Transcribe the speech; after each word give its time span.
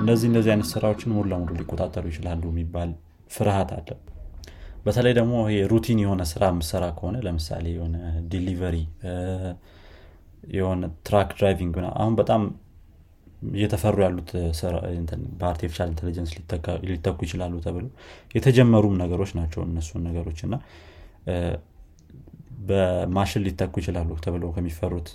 እንደዚህ 0.00 0.26
እንደዚህ 0.30 0.50
አይነት 0.52 0.68
ስራዎችን 0.72 1.12
ሙሉ 1.12 1.26
ለሙሉ 1.32 1.50
ሊቆጣጠሩ 1.58 2.04
ይችላሉ 2.12 2.42
የሚባል 2.52 2.90
ፍርሃት 3.30 3.70
አለ። 3.76 3.88
በተለይ 4.84 5.12
ደግሞ 5.18 5.34
routine 5.72 5.98
የሆነ 6.02 6.22
ስራ 6.30 6.44
የምሰራ 6.52 6.84
ከሆነ 6.98 7.16
ለምሳሌ 7.26 7.64
የሆነ 7.74 7.96
delivery 8.32 8.76
የሆነ 10.52 10.82
truck 11.06 11.30
driving 11.38 11.74
አሁን 11.94 12.14
በጣም 12.20 12.42
እየተፈሩ 13.52 13.96
ያሉት 14.04 14.30
በ 15.40 15.48
artificial 15.48 15.90
intelligence 15.92 16.32
ሊተኩ 16.88 17.18
ይችላሉ 17.26 17.54
ተብሎ 17.66 17.84
የተጀመሩም 18.34 18.94
ነገሮች 19.02 19.30
ናቸው 19.38 19.60
እነሱን 19.66 20.02
ነገሮች። 20.08 20.40
እና 20.46 20.56
በማሽን 22.68 23.42
ሊተኩ 23.46 23.74
ይችላሉ 23.82 24.16
ተብሎ 24.24 24.46
ከሚፈሩት 24.56 25.08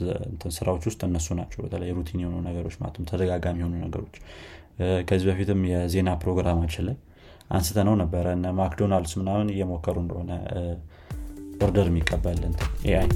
ስራዎች 0.55 0.83
ውስጥ 0.89 1.01
እነሱ 1.07 1.27
ናቸው 1.39 1.59
በተለይ 1.65 1.89
routine 1.97 2.21
የሆኑ 2.23 2.37
ነገሮች 2.47 2.75
ማለትም 2.81 3.07
ተደጋጋሚ 3.11 3.59
የሆኑ 3.61 3.75
ነገሮች 3.85 4.15
ከዚህ 5.07 5.27
በፊትም 5.29 5.61
የዜና 5.71 6.11
ፕሮግራማችን 6.21 6.85
ላይ 6.87 6.97
አንስተነው 7.51 7.95
ነበረ። 8.01 8.25
እነ 8.37 8.53
ማክዶናልድስ 8.59 9.13
ምናምን 9.21 9.53
እየሞከሩ 9.53 9.97
እንደሆነ 10.03 10.31
order 11.65 11.87
የሚቀበል 11.91 12.39
AI 12.87 13.07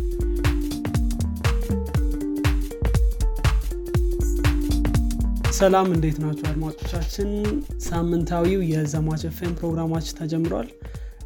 ሰላም 5.60 5.88
እንዴት 5.94 6.18
ናችሁ 6.24 6.46
አድማጮቻችን? 6.50 7.30
ሳምንታዊው 7.86 8.62
የዘማች 8.70 9.24
ፕሮግራማችን 9.60 10.18
ተጀምሯል። 10.20 10.68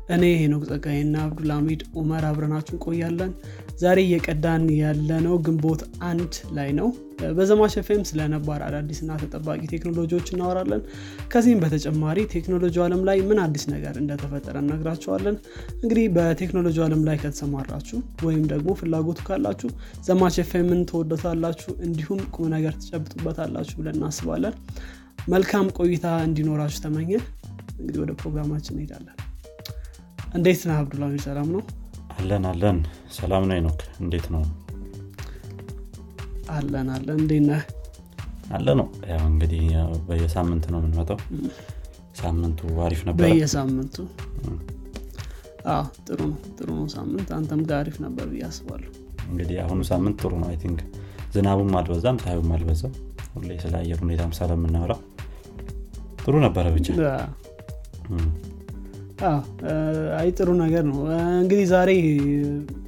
እኔ 0.10 0.24
ሄኖክ 0.40 0.64
ጸጋይና 0.70 1.16
አብዱልሃሚድ 1.26 1.82
ኡመር 2.00 2.24
አብረናችሁ 2.30 2.74
እንቆያለን 2.76 3.32
ዛሬ 3.78 4.00
እየቀዳን 4.06 4.64
ያለነው 4.80 5.36
ግንቦት 5.46 5.82
አንድ 6.08 6.34
ላይ 6.58 6.70
ነው። 6.80 6.88
በዘማች 7.38 7.74
ኤፍኤም 7.80 8.02
ስለ 8.10 8.22
ነባር 8.34 8.62
አዳዲስና 8.66 9.12
ተጠባቂ 9.22 9.60
ቴክኖሎጂዎች 9.72 10.28
እናወራለን። 10.34 10.82
ከዚህም 11.32 11.60
በተጨማሪ 11.64 12.18
ቴክኖሎጂ 12.34 12.76
አለም 12.86 13.02
ላይ 13.10 13.20
ምን 13.30 13.40
አዲስ 13.44 13.64
ነገር 13.74 13.96
እንደተፈጠረ 14.02 14.56
እነግራቸዋለን 14.64 15.36
እንግዲህ 15.82 16.06
በቴክኖሎጂ 16.18 16.80
አለም 16.86 17.04
ላይ 17.08 17.18
ከተሰማራችሁ 17.24 18.00
ወይም 18.24 18.44
ደግሞ 18.54 18.76
ፍላጎቱ 18.82 19.20
ካላችሁ 19.30 19.72
ዘማች 20.08 20.38
ኤፍኤምን 20.44 20.82
ትወደታላችሁ 20.92 21.72
እንዲሁም 21.88 22.22
ቁም 22.36 22.50
ነገር 22.56 22.76
ትጨብጡበታላችሁ 22.82 23.78
ብለን 23.82 23.98
እናስባለን። 24.00 24.56
መልካም 25.30 25.68
ቆይታ 25.80 26.08
እንዲኖራችሁ 26.28 26.82
ተመኘን። 26.86 27.24
እንግዲህ 27.80 28.00
ወደ 28.02 28.12
ፕሮግራማችን 28.20 28.76
እንሄዳለን። 28.76 29.16
እንዴት 30.34 30.62
ነህ? 30.68 30.76
አብዱላሚ 30.78 31.16
ሰላም 31.26 31.50
ነው 31.56 31.62
አለን 32.24 32.44
አለን። 32.50 32.78
ሰላም 33.12 33.44
ነው 33.48 33.58
ሄኖክ 33.64 33.80
እንዴት 34.00 34.26
ነው? 34.34 34.42
አለን 36.54 36.88
አለን። 36.94 37.18
እንዴት 37.18 37.44
ነህ? 37.48 37.62
አለ 38.50 38.68
ነው። 38.80 38.88
ያው 39.10 39.24
እንግዲህ 39.32 39.64
በየሳምንት 40.08 40.66
ነው 40.74 40.80
የምንመጣው። 40.82 41.20
ሳምንቱ 42.20 42.60
አሪፍ 42.86 43.02
ነበር 43.08 43.26
በየሳምንቱ? 43.26 43.96
ጥሩ 46.06 46.20
ነው 46.26 46.40
ጥሩ 46.58 46.70
ነው 46.80 46.88
ሳምንት። 46.96 47.30
አንተም 47.38 47.62
ጋር 47.68 47.78
አሪፍ 47.82 47.98
ነበር 48.06 48.26
ብዬ 48.32 48.44
አስባለሁ። 48.50 48.90
እንግዲህ 49.28 49.58
አሁኑ 49.66 49.82
ሳምንት 49.92 50.18
ጥሩ 50.24 50.34
ነው። 50.42 50.48
I 50.50 50.58
think 50.64 50.80
ዝናቡም 51.36 51.76
አልበዛም 51.80 52.20
ፀሐዩም 52.24 52.52
አልበዛም። 52.56 52.96
ሁሌ 53.36 53.52
ስለ 53.64 53.76
አየር 53.82 54.00
ሁኔታም 54.04 54.34
ስለምናወራ 54.40 54.96
ጥሩ 56.24 56.36
ነበረ 56.46 56.66
ብቻ 56.76 56.88
አይ 60.18 60.28
ጥሩ 60.38 60.50
ነገር 60.62 60.84
ነው። 60.90 60.98
እንግዲህ 61.42 61.66
ዛሬ 61.72 61.90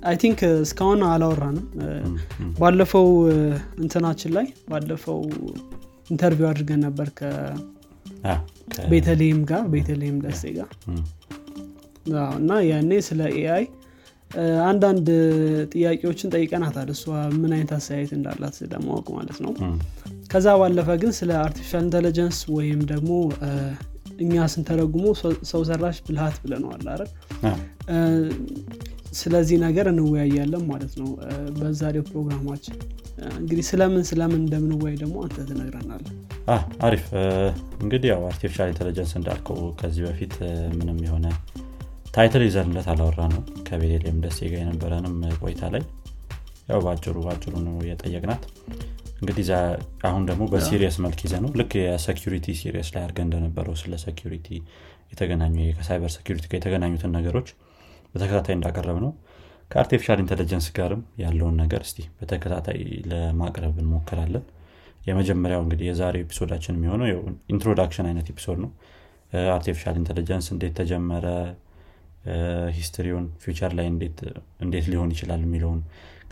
I 0.09 0.15
think 0.23 0.39
እስካሁን 0.63 1.01
አላወራንም። 1.09 1.65
ባለፈው 2.59 3.07
እንትናችን 3.83 4.31
ላይ 4.37 4.47
ባለፈው 4.71 5.19
interview 6.09 6.47
አድርገን 6.49 6.81
ነበር 6.87 7.07
ከቤተልሔም 7.19 8.19
ጋር 9.51 9.63
ቤተልሔም 9.73 10.17
ደሴ 10.25 10.43
ጋር። 10.57 10.69
እና 12.37 12.51
ያኔ 12.69 12.91
ስለ 13.07 13.21
AI 13.37 13.63
አንዳንድ 14.67 15.07
ጥያቄዎችን 15.73 16.31
ጠይቀናታል። 16.35 16.87
እሷ 16.93 17.03
ምን 17.41 17.51
አይነት 17.55 17.71
አስተያየት 17.77 18.11
እንዳላት 18.17 18.55
ለማወቅ 18.71 19.05
ማለት 19.17 19.37
ነው። 19.45 19.51
ከዛ 20.31 20.47
ባለፈ 20.61 20.89
ግን 21.01 21.11
ስለ 21.19 21.31
artificial 21.43 21.83
intelligence 21.85 22.39
ወይም 22.55 22.79
ደግሞ 22.91 23.11
እኛ 24.23 24.45
ስንተረጉመው 24.53 25.05
ሰው 25.51 25.61
ሰራሽ 25.69 25.97
ብልሃት 26.05 26.35
ብለነዋል 26.43 26.83
አይደል? 26.93 27.09
ስለዚህ 29.19 29.57
ነገር 29.63 29.85
እንወያያለን 29.91 30.63
ማለት 30.71 30.93
ነው። 31.01 31.09
በዛሬው 31.57 32.05
ፕሮግራማችን። 32.09 32.77
እንግዲህ 33.35 33.65
ስለምን 33.69 34.03
ስለምን 34.09 34.41
እንደምንወያይ 34.41 34.95
ደግሞ 35.03 35.15
አንተ 35.25 35.37
ትነግረናል 35.49 36.03
አሪፍ። 36.87 37.05
እንግዲህ 37.83 38.09
ያው 38.13 38.23
artificial 38.29 38.71
intelligence 38.73 39.13
እንዳልከው 39.19 39.59
ከዚህ 39.79 40.03
በፊት 40.07 40.33
ምንም 40.79 40.99
የሆነ 41.07 41.27
title 42.15 42.43
ይዘንለት 42.45 42.89
አላወራነውም 42.91 43.41
ከቤተልሔም 43.67 44.19
ደሴ 44.25 44.39
ጋር 44.51 44.59
የነበረንም 44.61 45.15
ቆይታ 45.39 45.71
ላይ 45.73 45.83
ያው 46.69 46.79
በአጭሩ 46.83 47.15
በአጭሩ 47.25 47.53
ነው 47.65 47.75
የጠየቅናት 47.89 48.43
እንግዲህ 49.15 49.45
አሁን 50.07 50.23
ደግሞ 50.29 50.43
በ 50.51 50.62
series 50.62 50.95
መልክ 51.05 51.19
ይዘነው? 51.25 51.49
ልክ 51.59 51.71
የ 51.81 51.94
security 51.94 52.47
series 52.59 52.89
ላይ 52.95 53.01
አድርገን 53.05 53.19
እንደነበረው 53.27 53.75
ስለ 53.81 53.93
security 54.03 54.47
የተገናኙ 55.11 55.55
ከ 55.77 55.87
cyber 55.87 56.11
security 56.15 56.45
ጋር 56.45 56.57
የተገናኙትን 56.59 57.13
ነገሮች 57.17 57.49
በተከታታይ 58.13 58.55
እንዳቀረብነው። 58.57 59.11
ከ 59.71 59.79
artificial 59.79 60.19
intelligence 60.23 60.67
ጋርም 60.77 61.01
ያለውን 61.21 61.55
ነገር 61.61 61.81
እስቲ 61.87 61.99
በተከታታይ 62.17 62.79
ለማቅረብ 63.11 63.75
እንሞክራለን። 63.83 64.43
የመጀመሪያው 65.07 65.61
እንግዲህ 65.65 65.85
የዛሬው 65.89 66.23
episode 66.25 66.50
ኣችን 66.50 66.75
የሚሆነው 66.77 67.07
introduction 67.53 68.07
አይነት 68.09 68.27
episode 68.33 68.59
ነው። 68.63 68.71
artificial 69.53 69.95
intelligence 70.01 70.47
እንዴት 70.53 70.73
ተጀመረ? 70.79 71.25
history 72.77 73.08
ውን 73.08 73.25
future 73.41 73.71
ላይ 73.77 73.87
እንዴት 74.61 74.85
ሊሆን 74.91 75.09
ይችላል 75.15 75.41
የሚለውን 75.43 75.81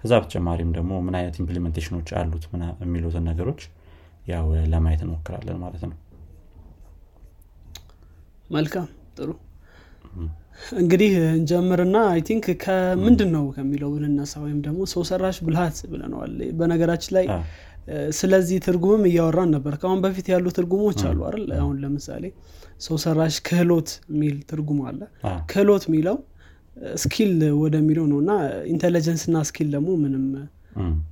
ከዛ 0.04 0.14
በተጨማሪም 0.22 0.72
ደግሞ 0.78 0.94
ምን 1.06 1.16
አይነት 1.20 1.36
implementation 1.42 1.95
ኖች 1.95 2.10
አሉት 2.20 2.46
የሚሉትን 2.84 3.24
ነገሮች 3.30 3.62
ያው 4.32 4.46
ለማየት 4.72 5.02
እንሞክራለን 5.06 5.58
ማለት 5.64 5.84
ነው። 5.86 5.98
መልካም 8.50 8.88
ጥሩ። 9.18 9.30
እንግዲህ 10.78 11.12
እንጀምርና 11.32 11.98
I 12.10 12.20
think 12.28 12.46
ከምንድን 12.64 13.30
ነው 13.36 13.46
ከሚለው 13.56 13.90
ብንነሳ 13.94 14.34
ወይም 14.44 14.60
ደግሞ 14.68 14.82
ሰው 14.94 15.04
ሰራሽ 15.10 15.38
ብልሃት 15.46 15.78
ብለነዋል። 15.92 16.36
በነገራችን 16.60 17.14
ላይ 17.18 17.26
ስለዚህ 18.18 18.58
ትርጉምም 18.66 19.04
እያወራን 19.10 19.50
ነበር። 19.56 19.74
ከአሁን 19.82 20.02
በፊት 20.04 20.28
ያሉ 20.34 20.46
ትርጉሞች 20.58 21.00
አሉ 21.10 21.20
አይደል? 21.30 21.48
አሁን 21.60 21.76
ለምሳሌ 21.84 22.24
ሰው 22.80 22.98
ሰራሽ 23.04 23.36
ክህሎት 23.48 23.90
የሚል 24.12 24.38
ትርጉም 24.52 24.80
አለ። 24.90 25.02
ክህሎት 25.52 25.84
የሚለው 25.90 26.18
skill 27.02 27.32
ወደሚለው 27.60 28.06
ነው። 28.12 28.20
እና 28.24 28.32
intelligence 28.74 29.24
እና 29.30 29.38
skill 29.50 29.68
ደግሞ 29.76 29.90
ምንም 30.04 30.26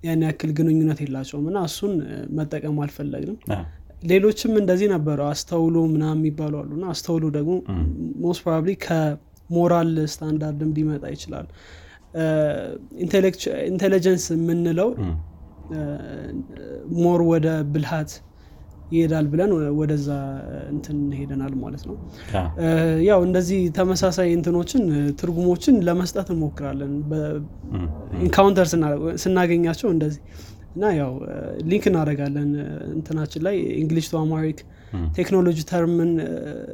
ያን 0.06 0.24
ያክል 0.28 0.52
ግንኙነት 0.58 1.00
የላቸውም። 1.04 1.46
እና 1.52 1.60
እሱን 1.70 1.94
መጠቀም 2.38 2.78
አልፈለግንም። 2.84 3.38
ሌሎችም 4.04 4.54
እንደዚህ 4.62 4.88
ነበረው 4.94 5.28
አስተውሎት 5.32 5.76
ምናምን 5.92 6.18
የሚባሉ 6.20 6.54
አሉ። 6.62 6.70
እና 6.78 6.86
አስተውሎት 6.94 7.26
ደግሞ 7.36 7.52
most 8.24 8.42
probably 8.44 8.72
ከ 8.86 9.16
moral 9.16 9.92
standard 10.14 10.60
ም 10.60 10.72
ሊመጣ 10.78 11.04
ይችላል። 11.16 11.48
intelligence 13.70 14.26
የምንለው 14.34 14.90
more 16.98 17.22
ወደ 17.30 17.48
ብልሃት 17.74 18.12
ይሄዳል 18.92 19.26
ብለን 19.32 19.52
ወደዛ 19.80 20.08
እንትን 20.72 20.98
ሄደናል 21.20 21.54
ማለት 21.62 21.84
ነው። 21.90 21.96
ያው 23.08 23.20
እንደዚህ 23.28 23.60
ተመሳሳይ 23.78 24.30
እንትኖችን 24.38 24.84
ትርጉሞችን 25.22 25.78
ለመስጠት 25.88 26.30
እንሞክራለን። 26.34 26.94
encounter 28.22 28.68
ስናገኛቸው 29.24 29.90
እንደዚህ 29.96 30.22
እና 30.76 30.90
ያው 30.98 31.14
link 31.70 31.86
እናደረጋለን 31.90 32.52
እንትናችን 32.94 33.42
ላይ 33.48 33.56
English 33.82 34.06
to 34.12 34.18
Amharic 34.20 34.60
technology 35.18 35.60
term 35.70 35.98
ን 35.98 36.12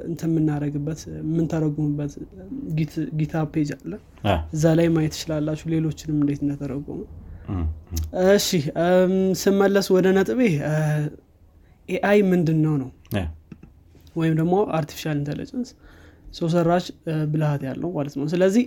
እንትን 0.07 0.29
የምናደረግበት 0.31 0.99
የምንተረጉምበት 1.19 2.13
GitHub 3.19 3.43
page 3.53 3.69
አለ። 3.77 3.91
እዛ 4.55 4.73
ላይ 4.79 4.87
ማየት 4.95 5.13
ትችላላችሁ። 5.15 5.67
ሌሎችንም 5.73 6.19
እንዴት 6.21 6.41
እንደተረጎሙ። 6.45 6.99
እሺ 8.31 8.47
ስመለስ 9.41 9.87
ወደ 9.95 10.07
ነጥቤ 10.17 10.41
AI 11.89 12.19
ምንድን 12.31 12.59
ነው? 12.65 12.75
ነው 12.81 12.89
ወይም 14.15 14.33
ደግሞ 14.39 14.55
artificial 14.77 15.17
intelligence 15.19 15.69
ሰው 16.37 16.47
ሰራሽ 16.53 16.85
ብልሃት 17.31 17.61
ያለው 17.67 17.89
ማለት 17.97 18.15
ነው። 18.19 18.25
ስለዚህ 18.33 18.63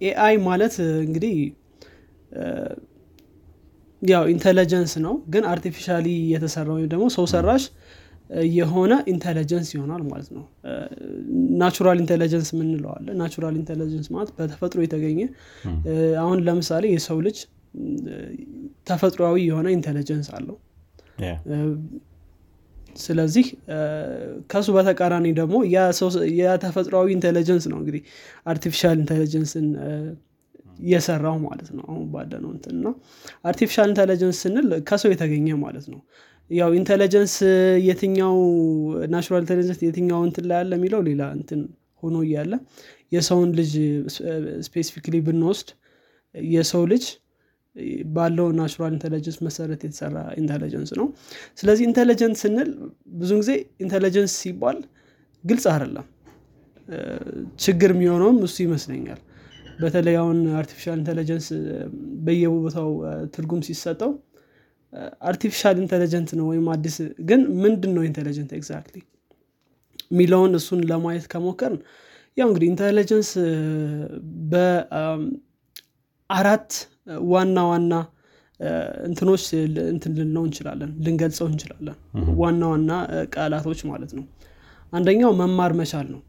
AI 0.00 0.36
ማለት 0.46 0.74
እንግዲህ 1.04 1.34
ያው 4.02 4.24
intelligence 4.32 4.92
ነው። 5.04 5.14
ግን 5.32 5.44
artificially 5.50 6.06
የተሰራ 6.32 6.68
ወይም 6.76 6.88
ደግሞ 6.92 7.04
ሰው 7.16 7.26
ሰራሽ 7.32 7.64
የሆነ 8.54 8.92
intelligence 9.12 9.68
ይሆናል 9.74 10.02
ማለት 10.10 10.28
ነው። 10.36 10.44
natural 11.60 11.98
intelligence 12.02 12.48
ምንለዋለ 12.58 13.06
natural 13.20 13.56
intelligence 13.60 14.06
ማለት 14.14 14.30
በተፈጥሮ 14.38 14.80
የተገኘ 14.84 15.20
አሁን 16.22 16.38
ለምሳሌ 16.46 16.84
የሰው 16.94 17.18
ልጅ 17.26 17.38
ተፈጥሯዊ 18.88 19.36
የሆነ 19.48 19.68
intelligence 19.76 20.28
አለው 20.38 20.56
ስለዚህ 22.96 23.46
ከሱ 24.50 24.68
በተቃራኒ 24.76 25.26
ደግሞ 25.38 25.56
የተፈጥሯዊ 26.40 27.08
intelligence 27.16 27.64
ነው 27.72 27.78
እንግዲህ 27.80 28.02
artificial 28.46 28.96
intelligence 29.02 29.57
ን 29.57 29.66
እየሰራው 30.80 31.36
ማለት 31.46 31.68
ነው 31.76 31.84
አሁን 31.88 32.04
ባለ 32.12 32.32
ነው 32.44 32.50
እንትን 32.54 32.76
ነው 32.84 32.92
artificial 33.50 33.88
intelligence 33.92 34.38
ስንል 34.44 34.68
ከሰው 34.88 35.10
የተገኘ 35.14 35.48
ማለት 35.64 35.86
ነው። 35.92 36.00
ያው 36.50 36.70
intelligence 36.78 37.34
የትኛው 37.88 38.34
natural 39.12 39.42
intelligence 39.44 39.80
የትኛው 39.86 40.20
እንትን 40.28 40.46
ላይ 40.50 40.58
ያለ 40.60 40.72
የሚለው 40.78 41.00
ሌላ 41.08 41.22
እንትን 41.38 41.60
ሆኖ 42.02 42.16
እያለ 42.26 42.52
የሰውን 43.12 43.50
ልጅ 43.58 43.72
specifically 44.66 45.16
ብንወስድ 45.26 45.68
የሰው 46.34 46.82
ልጅ 46.92 47.04
ባለው 48.14 48.48
natural 48.56 48.92
intelligence 48.94 49.36
መሰረት 49.46 49.80
የተሰራ 49.86 50.16
intelligence 50.40 50.90
ነው። 51.00 51.06
ስለዚህ 51.58 51.84
intelligence 51.88 52.40
ስንል 52.44 52.70
ብዙ 53.16 53.30
ጊዜ 53.40 53.52
intelligence 53.84 54.32
ሲባል 54.42 54.78
ግልጽ 55.44 55.64
አይደለም። 55.72 56.06
ችግር 57.64 57.90
የሚሆነውም 57.94 58.38
እሱ 58.46 58.56
ይመስለኛል። 58.66 59.20
በተለይ 59.78 60.16
አሁን 60.22 60.38
artificial 60.58 60.96
intelligence 61.00 61.46
በየቦታው 62.24 62.90
ትርጉም 63.34 63.62
ሲሰጠው 63.68 64.12
artificial 65.28 65.76
intelligent 65.82 66.30
ነው 66.38 66.46
ወይም 66.50 66.66
አዲስ 66.72 66.96
ግን 67.28 67.40
ምንድን 67.62 67.92
ነው 67.96 68.02
intelligent 68.08 68.50
exactly? 68.58 68.96
የሚለውን 70.10 70.52
እሱን 70.58 70.80
ለማየት 70.90 71.26
ከሞከርን 71.32 71.78
ያው 72.36 72.46
እንግዲህ 72.48 72.68
intelligence 72.72 73.30
በአራት 76.30 76.70
ዋና 77.30 77.58
ዋና 77.70 77.92
እንትኖች 79.06 79.44
እንትን 79.92 80.12
ልንለው 80.18 80.42
እንችላለን 80.46 80.90
ልንገልጸው 81.04 81.46
እንችላለን። 81.50 81.96
ዋና 82.40 82.62
ዋና 82.72 82.90
ቃላቶች 83.34 83.80
ማለት 83.90 84.10
ነው። 84.18 84.24
አንደኛው 84.92 85.32
መማር 85.40 85.72
መቻል 85.80 86.06
ነው። 86.14 86.20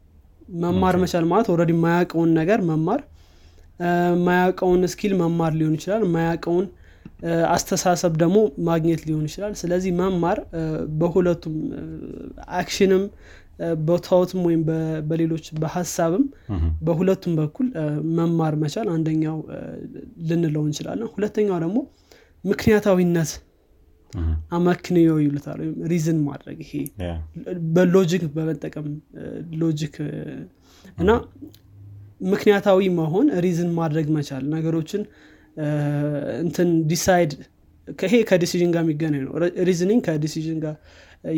መማር 0.62 0.96
መቻል 1.02 1.24
ማለት 1.24 1.46
already 1.52 1.72
የማያውቀውን 1.76 2.30
ነገር 2.40 2.60
መማር 2.70 3.00
ማያውቀውን 4.26 4.82
skill 4.92 5.12
መማር 5.20 5.52
ሊሆን 5.58 5.76
ይችላል። 5.78 6.02
ማያውቀውን 6.14 6.66
አስተሳሰብ 7.48 8.12
ደግሞ 8.22 8.36
ማግኘት 8.66 9.00
ሊሆን 9.08 9.24
ይችላል። 9.28 9.52
ስለዚህ 9.60 9.92
መማር 10.00 10.38
በሁለቱም 11.00 11.54
action 12.60 12.93
ም 12.93 13.04
በታወትም 13.86 14.40
ወይም 14.46 14.62
በሌሎች 15.08 15.46
በሀሳብም 15.62 16.24
በሁለቱም 16.86 17.34
በኩል 17.40 17.66
መማር 18.16 18.54
መቻል 18.62 18.88
አንደኛው 18.94 19.36
ልንለው 20.28 20.62
እንችላለን። 20.68 21.10
ሁለተኛው 21.14 21.58
ደግሞ 21.64 21.78
ምክንያታዊነት 22.44 23.32
አመክንዮ 24.56 25.12
ይሉታል 25.22 25.58
ወይም 25.62 25.76
reason 25.92 26.18
ማድረግ 26.26 26.58
ይሄ 26.64 26.72
በ 27.76 27.90
logic 27.90 28.24
በመጠቀም 28.34 28.86
logic 29.62 29.94
እና 30.98 31.10
ምክንያታዊ 32.26 32.80
መሆን 32.98 33.26
reason 33.44 33.70
ማድረግ 33.78 34.06
መቻል 34.16 34.44
ነገሮችን 34.54 35.02
እንትን 36.44 36.68
decide 36.90 37.32
ይሄ 37.98 38.14
ከ 38.28 38.36
decision 38.36 38.70
ጋር 38.74 38.82
የሚገናኝ 38.84 39.22
ነው። 39.26 39.32
reasoning 39.68 40.00
ከ 40.06 40.16
decision 40.16 40.58
ጋር 40.64 40.76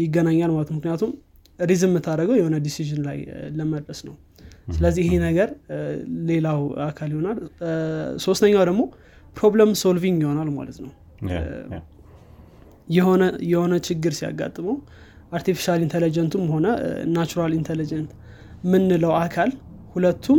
ይገናኛል 0.00 0.50
ማለት 0.54 0.70
ምክንያቱም 0.76 1.10
reason 1.58 1.90
የምታደርገው 1.90 2.36
የሆነ 2.38 2.56
decision 2.64 3.00
ላይ 3.06 3.18
ለመድረስ 3.58 4.00
ነው። 4.08 4.14
ስለዚህ 4.74 5.02
ይሄ 5.06 5.14
ነገር 5.26 5.48
ሌላው 6.30 6.60
አካል 6.86 7.10
ይሆናል። 7.14 7.38
ሶስተኛው 8.24 8.64
ደግሞ 8.70 8.82
problem 9.36 9.70
solving 9.82 10.18
ይሆናል 10.24 10.48
ማለት 10.58 10.78
ነው። 10.84 10.92
የሆነ 13.48 13.74
ችግር 13.88 14.12
ሲያጋጥመው 14.18 14.76
artificial 15.32 15.80
intelligent 15.86 16.29
ኡም 16.29 16.44
ሆነ 16.52 16.66
natural 17.14 17.52
intelligent 17.58 18.10
ምንለው 18.72 19.12
አካል 19.22 19.50
ሁለቱም 19.94 20.38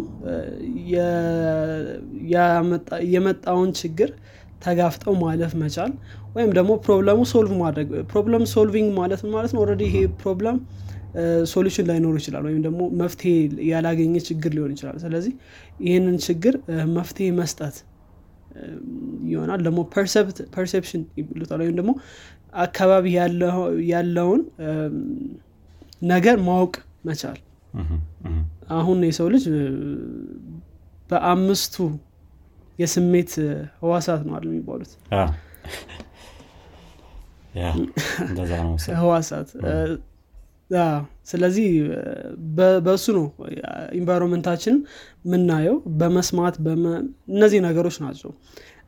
የመጣውን 3.14 3.70
ችግር 3.80 4.10
ተጋፍጠው 4.66 5.14
ማለፍ 5.24 5.52
መቻል 5.62 5.92
ወይም 6.36 6.52
ደግሞ 6.58 6.72
problem 6.86 7.20
ኡ 7.32 7.37
solve 7.37 7.52
ማድረግ 7.62 7.90
problem 8.12 8.44
solving 8.54 8.90
ማለት 9.00 9.22
ማለት 9.34 9.52
ነው? 9.56 9.62
already 9.64 9.82
ይሄ 9.90 9.98
problem 10.22 10.58
solution 11.52 11.86
ላይኖሩ 11.90 12.14
ይችላል 12.22 12.44
ወይም 12.48 12.62
ደግሞ 12.66 12.82
መፍትሄ 13.02 13.32
ያላገኘ 13.70 14.16
ችግር 14.28 14.52
ሊሆን 14.56 14.72
ይችላል። 14.76 14.98
ስለዚህ 15.04 15.34
ይህንን 15.86 16.18
ችግር 16.28 16.56
መፍትሄ 16.98 17.28
መስጠት 17.40 17.78
ይሆናል። 19.30 19.62
ደግሞ 19.68 19.80
perception 20.56 21.02
ይሉታል 21.20 21.60
ወይም 21.64 21.76
ደግሞ 21.80 21.92
አካባቢ 22.64 23.06
ያለውን 23.92 24.42
ነገር 26.08 26.38
ማወቅ 26.48 26.74
መቻል። 27.06 27.40
አሁን 28.78 29.00
የሰው 29.08 29.28
ልጅ 29.34 29.46
በአምስቱ 31.10 31.76
የስሜት 32.80 33.32
ህዋሳት 33.82 34.22
ነው 34.28 34.34
አይደል 34.36 34.50
የሚባሉት? 34.52 34.92
ህዋሳት 38.98 39.50
ስለዚህ 41.30 41.68
በእሱ 42.86 43.06
ነው 43.18 43.26
environment 44.00 44.46
ኣችን 44.46 44.76
የምናየው 45.26 45.78
በመስማት 46.00 46.56
እነዚህ 47.32 47.60
ነገሮች 47.68 47.98
ናቸው። 48.06 48.32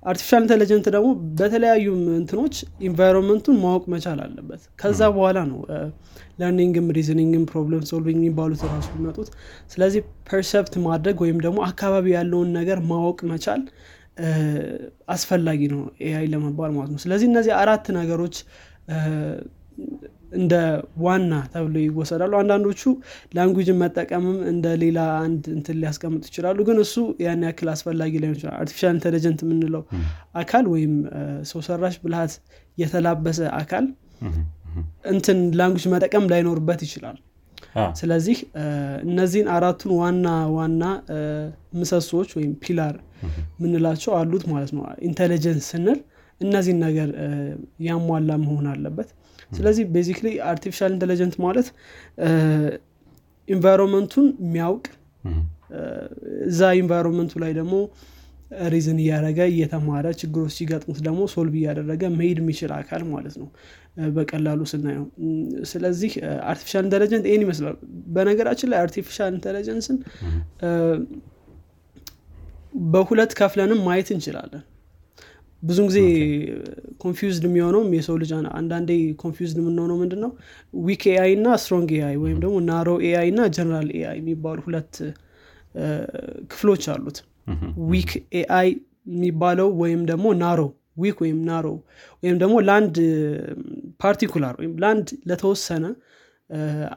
artificial 0.06 0.42
intelligent 0.44 0.86
ደግሞ 0.94 1.08
በተለያዩ 1.40 1.86
እንትኖች 2.18 2.56
environment 2.82 3.36
ኡን 3.36 3.56
ማወቅ 3.64 3.84
መቻል 3.94 4.20
አለበት። 4.26 4.62
ከዛ 4.82 5.02
በኋላ 5.16 5.40
ነው 5.50 5.60
learning 6.40 6.78
ም 6.78 6.88
reasoning 6.98 7.35
ም 7.35 7.44
problem 7.50 7.84
solving 7.90 8.20
የሚባሉት 8.22 8.62
ራሱ 8.70 8.88
የሚመጡት። 8.94 9.30
ስለዚህ 9.74 10.02
percept 10.30 10.76
ማድረግ 10.86 11.18
ወይም 11.26 11.40
ደግሞ 11.46 11.60
አካባቢ 11.68 12.06
ያለውን 12.16 12.52
ነገር 12.60 12.80
ማወቅ 12.92 13.20
መቻል 13.32 13.64
አስፈላጊ 15.14 15.62
ነው 15.74 15.82
AI 16.08 16.26
ለመባል 16.32 16.72
ማለት 16.78 16.92
ነው። 16.96 17.02
ስለዚህ 17.04 17.28
እነዚህ 17.32 17.54
አራት 17.60 17.86
ነገሮች 18.00 18.38
እንደ 20.32 20.54
ዋና 21.04 21.32
ተብሎ 21.54 21.76
ይወሰዳሉ። 21.84 22.34
አንዳንዶቹ 22.40 22.82
ላንጉጅን 23.36 23.78
መጠቀምም 23.82 24.38
እንደ 24.52 24.66
ሌላ 24.84 25.00
አንድ 25.22 25.44
እንትን 25.56 25.78
ሊያስቀምጡ 25.82 26.24
ይችላሉ። 26.30 26.58
ግን 26.68 26.78
እሱ 26.84 26.96
ያን 27.26 27.46
ያክል 27.48 27.70
አስፈላጊ 27.74 28.14
ላይሆን 28.22 28.38
ይችላል። 28.38 28.58
artificial 28.60 28.94
intelligent 28.98 29.42
የምንለው 29.46 29.84
አካል 30.42 30.68
ወይም 30.74 30.94
ሰው 31.52 31.62
ሰራሽ 31.68 31.98
ብልሃት 32.04 32.36
የተላበሰ 32.78 33.42
አካል 33.62 33.88
እንትን 35.12 35.40
language 35.60 35.86
መጠቀም 35.94 36.26
ላይኖርበት 36.32 36.82
ይችላል። 36.88 37.18
ስለዚህ 38.00 38.38
እነዚህን 39.06 39.48
አራቱን 39.56 39.92
ዋና 40.00 40.28
ዋና 40.56 40.84
ምሰሶዎች 41.80 42.30
ወይም 42.38 42.54
pillar 42.64 42.96
ምንላቸው 43.62 44.12
አሉት 44.20 44.44
ማለት 44.52 44.72
ነው። 44.76 44.84
intelligence 45.10 45.68
ስንል 45.72 46.00
እነዚህን 46.42 46.80
ነገር 46.86 47.10
ያሟላ 47.88 48.32
መሆን 48.44 48.68
አለበት 48.74 49.10
ስለዚህ 49.52 49.84
basically 49.94 50.28
artificial 50.50 50.92
intelligent 50.96 51.36
ማለት 51.46 51.68
environment 53.48 54.06
ኡን 54.06 54.28
የሚያውቅ 54.44 54.86
እዛ 56.48 56.62
environment 56.80 57.25
ኡ 57.25 57.34
ላይ 57.44 57.52
ደግሞ 57.58 57.76
reason 58.68 59.00
እያደረገ 59.02 59.40
እየተማረ 59.52 60.06
ችግሮች 60.20 60.54
ሲገጥሙት 60.56 61.00
ደግሞ 61.08 61.22
solve 61.34 61.56
እያደረገ 61.60 62.04
መሄድ 62.16 62.38
የሚችል 62.42 62.72
አካል 62.78 63.02
ማለት 63.12 63.36
ነው። 63.42 63.48
በቀላሉ 64.16 64.62
ስናየው። 64.72 65.06
ስለዚህ 65.70 66.12
artificial 66.52 66.84
intelligent 66.88 67.26
ይህን 67.30 67.44
ይመስላል። 67.46 67.76
በነገራችን 68.16 68.70
ላይ 68.72 68.80
artificial 68.86 69.32
intelligence 69.36 69.89
ን 69.89 69.98
በሁለት 72.92 73.32
ከፍለንም 73.40 73.80
ማየት 73.86 74.10
እንችላለን 74.16 74.64
ብዙን 75.64 75.86
ጊዜ 75.90 76.00
confused 77.04 77.46
የሚሆነውም 77.48 77.90
የሰው 77.96 78.16
ልጅ 78.22 78.30
አንዳንዴ 78.54 78.92
confused 79.24 79.58
የምንሆነው 79.62 79.98
ምንድን 80.02 80.22
ነው 80.26 80.32
weak 80.84 81.04
AI 81.14 81.32
እና 81.38 81.56
strong 81.62 81.90
AI 81.98 82.16
ወይም 82.24 82.38
ደግሞ 82.44 82.58
narrow 82.70 82.90
AI 83.08 83.28
እና 83.34 83.48
general 83.56 83.90
AI 83.98 84.18
የሚባሉ 84.22 84.60
ሁለት 84.68 84.94
ክፍሎች 86.52 86.86
አሉት። 86.94 87.18
weak 87.92 88.12
AI 88.40 88.70
የሚባለው 89.12 89.70
ወይም 89.82 90.02
ደግሞ 90.10 90.28
narrow 90.42 90.60
weak 91.04 91.18
ወይም 91.24 91.38
narrow 91.50 91.68
ወይም 92.24 92.38
ደግሞ 92.42 92.56
ለአንድ 92.68 92.96
particular 94.04 94.56
ወይም 94.62 94.74
ለአንድ 94.82 95.08
ለተወሰነ 95.30 95.86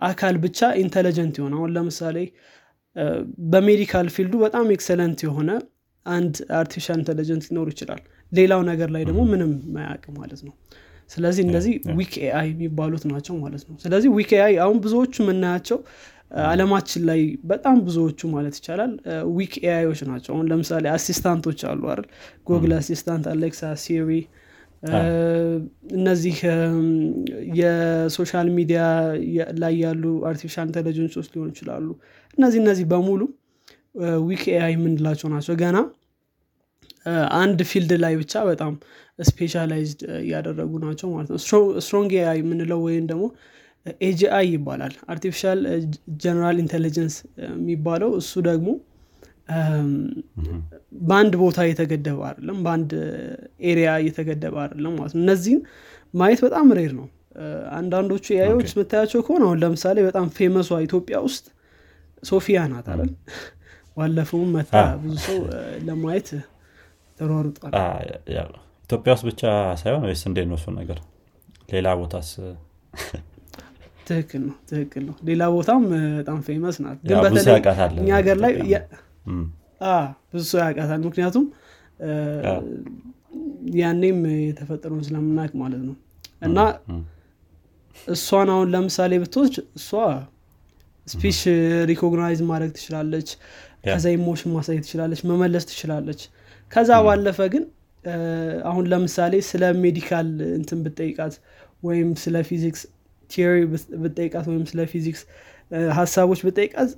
አካል 0.09 0.35
ብቻ 0.45 0.71
intelligent 0.82 1.35
የሆነ 1.40 1.54
አሁን 1.59 1.71
ለምሳሌ 1.76 2.19
በ 3.52 3.64
medical 3.64 4.06
field 4.14 4.29
ኡ 4.29 4.35
በጣም 4.45 4.66
excellent 4.75 5.21
የሆነ 5.26 5.50
አንድ 6.07 6.35
artificial 6.61 6.99
intelligent 7.00 7.44
ሊኖር 7.49 7.69
ይችላል 7.73 8.00
ሌላው 8.32 8.60
ነገር 8.70 8.88
ላይ 8.94 9.02
ደግሞ 9.08 9.20
ምንም 9.30 9.52
ማያቅ 9.74 10.04
ማለት 10.18 10.40
ነው። 10.46 10.54
ስለዚህ 11.10 11.42
እነዚህ 11.46 11.72
weak 11.99 12.12
AI 12.25 12.47
የሚባሉት 12.52 13.04
ናቸው 13.10 13.34
ማለት 13.40 13.62
ነው። 13.68 13.76
ስለዚህ 13.84 14.10
weak 14.16 14.30
AI 14.38 14.54
አሁን 14.64 14.78
ብዙዎቹ 14.84 15.14
የምናያቸው 15.22 15.78
አለማችን 16.44 17.02
ላይ 17.08 17.20
በጣም 17.44 17.76
ብዙዎቹ 17.86 18.20
ማለት 18.34 18.54
ይቻላል 18.58 18.92
weak 19.35 19.54
AI 19.64 19.76
ዮች 19.76 20.00
ናቸው። 20.10 20.30
አሁን 20.34 20.46
ለምሳሌ 20.52 20.84
assistant 20.94 21.40
ኦች 21.40 21.61
አሉ 21.70 21.82
አይደል? 21.92 22.06
ጉግል 22.48 22.72
assistant 22.78 23.26
አሌክሳ 23.32 23.72
ሲሪ 23.82 24.10
እነዚህ 25.96 26.36
የ 27.61 27.82
social 27.82 28.49
media 28.56 28.80
ላይ 29.62 29.74
ያሉ 29.84 30.04
artificial 30.30 30.66
intelligence 30.71 31.14
ኦች 31.14 31.28
ሊሆኑ 31.34 31.48
ይችላሉ። 31.54 31.86
እነዚህ 32.38 32.58
እነዚህ 32.64 32.86
በሙሉ 32.92 33.20
weak 34.26 34.42
AI 34.54 34.73
የምንላቸው 34.76 35.28
ናቸው። 35.34 35.54
ገና 35.62 35.78
አንድ 37.38 37.61
field 37.71 37.92
ላይ 38.02 38.14
ብቻ 38.21 38.42
በጣም 38.49 38.73
specialized 39.18 40.00
እያደረጉ 40.21 40.73
ናቸው 40.85 41.09
ማለት 41.14 41.30
ነው። 41.32 41.40
strong 41.80 42.12
AI 42.21 42.38
የምንለው 42.42 42.80
ወይም 42.87 43.04
ደግሞ 43.11 43.25
AGI 44.00 44.47
ይባላል። 44.52 44.94
Artificial 45.12 45.61
general 46.23 46.59
intelligence 46.64 47.14
የሚባለው 47.47 48.11
እሱ 48.21 48.32
ደግሞ 48.49 48.68
በአንድ 51.02 51.32
ቦታ 51.40 51.59
እየተገደበ 51.66 52.21
አይደለም 52.28 52.59
በአንድ 52.64 52.90
area 53.71 53.88
እየተገደበ 54.02 54.56
አይደለም 54.64 54.92
ማለት 54.99 55.14
ነው። 55.16 55.23
እነዚህን 55.23 55.61
ማየት 56.14 56.40
በጣም 56.47 56.66
rare 56.78 56.92
ነው። 57.00 57.09
አንዳንዶቹ 57.76 58.25
AI 58.37 58.48
ዮች 58.48 58.71
የምታያቸው 58.73 59.21
ከሆነ 59.26 59.42
አሁን 59.47 59.61
ለምሳሌ 59.62 59.99
በጣም 60.09 60.26
famous 60.37 60.66
ኧ 60.66 60.80
ኢትዮጵያ 60.87 61.18
ውስጥ 61.26 61.44
ሶፊያ 62.23 62.59
ናት 62.73 62.88
አለን 62.92 63.12
ባለፈውም 63.97 64.50
መታ 64.56 64.73
ብዙ 65.02 65.14
ሰው 65.26 65.38
ለማየት 65.88 66.28
ተሯሩጧል 67.23 67.73
ኢትዮጵያ 68.85 69.12
ውስጥ 69.14 69.25
ብቻ 69.29 69.43
ሳይሆን 69.81 70.02
ወይስ 70.07 70.23
እንዴት 70.29 70.47
ነው 70.50 70.59
ነገር? 70.75 70.99
ሌላ 71.73 71.88
ቦታስ? 72.00 72.31
ትክክል 74.09 74.43
ነው 74.47 74.57
ትክክል 74.71 75.02
ነው። 75.09 75.14
ሌላ 75.29 75.43
ቦታም 75.55 75.83
በጣም 76.19 76.38
famous 76.47 76.76
ናት። 76.85 76.99
ግን 77.02 77.17
በተለይ 77.25 77.57
እኛ 78.00 78.09
ሀገር 78.19 78.37
ላይ 78.45 78.52
ብዙ 80.33 80.43
ሰው 80.50 80.59
ያውቃታል። 80.62 81.00
ምክንያቱም 81.07 81.45
ያኔም 83.76 84.19
የተፈጠረውን 84.43 85.02
ስለምናቅ 85.09 85.50
ማለት 85.62 85.83
ነው። 85.88 85.97
እና 86.43 86.59
እሷን 88.09 88.49
አሁን 88.55 88.69
ለምሳሌ 88.75 89.12
ብትወስድ 89.23 89.57
እሷ 89.79 89.88
speech 91.06 91.38
recognize 91.90 92.40
ማድረግ 92.50 92.71
ትችላለች። 92.76 93.29
ከዛ 93.87 94.07
emotion 94.16 94.50
ማሳየት 94.57 94.85
ትችላለች 94.87 95.21
መመለስ 95.31 95.64
ትችላለች 95.71 96.21
ከዛ 96.73 96.91
ባለፈ 97.07 97.38
ግን 97.55 97.64
አሁን 98.64 98.85
ለምሳሌ 98.93 99.35
ስለ 99.49 99.64
medical 99.85 100.28
እንትን 100.59 100.79
ብጠይቃት 100.87 101.35
ወይም 101.83 102.11
ስለ 102.23 102.37
physics 102.49 102.82
theory 103.30 103.59
ብጠይቃት 104.05 104.47
ወይም 104.50 104.64
ስለ 104.71 104.81
ፊዚክስ 104.93 105.23
ሀሳቦች 105.99 106.41
ብጠይቃት 106.49 106.91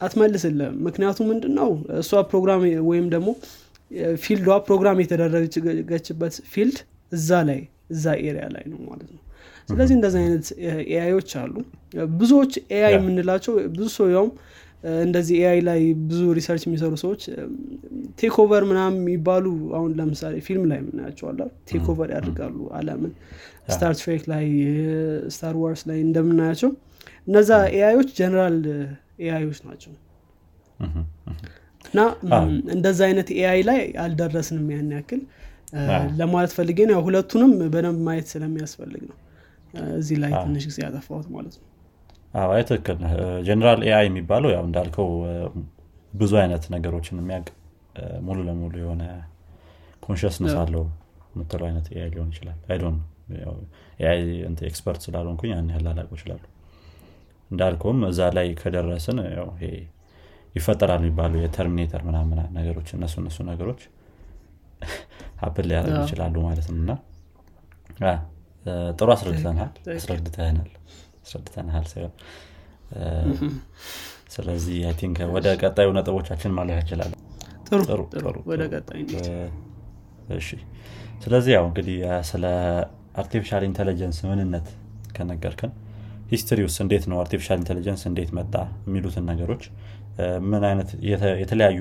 አትመልስልም 0.00 0.74
ምክንያቱ 0.86 1.18
ምንድን 1.28 1.52
ነው 1.60 1.70
እሷ 2.00 2.20
ፕሮግራም 2.30 2.60
ወይም 2.90 3.06
ደግሞ 3.14 3.28
field 4.24 4.56
ኧ 4.68 4.77
program 4.77 4.98
የተደረገችበት 5.02 6.34
field 6.52 6.78
እዛ 7.12 7.30
ላይ 7.48 7.60
እዛ 7.90 8.04
area 8.24 8.44
ላይ 8.54 8.64
ነው 8.72 8.78
ማለት 8.88 9.08
ነው። 9.14 9.22
ስለዚህ 9.68 9.94
እንደዚህ 9.98 10.20
አይነት 10.22 10.46
AI 10.90 11.03
ዮች 11.03 11.30
አሉ። 11.42 11.54
ብዙዎች 12.20 12.52
AI 12.76 12.94
የምንላቸው 12.96 13.54
ብዙ 13.72 13.86
ሰው 13.96 14.06
ያውም 14.14 14.30
እንደዚህ 15.04 15.36
AI 15.40 15.60
ላይ 15.60 15.80
ብዙ 16.08 16.20
research 16.38 16.62
የሚሰሩ 16.66 16.94
ሰዎች 17.02 17.22
takeover 18.20 18.64
ምናምን 18.64 18.98
የሚባሉ 19.02 19.46
አሁን 19.78 19.90
ለምሳሌ 19.98 20.34
ፊልም 20.40 20.64
ላይ 20.70 20.78
የምናያቸው 20.82 21.27
አለ 21.27 21.40
takeover 21.70 22.10
ያደርጋሉ 22.16 22.58
አለምን 22.78 23.12
ስታር 23.68 23.94
ትሬክ 24.00 24.24
ላይ 24.32 24.46
ስታር 25.28 25.56
ዋርስ 25.62 25.82
ላይ 25.90 25.98
እንደምናያቸው 26.00 26.70
እነዛ 27.28 27.50
AI 27.76 27.87
ዮች 27.87 28.10
general 28.18 28.58
AI 29.26 29.37
ዮች 29.37 29.60
ናቸው 29.68 29.92
እና 31.84 32.00
እንደዛ 32.76 33.00
አይነት 33.08 33.28
AI 33.36 33.60
ላይ 33.62 33.80
አልደረስንም 34.04 34.66
ያን 34.74 34.90
ያክል 34.96 35.20
ለማለት 36.20 36.52
ፈልጌ 36.58 36.80
ሁለቱንም 37.06 37.52
በደንብ 37.74 38.00
ማየት 38.08 38.28
ስለሚያስፈልግ 38.34 39.02
ነው 39.10 39.16
እዚህ 39.98 40.16
ላይ 40.22 40.32
ትንሽ 40.44 40.64
ጊዜ 40.70 40.78
ያጠፋሁት 40.84 41.26
ማለት 41.28 41.54
ነው 41.60 41.66
አይ 42.44 42.62
ትክክል 42.68 42.98
general 43.46 43.80
AI 43.86 44.06
የሚባለው 44.08 44.50
ያው 44.54 44.64
እንዳልከው 44.68 45.08
ብዙ 46.12 46.32
አይነት 46.42 46.64
ነገሮችን 46.74 47.20
የሚያውቅ 47.20 47.48
ሙሉ 48.26 48.38
ለሙሉ 48.48 48.74
የሆነ 48.82 49.02
consciousness 50.02 50.54
አለው 50.62 50.84
የምትለው 51.32 51.66
አይነት 51.68 51.86
AI 51.94 52.08
ሊሆን 52.14 52.28
ይችላል። 52.34 52.58
I 52.68 52.73
don't 52.73 52.96
AI 54.00 54.20
expert 54.68 55.00
ስላልሆንኩኝ 55.06 55.50
ያን 55.52 55.70
ያህል 55.72 55.86
አላውቅ 55.92 56.12
ይችላሉ። 56.16 56.42
እንዳልከውም 57.50 58.00
እዛ 58.08 58.20
ላይ 58.36 58.46
ከደረስን 58.60 59.18
ይፈጠራል 60.54 61.00
የሚባሉ 61.02 61.34
የተርሚኔተር 61.42 62.02
ምናምን 62.06 62.38
ነገሮች 62.56 62.88
እነሱ 62.96 63.14
እነሱ 63.22 63.38
ነገሮች 63.50 63.82
happen 65.42 65.66
ሊያደርጉ 65.68 65.98
ይችላሉ 66.04 66.34
ማለት 66.46 66.66
ነው። 66.70 66.98
እና 67.92 68.10
ጥሩ 68.98 69.08
አስረድተናል። 69.14 69.70
አስረድተናል 69.94 70.70
አስረድተናል 71.26 71.86
ሳይሆን 71.92 72.12
ስለዚህ 74.34 74.76
think 75.00 75.18
ወደ 75.36 75.46
ቀጣዩ 75.62 75.88
ነጥቦቻችን 75.96 76.52
ማለፍ 76.56 76.78
እንችላለን 76.80 77.20
እሺ። 80.36 80.48
ስለዚህ 81.24 81.52
ያው 81.56 81.64
እንግዲህ 81.68 81.96
ስለ 82.30 82.44
artificial 83.20 83.62
intelligence 83.68 84.18
ምንነት 84.30 84.66
ከነገርከን 85.16 85.72
history 86.32 86.60
ውስጥ 86.66 86.78
እንዴት 86.84 87.04
ነው 87.10 87.16
artificial 87.22 87.58
intelligence 87.62 88.02
እንዴት 88.10 88.30
መጣ 88.38 88.54
የሚሉትን 88.86 89.24
ነገሮች 89.30 89.64
ምን 90.50 90.62
አይነት 90.70 90.88
የተለያዩ 91.42 91.80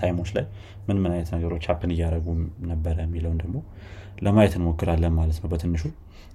time 0.00 0.15
ኦች 0.15 0.30
ላይ 0.36 0.44
ምን 0.86 0.98
ምን 1.02 1.10
አይነት 1.14 1.30
ነገሮች 1.36 1.64
happen 1.70 1.92
እያደረጉ 1.94 2.26
ነበረ 2.70 2.96
የሚለውን 3.06 3.38
ደግሞ 3.42 3.56
ለማየት 4.26 4.54
እንሞክራለን 4.58 5.14
ማለት 5.18 5.38
ነው 5.42 5.48
በትንሹ 5.52 5.84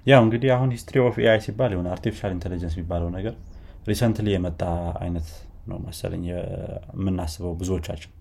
ያው 0.06 0.22
እንግዲህ 0.26 0.50
አሁን 0.56 0.70
history 0.76 0.98
of 1.04 1.16
AI 1.22 1.40
ሲባል 1.46 1.72
የሆነ 1.76 1.88
artificial 1.94 2.34
intelligence 2.36 2.74
የሚባለው 2.78 3.10
ነገር 3.16 3.36
recently 3.90 4.28
የመጣ 4.34 4.62
አይነት 5.02 5.28
ነው 5.70 5.78
መሰለኝ 5.86 6.24
የምናስበው 6.30 7.54
ብዙዎቻችን። 7.62 8.12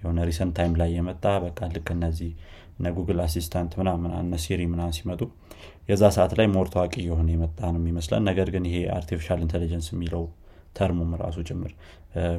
የሆነ 0.00 0.20
recent 0.28 0.52
time 0.58 0.72
ላይ 0.80 0.90
የመጣ 0.96 1.24
በቃ 1.44 1.68
ልክ 1.74 1.88
እነዚህ 1.94 2.30
እነ 2.78 2.88
ጉግል 2.96 3.18
assistant 3.24 3.72
ምናምን 3.80 4.12
እነ 4.18 4.38
ሲሪ 4.44 4.62
ምናምን 4.72 4.94
ሲመጡ 4.96 5.20
የዛ 5.88 6.02
ሰዓት 6.16 6.32
ላይ 6.38 6.46
more 6.54 6.68
ታዋቂ 6.74 6.94
የሆነ 7.06 7.28
የመጣ 7.34 7.60
ነው 7.68 7.80
የሚመስለን። 7.82 8.24
ነገር 8.30 8.48
ግን 8.54 8.64
ይሄ 8.68 8.78
artificial 8.96 9.40
intelligence 9.44 9.88
የሚለው 9.92 10.24
term 10.78 10.95
ኡም 10.95 11.12
ራሱ 11.20 11.38
ጭምር 11.48 11.72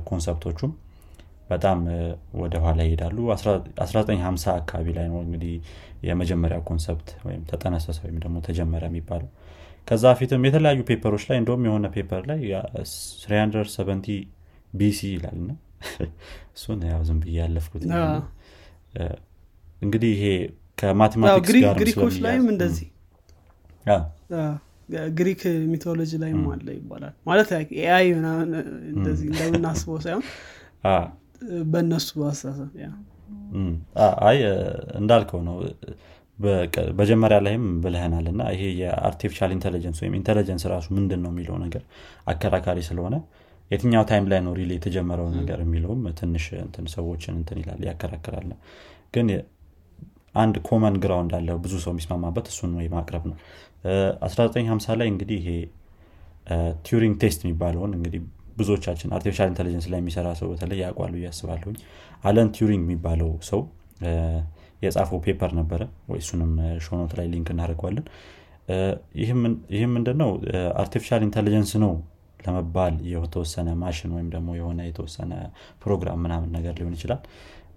concept 0.10 0.43
ኦቹም 0.43 0.72
በጣም 1.50 1.80
ወደኋላ 2.42 2.80
ይሄዳሉ። 2.88 3.18
1950 3.34 4.54
አካባቢ 4.56 4.88
ላይ 4.98 5.08
ነው 5.12 5.20
እንግዲህ 5.26 5.54
የመጀመሪያ 6.08 6.58
concept 6.70 7.10
ወይም 7.26 7.42
ተጠነሰሰ 7.52 8.00
ወይም 8.06 8.18
ደግሞ 8.24 8.38
ተጀመረ 8.48 8.84
የሚባለው። 8.90 9.30
ከዛ 9.88 10.06
ፊትም 10.20 10.46
የተለያዩ 10.48 10.80
paper 10.90 11.09
ኦች 11.09 11.24
ላይ 11.30 11.38
እንደውም 11.42 11.66
የሆነ 11.68 11.86
paper 11.96 12.24
ላይ 12.32 12.40
370 12.84 14.16
BC 14.74 15.00
ይላል 15.14 15.40
ና 15.44 15.52
እሱን 16.56 16.80
ያው 16.90 17.02
ዝም 17.08 17.18
ብዬ 17.24 17.36
ያለፍኩት 17.42 17.84
እንግዲህ 19.82 20.12
ይሄ 20.16 20.26
ከ 20.78 20.89
mathematics 20.89 21.52
ጋር 21.64 21.76
ግሪኮች 21.80 22.16
ላይም 22.26 22.46
እንደዚህ። 22.54 22.88
Greek 25.18 25.42
mythology 25.72 26.12
ላይም 26.24 26.42
አለ 26.54 26.68
ይባላል። 26.78 27.14
ማለት 27.30 27.50
AI 27.78 28.08
ምናምን 28.18 28.50
እንደዚህ 28.92 29.28
እንደምናስበው 29.32 30.00
ሳይሆን 30.06 30.26
በእነሱ 31.72 32.10
አስተሳሰብ። 32.28 32.70
አይ 34.28 34.38
እንዳልከው 35.00 35.42
ነው። 35.48 35.56
መጀመሪያ 37.00 37.38
ላይም 37.46 37.66
ብለህናል 37.84 38.26
እና 38.32 38.42
ይሄ 38.54 38.64
የ 38.80 38.92
artificial 38.92 39.52
intelligence 39.56 40.00
ወይም 40.04 40.16
intelligence 40.20 40.64
ራሱ 40.74 40.88
ምንድን 40.98 41.22
ነው 41.26 41.32
የሚለው 41.34 41.58
ነገር 41.64 41.84
አከራካሪ 42.32 42.80
ስለሆነ 42.90 43.16
የትኛው 43.72 44.04
time 44.10 44.26
ላይ 44.32 44.40
ነው 44.46 44.54
really 44.58 44.72
የተጀመረው 44.78 45.28
ነገር 45.38 45.60
የሚለውም 45.64 46.02
ትንሽ 46.20 46.46
እንትን 46.64 46.88
ሰዎችን 46.96 47.34
እንትን 47.40 47.60
ይላል 47.62 47.80
ያከራክራል። 47.88 48.50
ግን 49.14 49.30
አንድ 50.36 50.56
common 50.68 50.96
ground 51.04 51.34
አለ 51.38 51.50
ብዙ 51.64 51.74
ሰው 51.84 51.92
የሚስማማበት 51.94 52.48
እሱን 52.52 52.72
ነው 52.74 52.82
ማቅረብ 52.96 53.24
ነው። 53.32 53.38
1950 54.28 54.98
ላይ 55.02 55.08
እንግዲህ 55.14 55.40
ይሄ 55.42 55.50
Turing 56.88 57.16
test 57.22 57.42
የሚባለውን 57.46 57.92
እንግዲህ 57.98 58.22
ብዙዎቻችን 58.56 59.14
artificial 59.16 59.50
intelligence 59.52 59.86
ላይ 59.92 60.00
የሚሰራ 60.02 60.28
ሰው 60.40 60.48
በተለይ 60.52 60.80
ያውቋል 60.84 61.14
ብዬ 61.20 61.35
አስባለሁኝ 61.35 61.78
አለን 62.24 62.50
ቱሪንግ 62.58 62.84
የሚባለው 62.86 63.32
ሰው 63.50 63.62
የጻፈው 64.82 65.20
paper 65.26 65.52
ነበረ። 65.60 65.82
ወይ 66.10 66.20
እሱንም 66.24 66.52
show 66.86 67.00
note 67.00 67.14
ላይ 67.20 67.28
link 67.34 67.48
እናደርገዋለን። 67.54 68.06
ይህም 69.74 69.92
ምንድነው? 69.96 70.30
artificial 70.82 71.24
intelligence 71.28 71.72
ነው 71.84 71.92
ለመባል 72.40 72.96
የተወሰነ 73.12 73.70
ማሽን 73.82 74.12
ወይም 74.16 74.28
ደግሞ 74.34 74.50
የሆነ 74.58 74.80
የተወሰነ 74.88 75.32
ፕሮግራም 75.84 76.20
ምናምን 76.26 76.50
ነገር 76.58 76.74
ሊሆን 76.80 76.94
ይችላል። 76.98 77.22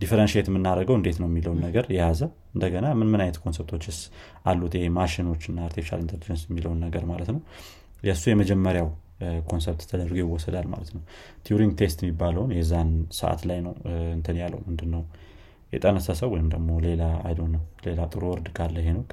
differentiate 0.01 0.47
የምናደርገው 0.51 0.97
እንዴት 0.99 1.17
ነው 1.21 1.29
የሚለውን 1.31 1.61
ነገር 1.67 1.85
የያዘ 1.95 2.21
እንደገና 2.55 2.87
ምን 2.99 3.09
ምን 3.13 3.21
አይነት 3.25 3.39
concept 3.45 3.74
ኦችስ 3.74 3.99
አሉት? 4.45 4.73
ይሄ 4.79 4.87
ማሽኖች 4.99 5.45
እና 5.53 5.59
artificial 5.67 6.01
intelligence 6.05 6.43
የሚለውን 6.49 6.81
ነገር 6.87 7.05
ማለት 7.11 7.31
ነው። 7.35 7.41
የእሱ 8.03 8.25
የመጀመሪያው 8.31 8.89
concept 9.49 9.83
ተደርጎ 9.91 10.17
ይወሰዳል 10.21 10.67
ማለት 10.73 10.91
ነው። 10.97 11.03
Turing 11.47 11.73
test 11.81 11.99
የሚባለውን 12.05 12.51
የዛን 12.59 12.91
ሰዓት 13.19 13.41
ላይ 13.51 13.59
ነው 13.67 13.73
እንትን 14.17 14.37
ያለው 14.43 14.61
ምንድነው? 14.67 15.03
የጠነሰሰው 15.73 16.29
ወይም 16.35 16.47
ደግሞ 16.55 16.69
ሌላ 16.85 17.03
I 17.27 17.29
don't 17.29 17.41
know 17.55 17.63
ሌላ 17.87 18.01
ጥሩ 18.13 18.23
word 18.31 18.47
ካለ 18.57 18.77
ሄኖክ 18.87 19.11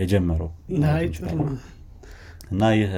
የጀመረው 0.00 0.50
እና 2.52 2.64
ይህ 2.78 2.92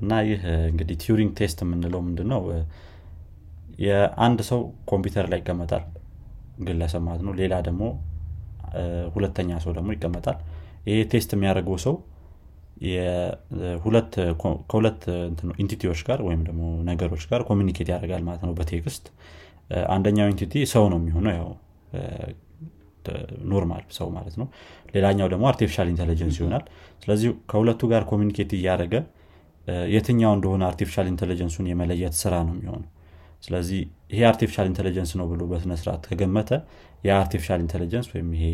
እና 0.00 0.14
ይህ 0.28 0.42
እንግዲህ 0.70 0.96
Turing 1.02 1.30
test 1.38 1.58
የምንለው 1.64 2.00
ምንድነው? 2.06 2.40
የአንድ 3.78 4.38
ሰው 4.48 4.60
ኮምፒውተር 4.90 5.26
ላይ 5.32 5.38
ይቀመጣል 5.42 5.84
ግለሰብ 6.66 7.02
ማለት 7.06 7.22
ነው። 7.26 7.32
ሌላ 7.40 7.54
ደግሞ 7.68 7.82
ሁለተኛ 9.14 9.50
ሰው 9.64 9.72
ደግሞ 9.78 9.88
ይቀመጣል። 9.96 10.38
ይሄ 10.88 10.98
test 11.12 11.30
የሚያደርገው 11.36 11.76
ሰው 11.86 11.94
ከሁለት 14.68 15.02
entity 15.62 15.85
ዎች 15.85 16.00
ጋር 16.08 16.20
ወይም 16.26 16.42
ደግሞ 16.44 16.62
ነገሮች 16.88 17.24
ጋር 17.30 17.42
communicate 17.50 17.88
ያደርጋል 17.92 18.22
ማለት 18.28 18.42
ነው 18.46 18.52
በ 18.58 18.71
text። 18.71 19.04
አንደኛው 19.92 20.28
entity 20.32 20.64
ሰው 20.72 20.84
ነው 20.92 20.98
የሚሆነው 21.00 21.32
ያው 21.38 21.48
normal 23.50 23.84
ሰው 23.96 24.08
ማለት 24.14 24.34
ነው። 24.40 24.46
ሌላኛው 24.94 25.26
ደግሞ 25.32 25.44
artificial 25.50 25.88
intelligence 25.92 26.36
ይሆናል። 26.40 26.64
ስለዚህ 27.02 27.30
ከሁለቱ 27.50 27.82
ጋር 27.92 28.02
communicate 28.10 28.52
እያደረገ 28.58 28.94
የትኛው 29.94 30.32
እንደሆነ 30.36 30.62
artificial 30.70 31.06
intelligence 31.12 31.52
ኡን 31.52 31.66
የመለየት 31.70 32.14
ስራ 32.22 32.34
ነው 32.48 32.54
የሚሆነው። 32.56 32.90
ስለዚህ 33.42 33.80
ይሄ 34.12 34.20
artificial 34.28 34.66
intelligence 34.70 35.10
ነው 35.20 35.26
ብሎ 35.32 35.42
በስነስርዓት 35.50 36.02
ከገመተ 36.10 36.50
የ 37.04 37.13
artificial 37.13 37.60
intelligence 37.64 38.08
ወይም 38.14 38.28
ይሄ 38.36 38.46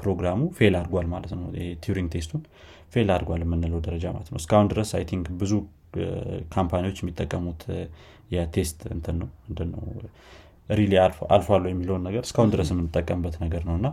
ፕሮግራሙ 0.00 0.40
fail 0.56 0.74
አድርጓል 0.78 1.06
ማለት 1.12 1.32
ነው። 1.36 1.44
Turing 1.84 2.08
test 2.14 2.28
ኡን 2.28 2.42
fail 2.92 3.08
አድርጓል 3.14 3.42
የምንለው 3.44 3.80
ደረጃ 3.86 4.04
ማለት 4.14 4.28
ነው። 4.32 4.38
እስካሁን 4.42 4.68
ድረስ 4.72 4.90
I 4.98 5.04
think 5.10 5.26
ብዙ 5.40 5.52
company 6.54 6.82
ዎች 6.82 6.98
የሚጠቀሙት 7.02 7.62
የ 8.34 8.49
test 8.49 8.80
እንትን 8.94 9.16
ነው 9.20 9.28
ምንድነው 9.46 9.82
really 10.70 10.92
አልፏል 11.34 11.64
የሚለውን 11.70 12.02
ነገር 12.08 12.22
እስካሁን 12.26 12.50
ድረስ 12.54 12.68
የምንጠቀምበት 12.72 13.36
ነገር 13.44 13.62
ነው። 13.68 13.76
እና 13.80 13.88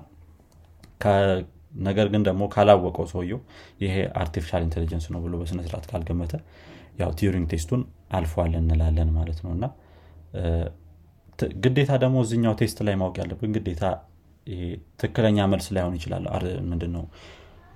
ነገር 1.82 2.08
ግን 2.14 2.22
ደግሞ 2.28 2.44
ካላወቀው 2.54 3.06
ሰውየው 3.12 3.40
ይሄ 3.84 3.96
artificial 4.22 4.62
intelligence 4.68 5.06
ነው 5.14 5.20
ብሎ 5.26 5.34
በስነስርዓት 5.42 5.86
ካልገመተ 5.92 6.34
ያው 7.02 7.12
Turing 7.20 7.48
test 7.52 7.67
ኡን 7.67 7.82
አልፏል 8.18 8.54
እንላለን 8.62 9.10
ማለት 9.18 9.40
ነው። 9.46 9.52
እና 9.58 9.66
ግዴታ 11.64 11.92
ደግሞ 12.04 12.18
እዚኛው 12.26 12.54
test 12.62 12.78
ላይ 12.88 12.96
ማወቅ 13.02 13.16
ያለብን 13.22 13.52
ግዴታ 13.58 13.84
ትክክለኛ 15.00 15.40
መልስ 15.54 15.68
ላይሆን 15.76 15.96
ይችላል። 15.98 16.26
ምንድን 16.70 16.92
ነው 16.98 17.04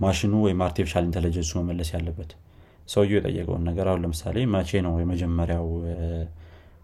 ማሽኑ 0.02 0.34
ወይም 0.46 0.60
artificial 0.66 1.06
intelligence 1.08 1.45
ኡ 1.45 1.52
መመለስ 1.60 1.90
ያለበት። 1.96 2.32
ሰውየው 2.90 3.18
የጠየቀውን 3.20 3.64
ነገር 3.70 3.88
አሁን 3.90 4.02
ለምሳሌ 4.04 4.38
መቼ 4.54 4.80
ነው 4.86 4.94
የመጀመሪያው 5.02 5.68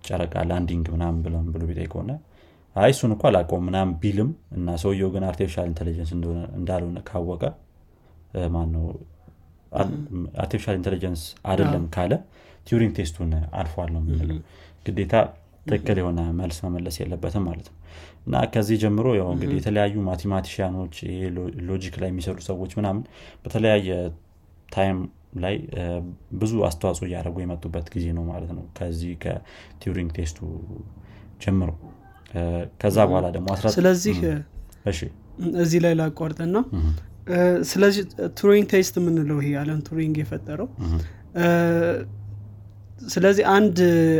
ጨረቃ 0.07 0.35
landing 0.49 0.85
ምናምን 0.95 1.19
ብለን 1.25 1.47
ብሎ 1.53 1.63
ከሆነ 1.91 2.11
አይ 2.75 2.91
እሱን 2.93 3.11
እኮ 3.15 3.23
አላውቀውም 3.29 3.63
ምናምን 3.67 3.93
ቢልም 4.01 4.29
እና 4.57 4.75
ሰውየው 4.81 5.09
ግን 5.13 5.23
artificial 5.29 5.67
intelligence 5.71 6.11
እንዳልሆነ 6.57 6.99
ካወቀ 7.07 7.43
ማነው 8.55 8.85
artificial 10.41 10.75
intelligence 10.79 11.21
አይደለም 11.49 11.83
ካለ 11.95 12.13
Turing 12.67 12.93
test 12.97 13.14
ኡን 13.14 13.31
አልፏል 13.59 13.89
ነው 13.95 14.01
የምንለው። 14.03 14.39
ግዴታ 14.85 15.13
ትክክል 15.65 15.97
የሆነ 16.01 16.19
መልስ 16.39 16.57
መመለስ 16.65 16.95
የለበትም 17.01 17.43
ማለት 17.47 17.67
ነው 17.69 17.76
እና 18.27 18.37
ከዚህ 18.53 18.77
ጀምሮ 18.81 19.07
ያው 19.17 19.27
እንግዲህ 19.33 19.55
የተለያዩ 19.59 19.95
mathematician 20.07 20.75
ኦች 20.75 20.95
logic 21.69 21.95
ላይ 22.01 22.09
የሚሰሩ 22.11 22.37
ሰዎች 22.47 22.71
ምናምን 22.79 23.03
በተለያየ 23.43 23.89
time 24.69 24.97
ላይ 25.43 25.55
ብዙ 26.41 26.51
አስተዋጽኦ 26.67 27.05
እያደረጉ 27.07 27.37
የመጡበት 27.43 27.87
ጊዜ 27.95 28.05
ነው 28.17 28.23
ማለት 28.31 28.51
ነው። 28.57 28.65
ከዚህ 28.77 29.11
ከ 29.23 29.45
Turing 29.45 30.11
test 30.17 30.32
ኡ 30.32 30.39
ጀምሮ። 31.43 31.71
ከዛ 32.81 32.97
በኋላ 33.09 33.27
ደግሞ 33.35 33.47
ስለዚህ 33.77 34.15
እዚህ 35.63 35.79
ላይ 35.85 35.93
ላቋርጥና 35.99 36.57
ስለዚህ 37.69 38.03
Turing 38.39 38.65
test 38.71 38.95
የምንለው 38.99 39.39
ይሄ 39.41 39.49
አለን 39.61 39.79
ቱሪንግ 39.87 40.15
የፈጠረው 40.21 40.67
ስለዚህ 43.11 43.43
አንድ 43.53 43.77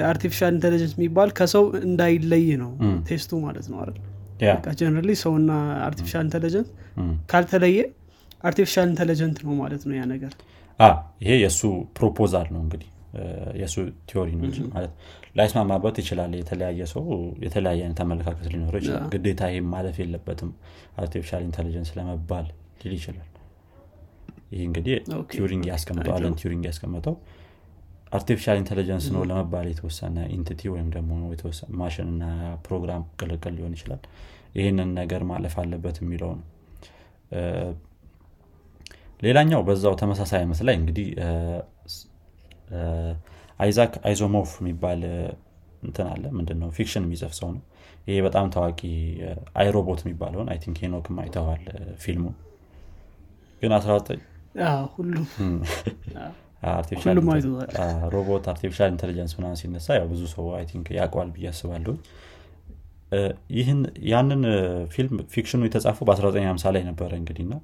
artificial 0.09 0.51
intelligence 0.55 0.93
የሚባል 0.97 1.29
ከሰው 1.37 1.65
እንዳይለይ 1.87 2.47
ነው 2.61 2.71
test 3.07 3.29
ኡ 3.29 3.39
ማለት 3.45 3.65
ነው 3.71 3.77
አይደል? 3.81 3.97
generally 4.79 5.11
ሰውና 5.21 5.51
artificial 5.87 6.23
intelligence 6.27 6.67
ካልተለየ 7.31 7.79
artificial 8.43 8.87
intelligent 8.91 9.37
ነው 9.45 9.53
ማለት 9.61 9.81
ነው 9.87 9.95
ያ 9.97 10.03
ነገር። 10.13 10.33
ይሄ 11.21 11.31
የእሱ 11.43 11.61
proposal 11.97 12.47
ነው 12.55 12.61
እንግዲህ። 12.65 12.89
የእሱ 13.59 13.75
theory 14.09 14.29
ነው 14.35 14.45
ማለት 14.73 14.91
ላይስማማበት 15.37 15.95
ይችላል። 16.01 16.31
የተለያየ 16.39 16.85
ሰው 16.93 17.03
የተለያየ 17.45 17.79
አይነት 17.85 17.99
አመለካከት 18.05 18.45
ሊኖረው 18.53 18.79
ይችላል። 18.81 19.07
ግዴታ 19.13 19.41
ይህ 19.53 19.63
ማለፍ 19.73 19.97
የለበትም 20.01 20.51
artificial 21.01 21.43
intelligence 21.47 21.89
ለመባል 21.97 22.45
ሊል 22.81 22.93
ይችላል። 22.97 23.27
ይህ 24.53 24.61
እንግዲህ 24.67 24.95
ቲዩሪንግ 25.31 25.63
ያስቀምጠው 25.71 26.13
አለን 26.17 26.35
ቲዩሪንግ 26.41 26.65
ያስቀምጠው 26.69 27.15
artificial 28.11 28.57
intelligence 28.61 29.05
ነው 29.13 29.21
ለመባል 29.29 29.65
የተወሰነ 29.71 30.17
entity 30.35 30.61
ወይም 30.73 30.87
ደግሞ 30.93 31.11
ማሽን 31.79 32.07
እና 32.13 32.23
ፕሮግራም 32.65 33.03
ቅልቅል 33.19 33.53
ሊሆን 33.57 33.73
ይችላል። 33.77 34.01
ይህንን 34.55 34.89
ነገር 34.99 35.21
ማለፍ 35.31 35.55
አለበት 35.63 35.97
የሚለው 36.01 36.31
ነው። 36.33 36.45
ሌላኛው 39.21 39.61
በዛው 39.67 39.93
ተመሳሳይ 40.01 40.39
አይነት 40.41 40.59
ላይ 40.67 40.75
እንግዲህ 40.79 41.07
አይዛክ 43.59 43.93
አሲሞቭ 44.07 44.51
የሚባል 44.61 45.01
እንትን 45.83 46.07
አለ። 46.11 46.23
ምንድነው? 46.37 46.69
fiction 46.77 47.03
የሚጽፍ 47.07 47.33
ሰው 47.39 47.49
ነው። 47.55 47.63
ይሄ 48.07 48.17
በጣም 48.25 48.45
ታዋቂ 48.55 48.81
I, 49.61 49.73
Robot 49.73 50.01
የሚባለውን 50.03 50.49
I 50.53 50.57
think 50.63 50.77
ሄኖክም 50.83 51.17
አይተዋል 51.23 51.63
ፊልሙን። 52.03 52.35
ግን 53.61 53.71
19 53.73 54.21
ሮቦት 58.13 58.45
artificial 58.53 58.89
intelligence 58.93 59.33
ምናምን 59.39 59.57
ሲነሳ 59.61 59.87
ያው 59.99 60.07
ብዙ 60.11 60.21
ሰው 60.33 60.45
I 60.57 60.63
think 60.71 60.87
ያውቀዋል 60.99 61.29
ብዬ 61.35 61.47
አስባለሁ 61.51 61.93
ያንን 64.11 64.41
ፊልም 64.93 65.17
fiction 65.33 65.55
ኡ 65.55 65.61
የተጻፈው 65.67 66.05
በ1950 66.09 66.73
ላይ 66.75 66.83
ነበረ 66.89 67.11
እንግዲህ 67.21 67.45
ና 67.51 67.57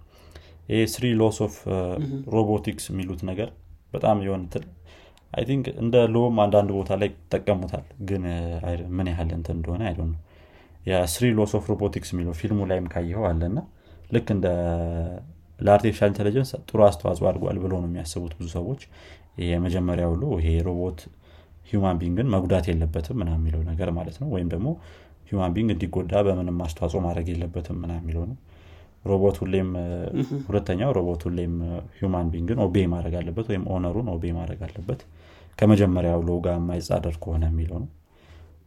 ይሄ 0.69 0.83
three 0.93 1.05
laws 1.21 1.37
of 1.45 1.55
robotics 2.35 2.85
የሚሉት 2.91 3.21
ነገር 3.29 3.49
በጣም 3.95 4.17
የሆን 4.27 4.43
I 5.33 5.43
think 5.49 5.65
እንደ 5.83 5.95
law 6.15 6.27
ም 6.27 6.35
አንዳንድ 6.43 6.69
ቦታ 6.77 6.91
ላይ 7.01 7.09
ይጠቀሙታል 7.11 7.85
ግን 8.09 8.23
ምን 8.97 9.07
ያህል 9.11 9.29
እንትን 9.39 9.55
እንደሆነ 9.59 9.83
አይ 9.89 9.95
ነው 10.01 10.19
የ 10.89 10.99
three 10.99 11.25
laws 11.39 11.51
of 11.59 11.65
robotics 11.71 12.09
የሚለው 12.13 12.33
ፊልሙ 12.39 12.61
ላይም 12.71 12.87
ካየኸው 12.93 13.25
አለና 13.29 13.59
ልክ 14.15 14.27
እንደ 14.35 14.47
ለ 15.59 15.67
artificial 15.67 16.09
intelligence 16.11 16.51
ጥሩ 16.67 16.79
አስተዋጽኦ 16.87 17.25
አድርጓል 17.29 17.57
ብሎ 17.63 17.73
ነው 17.81 17.89
የሚያስቡት 17.89 18.33
ብዙ 18.37 18.47
ሰዎች። 18.55 18.81
የመጀመሪያ 19.45 20.05
ብሎ 20.13 20.23
ይሄ 20.39 20.49
ሮቦት 20.67 20.99
human 21.69 21.97
being 22.01 22.20
ን 22.20 22.27
መጉዳት 22.33 22.65
የለበትም 22.71 23.17
ምናምን 23.21 23.29
የሚለው 23.37 23.61
ነገር 23.69 23.89
ማለት 23.97 24.17
ነው። 24.21 24.27
ወይም 24.33 24.47
ደግሞ 24.53 24.67
human 25.29 25.53
being 25.55 25.69
እንዲጎዳ 25.75 26.13
በምንም 26.27 26.57
አስተዋጽኦ 26.65 26.99
ማድረግ 27.05 27.27
የለበትም 27.31 27.77
ምናምን 27.83 27.93
የሚለው 27.99 28.23
ነው። 28.29 28.37
ሮቦት 29.05 29.37
ሁሌም 29.43 29.69
ሁለተኛው 30.47 30.91
ሮቦት 30.97 31.21
ሁሌም 31.27 31.53
human 31.97 32.27
being 32.33 32.52
ን 32.52 32.59
obey 32.65 32.85
ማድረግ 32.93 33.15
አለበት 33.21 33.47
ወይም 33.51 33.63
owner 33.75 33.93
ኡን 33.93 34.07
obey 34.13 34.31
ማድረግ 34.37 34.61
አለበት። 34.67 35.01
ከመጀመሪያው 35.59 36.21
law 36.27 36.37
ጋር 36.45 36.55
የማይጻረር 36.59 37.15
ከሆነ 37.23 37.43
የሚለው 37.51 37.77
ነው። 37.83 37.89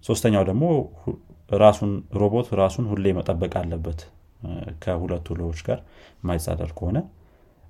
ሶስተኛው 0.05 0.43
ደግሞ 0.49 0.65
ራሱን 1.57 1.91
ሮቦት 2.21 2.49
ራሱን 2.61 2.85
ሁሌ 2.91 3.07
መጠበቅ 3.19 3.53
አለበት 3.61 4.01
ከሁለቱ 4.83 5.37
law 5.41 5.49
ዎች 5.49 5.61
ጋር 5.69 5.79
የማይጻረር 6.21 6.71
ከሆነ 6.79 6.99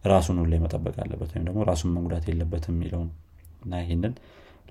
ራሱን 0.05 0.37
ሁሌ 0.42 0.55
መጠበቅ 0.64 0.96
አለበት 1.05 1.31
ወይም 1.35 1.44
ደግሞ 1.48 1.61
ራሱን 1.70 1.92
መጉዳት 1.96 2.24
የለበትም 2.31 2.74
የሚለውን 2.76 3.09
እና 3.64 3.81
ይህንን 3.83 4.12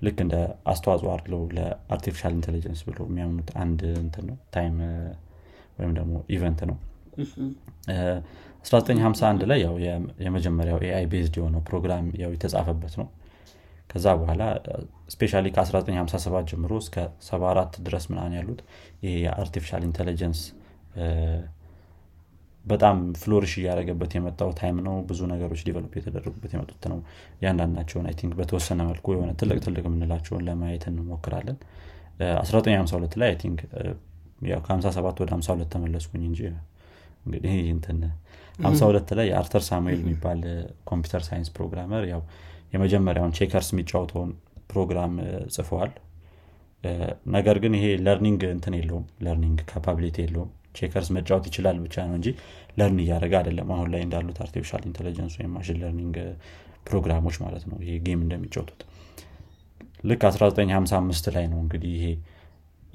ልክ 0.02 0.18
እንደ 0.24 0.34
አስተዋጽኦ 0.70 1.08
አድርገው 1.14 1.42
ለ 1.56 1.69
artificial 1.69 2.32
intelligence 2.38 2.80
ብሎ 2.88 2.98
የሚያምኑት 3.08 3.50
አንድ 3.62 3.80
እንትን 4.02 4.24
ነው 4.30 4.36
time 4.54 4.76
ወይም 5.78 5.92
ደግሞ 5.98 6.14
event 6.34 6.60
ነው። 6.70 6.76
1951 8.64 9.44
ላይ 9.50 9.58
ያው 9.64 9.74
የመጀመሪያው 10.24 10.78
AI 10.86 11.04
based 11.12 11.34
የሆነው 11.40 11.62
ፕሮግራም 11.68 12.06
ያው 12.22 12.30
የተጻፈበት 12.34 12.94
ነው። 13.00 13.08
ከዛ 13.90 14.06
በኋላ 14.20 14.42
especially 15.12 15.32
ከ1957 15.48 16.48
ጀምሮ 16.50 16.72
እስከ 16.82 16.96
74 17.26 17.76
ድረስ 17.86 18.04
ምናምን 18.10 18.32
ያሉት 18.38 18.60
ይሄ 19.04 19.14
የ 19.24 19.34
artificial 19.34 19.82
intelligence 19.88 20.40
በጣም 22.66 22.96
flourish 23.20 23.52
እያደረገበት 23.60 24.12
የመጣው 24.16 24.50
time 24.58 24.78
ነው። 24.86 24.94
ብዙ 25.08 25.20
ነገሮች 25.32 25.60
develop 25.66 25.92
የተደረጉበት 25.98 26.52
የመጡት 26.54 26.84
ነው። 26.92 26.98
እያንዳንዳቸውን 27.40 28.06
I 28.10 28.14
think 28.20 28.32
በተወሰነ 28.38 28.80
መልኩ 28.88 29.06
የሆነ 29.14 29.32
ትልቅ 29.40 29.58
ትልቅ 29.66 29.84
የምንላቸውን 29.86 30.42
ለማየት 30.48 30.84
እንሞክራለን። 30.90 31.58
1952 32.20 33.18
ላይ 33.22 33.32
think 33.40 33.60
ከ57 34.62 35.20
ወደ 35.22 35.30
52 35.34 35.68
ተመለስኩኝ 35.74 36.24
እንጂ 36.30 36.40
እንግዲህ 37.26 37.54
እንትን 37.74 37.98
52 38.64 39.14
ላይ 39.18 39.26
የአርተር 39.30 39.62
ሳሙኤል 39.68 40.00
የሚባል 40.02 40.40
computer 40.90 41.22
science 41.28 41.48
programmer 41.56 42.04
ያው 42.12 42.20
የመጀመሪያውን 42.74 43.34
checkers 43.38 43.68
የሚጫወተውን 43.74 44.30
ፕሮግራም 44.70 45.12
ጽፈዋል። 45.56 45.90
ነገር 47.34 47.56
ግን 47.62 47.72
ይሄ 47.78 47.86
learning 48.06 48.42
እንትን 48.50 48.74
የለውም። 48.78 49.06
learning 49.24 49.58
capability 49.70 50.16
የለውም 50.24 50.50
checkers 50.76 51.08
መጫወት 51.16 51.44
ይችላል 51.50 51.78
ብቻ 51.84 52.04
ነው 52.08 52.16
እንጂ 52.18 52.28
learn 52.78 52.98
እያደረገ 53.04 53.34
አይደለም። 53.40 53.68
አሁን 53.74 53.88
ላይ 53.94 54.02
እንዳሉት 54.06 54.38
artificial 54.44 54.82
intelligence 54.90 55.34
ወይም 55.40 55.52
machine 55.56 55.78
learning 55.82 56.16
ፕሮግራሞች 56.88 57.36
ማለት 57.44 57.64
ነው 57.70 57.78
ይሄ 57.84 57.94
game 58.06 58.20
እንደሚጫወቱት። 58.24 58.82
ልክ 60.04 60.22
1955 60.28 61.30
ላይ 61.36 61.46
ነው 61.52 61.60
እንግዲህ 61.64 61.92
ይሄ 61.96 62.06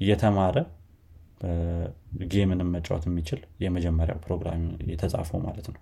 እየተማረ 0.00 0.56
game 2.32 2.50
ንም 2.50 2.68
መጫወት 2.74 3.04
የሚችል 3.08 3.40
የመጀመሪያው 3.64 4.18
ፕሮግራም 4.26 4.62
የተጻፈው 4.90 5.40
ማለት 5.46 5.66
ነው። 5.72 5.80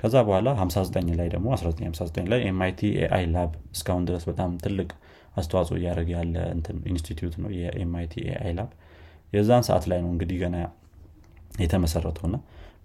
ከዛ 0.00 0.14
በኋላ 0.26 0.48
59 0.60 1.10
ላይ 1.20 1.28
ደግሞ 1.34 1.48
1959 1.56 2.30
ላይ 2.32 2.40
MIT 2.48 2.80
AI 3.02 3.24
Lab 3.34 3.52
እስካሁን 3.74 4.04
ድረስ 4.08 4.24
በጣም 4.30 4.50
ትልቅ 4.64 4.88
አስተዋጽኦ 5.36 5.76
እያደረገ 5.78 6.10
ያለ 6.16 6.34
ኢንስቲትዩት 6.92 7.36
ነው 7.42 7.50
የ 7.58 7.80
MIT 7.80 8.14
AI 8.28 8.52
Lab 8.58 8.70
የዛን 9.32 9.64
ሰዓት 9.68 9.84
ላይ 9.90 9.98
ነው 10.04 10.10
እንግዲህ 10.14 10.36
ገና 10.42 10.56
የተመሰረተው 11.54 12.24
እና 12.28 12.36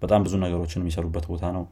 በጣም 0.02 0.20
ብዙ 0.26 0.34
ነገሮችን 0.44 0.82
የሚሰሩበት 0.82 1.24
ቦታ 1.30 1.44
ነው። 1.56 1.64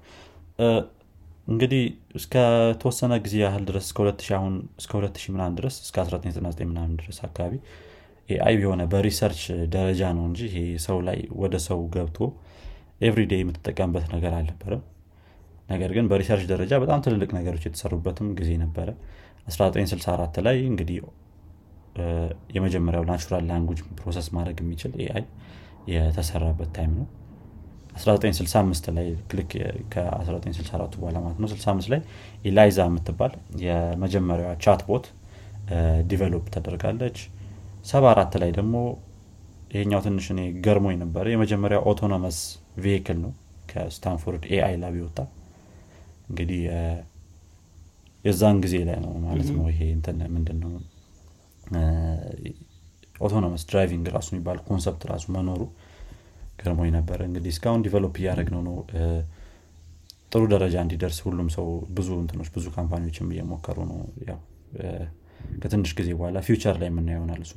እንግዲህ 1.49 1.83
እስከተወሰነ 2.19 3.13
ጊዜ 3.25 3.35
ያህል 3.43 3.63
ድረስ 3.69 3.85
እስከ 3.89 3.99
2000 4.05 4.35
አሁን 4.39 4.55
እስከ 4.81 4.93
2000 4.99 5.33
ምናምን 5.35 5.55
ድረስ 5.59 5.77
እስከ 5.85 5.97
1999 6.03 6.69
ምናምን 6.71 6.95
ድረስ 7.01 7.19
አካባቢ 7.29 7.55
AI 8.29 8.57
የሆነ 8.63 8.83
በ 8.93 9.03
research 9.03 9.43
ደረጃ 9.75 10.01
ነው 10.17 10.25
እንጂ 10.31 10.41
ይሄ 10.49 10.57
ሰው 10.87 10.99
ላይ 11.07 11.19
ወደ 11.43 11.57
ሰው 11.69 11.79
ገብቶ 11.95 12.19
everyday 13.01 13.33
የምትጠቀምበት 13.41 14.07
ነገር 14.15 14.33
አልነበረም። 14.39 14.83
ነገር 15.69 15.91
ግን 15.97 16.07
በ 16.11 16.18
research 16.18 16.45
ደረጃ 16.53 16.73
በጣም 16.83 17.01
ትልልቅ 17.07 17.31
ነገሮች 17.39 17.65
የተሰሩበትም 17.67 18.29
ጊዜ 18.39 18.51
ነበረ። 18.65 18.89
1964 19.49 20.39
ላይ 20.47 20.57
እንግዲህ 20.71 20.99
የመጀመሪያው 22.57 23.05
natural 23.11 23.45
language 23.51 23.81
process 23.99 24.27
ማድረግ 24.37 24.59
የሚችል 24.63 24.93
AI 25.05 25.25
የተሰራበት 25.89 26.71
time 26.77 26.93
ነው። 26.99 27.07
1965 27.99 28.89
ላይ 28.97 29.07
ልክ 29.39 29.53
ከ1964 29.93 30.99
በኋላ 31.01 31.17
ማለት 31.25 31.39
ነው። 31.43 31.49
65 31.53 31.91
ላይ 31.93 32.01
ኢላይዛ 32.45 32.79
የምትባል 32.89 33.33
የመጀመሪያዋ 33.65 34.53
chatbot 34.65 35.07
develop 36.11 36.45
ተደርጋለች። 36.55 37.19
74 37.87 38.39
ላይ 38.43 38.51
ደግሞ 38.59 38.75
ይሄኛው 39.73 40.01
ትንሽ 40.05 40.27
እኔ 40.35 40.41
ገርሞኝ 40.67 40.97
ነበረ 41.03 41.25
የመጀመሪያ 41.33 41.79
autonomous 41.91 42.39
vehicle 42.85 43.19
ነው። 43.25 43.33
ከ 43.71 43.86
Stanford 43.86 44.45
AI 44.53 44.75
lab 44.83 44.95
የወጣ 45.01 45.19
እንግዲህ 46.31 46.61
የዛን 48.25 48.57
ጊዜ 48.65 48.77
ላይ 48.89 48.99
ነው 49.05 49.13
ማለት 49.27 49.51
ነው። 49.57 49.67
ይሄ 49.73 49.81
ምንድን 50.37 50.59
ነው 50.63 50.73
autonomous 53.21 53.63
driving 53.71 54.07
ራሱ 54.17 54.29
የሚባል 54.33 54.59
concept 54.69 55.03
ራሱ 55.13 55.25
መኖሩ 55.37 55.63
ገርሞኝ 56.61 56.91
ነበረ 56.97 57.21
እንግዲህ 57.29 57.51
እስካሁን 57.55 57.83
develop 57.87 58.15
እያደረግነው 58.21 58.63
ነው። 58.69 58.77
ጥሩ 60.33 60.43
ደረጃ 60.53 60.77
እንዲደርስ 60.85 61.19
ሁሉም 61.27 61.49
ሰው 61.55 61.67
ብዙ 61.97 62.09
እንትኖች 62.23 62.49
ብዙ 62.57 62.67
company 62.75 63.04
ዎችም 63.04 63.29
እየሞከሩ 63.35 63.79
ነው። 63.91 64.01
ያው 64.29 64.41
ከትንሽ 65.63 65.91
ጊዜ 65.99 66.09
በኋላ 66.17 66.39
future 66.47 66.77
ላይ 66.81 66.89
የምናየው 66.91 67.21
ይሆናል 67.21 67.41
እሱ 67.45 67.53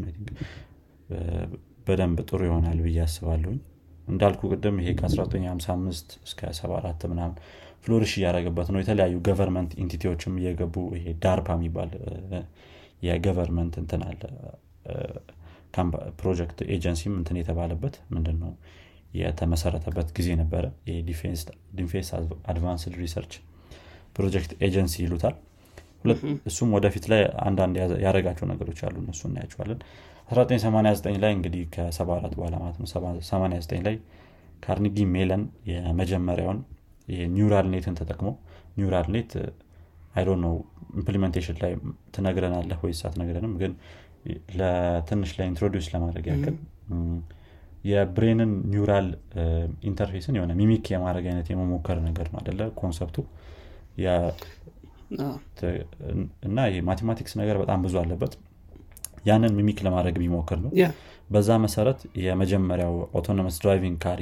በደንብ 1.88 2.20
ጥሩ 2.30 2.40
ይሆናል 2.48 2.80
ብዬ 2.86 3.00
አስባለሁኝ። 3.06 3.60
እንዳልኩ 4.08 4.42
ቅድም 4.54 4.76
ይሄ 4.82 4.90
ከ1955 5.00 6.16
እስከ 6.28 6.40
74 6.58 7.06
ምናምን 7.12 7.36
flourish 7.84 8.14
እያደረገበት 8.20 8.68
ነው። 8.74 8.80
የተለያዩ 8.82 9.16
government 9.28 9.72
entity 9.84 10.09
ዎችም 10.09 10.34
እየገቡ 10.42 10.76
ይሄ 10.98 11.06
DARPA 11.24 11.50
የሚባል 11.58 11.92
የ 13.08 13.19
government 13.19 13.76
እንትን 13.82 14.02
አለ 14.10 14.22
project 16.20 16.60
agency 16.76 17.04
ም 17.04 17.14
እንትን 17.20 17.38
የተባለበት 17.42 17.96
ምንድን 18.14 18.38
ነው 18.44 18.52
የተመሰረተበት 19.14 20.10
ጊዜ 20.18 20.30
ነበረ። 20.42 20.66
Defense 21.08 22.10
Advanced 22.52 22.94
Research 23.02 23.34
Project 24.16 24.52
Agency 24.68 24.96
ይሉታል። 25.06 25.36
እሱም 26.50 26.70
ወደፊት 26.78 27.06
ላይ 27.12 27.22
አንዳንድ 27.48 27.76
ያደረጋቸው 28.06 28.46
ነገሮች 28.52 28.80
አሉ። 28.88 28.96
እነሱ 29.04 29.22
እናያቸዋለን። 29.30 29.80
1989 30.32 31.18
ላይ 31.24 31.32
እንግዲህ 31.38 31.64
ከ74 31.74 32.36
በኋላ 32.38 32.56
ማለት 32.64 32.78
ነው 32.82 32.88
89 32.90 33.84
ላይ 33.88 33.96
Carnegie 34.64 34.98
Mellon 35.14 35.44
የመጀመሪያውን 35.72 36.60
neural 37.36 37.68
net 37.74 37.87
ን 37.87 37.96
ተጠቅሞ 38.00 38.28
neural 38.78 39.08
net 39.16 40.30
ያው 40.44 40.54
implementation 40.96 41.58
ላይ 41.62 41.72
ትነግረናለህ 42.16 42.80
ወይስ 42.86 43.02
አትነግረንም? 43.08 43.54
ግን 43.62 43.72
ለትንሽ 44.60 45.32
ላይ 45.38 45.48
introduce 45.52 45.88
ለማድረግ 45.94 46.26
ያክል። 46.32 46.56
የ 47.84 48.03
brain 48.03 48.52
ን 48.72 48.81
neural 48.81 49.08
interface 49.90 50.27
ን 50.27 50.36
የሆነ 50.38 50.52
mimic 50.60 50.86
የማድረግ 50.94 51.26
አይነት 51.32 51.48
የመሞከር 51.52 52.00
ነገር 52.08 52.28
ነው 52.34 52.40
አደለ 52.42 52.62
concept 52.80 53.07
ኡ? 53.07 53.18
እና 56.48 56.58
mathematics 56.90 57.34
ነገር 57.42 57.56
በጣም 57.62 57.80
ብዙ 57.86 57.96
አለበት። 58.02 58.34
ያንን 59.26 59.54
mimic 59.58 59.80
ለማድረግ 59.88 60.16
ቢሞክር 60.22 60.60
ነው። 60.64 60.72
በዛ 61.30 61.50
መሰረት 61.66 62.00
የመጀመሪያው 62.24 62.94
autonomous 63.20 63.58
driving 63.64 63.98
car 64.06 64.22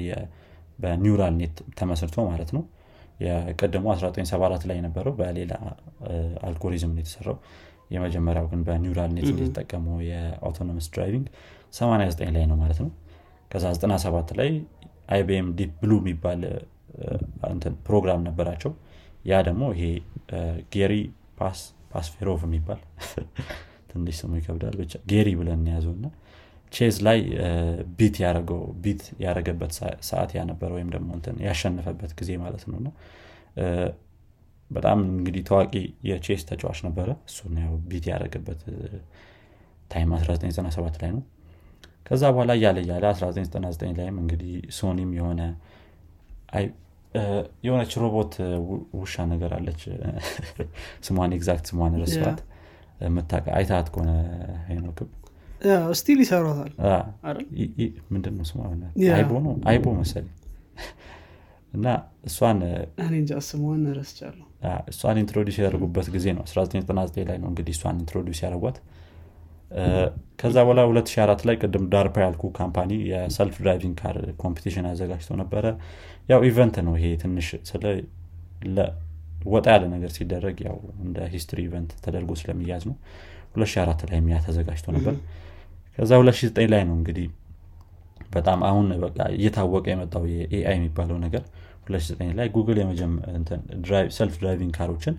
በ 0.80 0.93
neural 0.93 1.34
net 1.40 1.56
ተመስርቶ 1.80 2.18
ማለት 2.30 2.50
ነው። 2.56 2.64
የቀደሙ 3.20 3.86
1974 3.94 4.66
ላይ 4.70 4.78
የነበረው 4.80 5.14
በሌላ 5.18 5.54
አልጎሪዝም 6.48 6.94
የተሰራው 7.00 7.38
የመጀመሪያው 7.90 8.46
ግን 8.52 8.62
በ 8.68 8.79
neural 8.79 9.12
net 9.16 9.30
የተጠቀመው 9.34 9.98
የ 10.10 10.23
autonomous 10.23 10.88
driving 10.94 11.28
89 11.74 12.36
ላይ 12.36 12.46
ነው 12.52 12.58
ማለት 12.62 12.80
ነው። 12.84 12.90
ከዛ 13.52 13.66
97 13.78 14.34
ላይ 14.40 14.50
IBM 15.10 15.48
Deep 15.60 15.72
Blue 15.82 15.92
የሚባል 16.02 16.42
ፕሮግራም 17.88 18.22
ነበራቸው። 18.28 18.72
ያ 19.26 19.40
ደግሞ 19.48 19.64
ይሄ 19.76 19.86
ጌሪ 20.76 20.94
ካስፓሮቭ 21.92 22.42
የሚባል 22.48 22.80
ትንሽ 23.92 24.16
ስሙ 24.20 24.34
ይከብዳል። 24.40 24.76
ብቻ 24.82 24.96
ጌሪ 25.12 25.30
ብለን 25.40 25.62
ያዘው 25.72 25.94
እና 25.98 26.08
ቼዝ 26.74 26.96
ላይ 27.08 27.20
beat 27.98 28.16
ያደረገው 28.24 28.62
beat 28.84 29.02
ያደረገበት 29.24 29.72
ሰዓት 30.10 30.32
ነበረ 30.38 30.70
ወይም 30.78 30.90
ደግሞ 30.96 31.10
ያሸነፈበት 31.48 32.12
ጊዜ 32.20 32.32
ማለት 32.44 32.64
ነው። 32.72 32.80
ነው 32.80 32.94
በጣም 34.72 35.00
እንግዲህ 35.12 35.44
ታዋቂ 35.48 35.74
የቼስ 36.10 36.42
ተጫዋች 36.50 36.80
ነበረ። 36.88 37.10
እሱን 37.30 37.54
ያው 37.62 37.74
beat 37.90 38.06
ያደረገበት 38.12 38.62
time 39.92 40.10
1997 40.16 41.00
ላይ 41.04 41.12
ነው። 41.16 41.24
ከዛ 42.06 42.24
በኋላ 42.34 42.52
እያለ 42.58 42.78
እያለ 42.84 43.04
1999 43.12 43.98
ላይም 44.00 44.16
እንግዲህ 44.22 44.52
ሶኒም 44.78 45.12
የሆነ 45.18 45.42
የሆነች 47.64 47.94
ሮቦት 48.02 48.34
ውሻ 49.00 49.26
ነገር 49.32 49.52
አለች። 49.58 49.82
ስሟን 51.06 51.32
exact 51.38 51.66
ስሟን 51.72 51.94
ረስዋት 52.02 52.40
የምታቀ 53.06 53.46
አይታት 53.58 53.88
ከሆነ 53.94 54.12
ሄኖክም። 54.70 55.10
still 56.00 56.20
ይሰሯታል። 56.24 56.72
ምንድነው 58.14 58.46
ስሟ? 58.50 58.58
አይቦ 59.16 59.32
ነው? 59.46 59.54
አይቦ 59.72 59.86
መሰለኝ 60.00 60.34
እና 61.74 61.88
እሷን 62.26 62.60
እንጃ 63.12 63.34
ስሟን 63.48 63.82
ረስቻለሁ። 63.98 64.46
እሷን 64.92 65.18
introduce 65.22 65.58
ያደረጉበት 65.60 66.08
ጊዜ 66.16 66.28
ነው። 66.38 66.44
1999 66.48 67.28
ላይ 67.30 67.38
ነው 67.44 67.50
እንግዲህ 67.52 67.74
እሷን 67.78 67.98
introduce 68.02 68.40
ያደረጓት 68.46 68.78
ከዛ 70.40 70.56
በኋላ 70.66 70.82
2004 70.88 71.44
ላይ 71.48 71.56
ቅድም 71.62 71.84
DARPA 71.92 72.16
ያልኩ 72.24 72.44
company 72.58 72.92
የ 73.10 73.25
self 73.25 73.56
driving 73.62 73.96
car 74.02 74.16
competition 74.42 74.86
አዘጋጅቶ 74.92 75.36
ነበረ። 75.42 75.66
ያው 76.30 76.42
event 76.50 76.78
ነው 76.88 76.94
ይሄ 77.00 77.10
ትንሽ 77.24 77.50
ስለ 77.70 77.84
ወጣ 79.48 79.68
ያለ 79.74 79.84
ነገር 79.94 80.12
ሲደረግ 80.16 80.58
ያው 80.68 80.78
እንደ 81.04 81.18
history 81.34 81.60
event 81.68 81.92
ተደርጎ 82.06 82.32
ስለሚያዝ 82.42 82.84
ነው። 82.90 82.96
2004 83.56 84.02
ላይ 84.10 84.18
የሚያ 84.20 84.38
ተዘጋጅቶ 84.48 84.88
ነበር። 84.98 85.16
ከዛ 85.98 86.12
2009 86.20 86.68
ላይ 86.74 86.82
ነው 86.90 86.96
እንግዲህ 87.00 87.28
በጣም 88.30 88.60
አሁን 88.64 88.88
እየታወቀ 89.34 89.86
የመጣው 89.92 90.24
የ 90.34 90.55
AI 90.55 90.76
የሚባለው 90.78 91.18
ነገር 91.26 91.44
2009 91.88 92.34
ላይ 92.40 92.48
Google 92.56 92.80
self 94.18 94.36
driving 94.42 94.72
car 94.78 94.90
ኦችን 94.90 95.16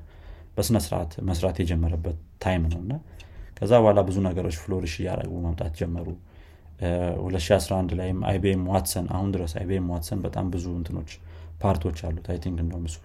በስነስርዓት 0.57 1.12
መስራት 1.29 1.57
የጀመረበት 1.62 2.18
time 2.44 2.62
ነው 2.73 2.81
እና 2.85 2.92
ከዛ 3.59 3.73
በኋላ 3.83 4.01
ብዙ 4.09 4.18
ነገሮች 4.27 4.57
flourish 4.61 4.94
እያደረጉ 5.01 5.33
መምጣት 5.46 5.73
ጀመሩ። 5.81 6.09
2011 7.23 7.90
ላይም 7.99 8.18
IBM 8.29 8.62
Watson 8.70 9.07
አሁን 9.14 9.29
ድረስ 9.35 9.53
IBM 9.61 9.88
Watson 9.92 10.20
በጣም 10.27 10.46
ብዙ 10.55 10.66
እንትኖች 10.79 11.11
part 11.62 11.81
ኦች 11.81 11.98
አሉት። 12.09 12.27
I 12.33 12.38
think 12.44 12.59
እንደውም 12.64 12.85
እሱ 12.88 12.96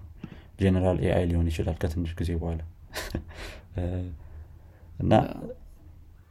general 0.60 0.98
AI 1.06 1.24
ሊሆን 1.30 1.48
ይችላል 1.52 1.76
ከትንሽ 1.82 2.12
ጊዜ 2.20 2.32
በኋላ። 2.40 2.62
እና 5.04 5.14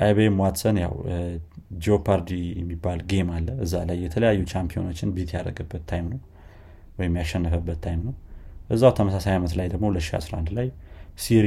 IBM 0.01 0.37
Watson 0.43 0.77
ያው 0.83 0.95
Jeopardy 1.83 2.31
የሚባል 2.59 3.01
game 3.11 3.29
አለ። 3.37 3.49
እዛ 3.65 3.75
ላይ 3.89 3.99
የተለያዩ 4.05 4.41
champion 4.53 4.87
ኦችን 4.87 5.12
beat 5.17 5.31
ያደረገበት 5.37 5.83
time 5.90 6.07
ነው 6.13 6.21
ወይም 6.99 7.15
ያሸነፈበት 7.21 7.79
time 7.85 8.01
ነው። 8.09 8.15
እዛው 8.71 8.93
ተመሳሳይ 8.99 9.35
ዓመት 9.39 9.53
ላይ 9.59 9.67
ደግሞ 9.73 9.87
2011 9.95 10.53
ላይ 10.59 10.69
Siri 11.19 11.47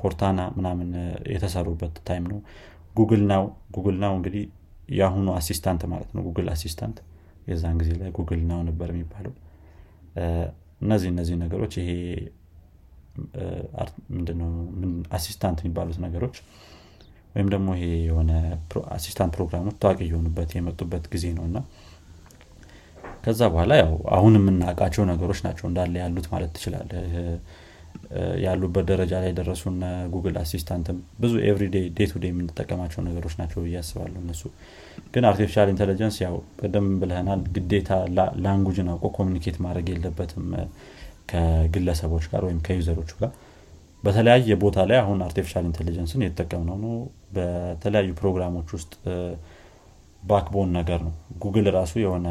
Cortana 0.00 0.40
ምናምን 0.56 0.88
የተሰሩበት 1.32 1.96
time 2.08 2.24
ነው። 2.32 2.38
Google 2.96 3.22
Now 3.30 3.44
Google 3.70 3.96
Now 4.04 4.12
እንግዲህ 4.18 4.44
የአሁኑ 4.90 5.28
assistant 5.38 5.82
ማለት 5.92 6.10
ነው። 6.16 6.22
Google 6.28 6.48
Assistant 6.52 6.98
የዛን 7.48 7.76
ጊዜ 7.80 7.90
ላይ 8.00 8.10
Google 8.18 8.40
Now 8.48 8.60
ነበር 8.68 8.88
የሚባለው። 8.94 9.34
እነዚህ 10.80 11.08
እነዚህ 11.12 11.36
ነገሮች 11.44 11.74
ይሄ 11.80 11.90
assistant 15.16 15.58
የሚባሉት 15.62 15.98
ነገሮች 16.06 16.36
ወይም 17.36 17.48
ደግሞ 17.54 17.68
ይሄ 17.78 17.88
የሆነ 18.06 18.30
assistant 18.96 19.32
ፕሮግራሞች 19.36 19.76
ታዋቂ 19.82 19.98
የሆኑበት 20.06 20.52
የመጡበት 20.56 21.06
ጊዜ 21.14 21.26
ነው 21.38 21.44
እና 21.48 21.58
ከዛ 23.24 23.40
በኋላ 23.52 23.72
ያው 23.80 23.92
አሁን 24.16 24.34
የምናውቃቸው 24.38 25.04
ነገሮች 25.10 25.40
ናቸው 25.46 25.66
እንዳለ 25.70 25.94
ያሉት 26.02 26.26
ማለት 26.32 26.50
ትችላለ 26.56 26.90
ያሉበት 28.44 28.84
ደረጃ 28.90 29.12
ላይ 29.22 29.30
የደረሱና 29.30 29.84
Google 30.12 30.36
Assistant 30.42 30.88
ም 30.88 30.98
ብዙ 31.22 31.32
everyday 31.48 31.76
day 31.96 32.06
to 32.10 32.20
የምንጠቀማቸው 32.24 33.00
ነገሮች 33.06 33.34
ናቸው 33.40 33.58
ብዬ 33.64 33.76
አስባለሁ 33.80 34.18
እነሱ። 34.22 34.42
ግን 35.14 35.24
artificial 35.30 35.70
intelligence 35.72 36.16
ያው 36.24 36.34
ቀደም 36.60 36.86
ብለህናል 37.00 37.40
ግዴታ 37.56 37.90
ላንጉጅን 38.44 38.90
አውቆ 38.92 39.10
communicate 39.18 39.58
ማድረግ 39.66 39.88
የለበትም። 39.92 40.46
ከግለሰቦች 41.30 42.24
ጋር 42.32 42.42
ወይም 42.48 42.60
ከ 42.66 42.75
user 42.75 42.94
ኦቹ 42.94 43.12
ጋር 43.22 43.32
በተለያየ 44.04 44.56
ቦታ 44.62 44.78
ላይ 44.90 44.98
አሁን 45.02 45.18
artificial 45.26 45.64
intelligence 45.70 46.15
ን 46.15 46.22
የተጠቀምነው 46.24 46.76
ነው 46.84 46.92
በተለያዩ 47.28 48.10
ፕሮግራሞች 48.20 48.68
ውስጥ 48.76 48.92
backbone 50.22 50.70
ነገር 50.78 51.00
ነው። 51.06 51.12
ጉግል 51.42 51.66
ራሱ 51.76 51.94
የሆነ 52.02 52.28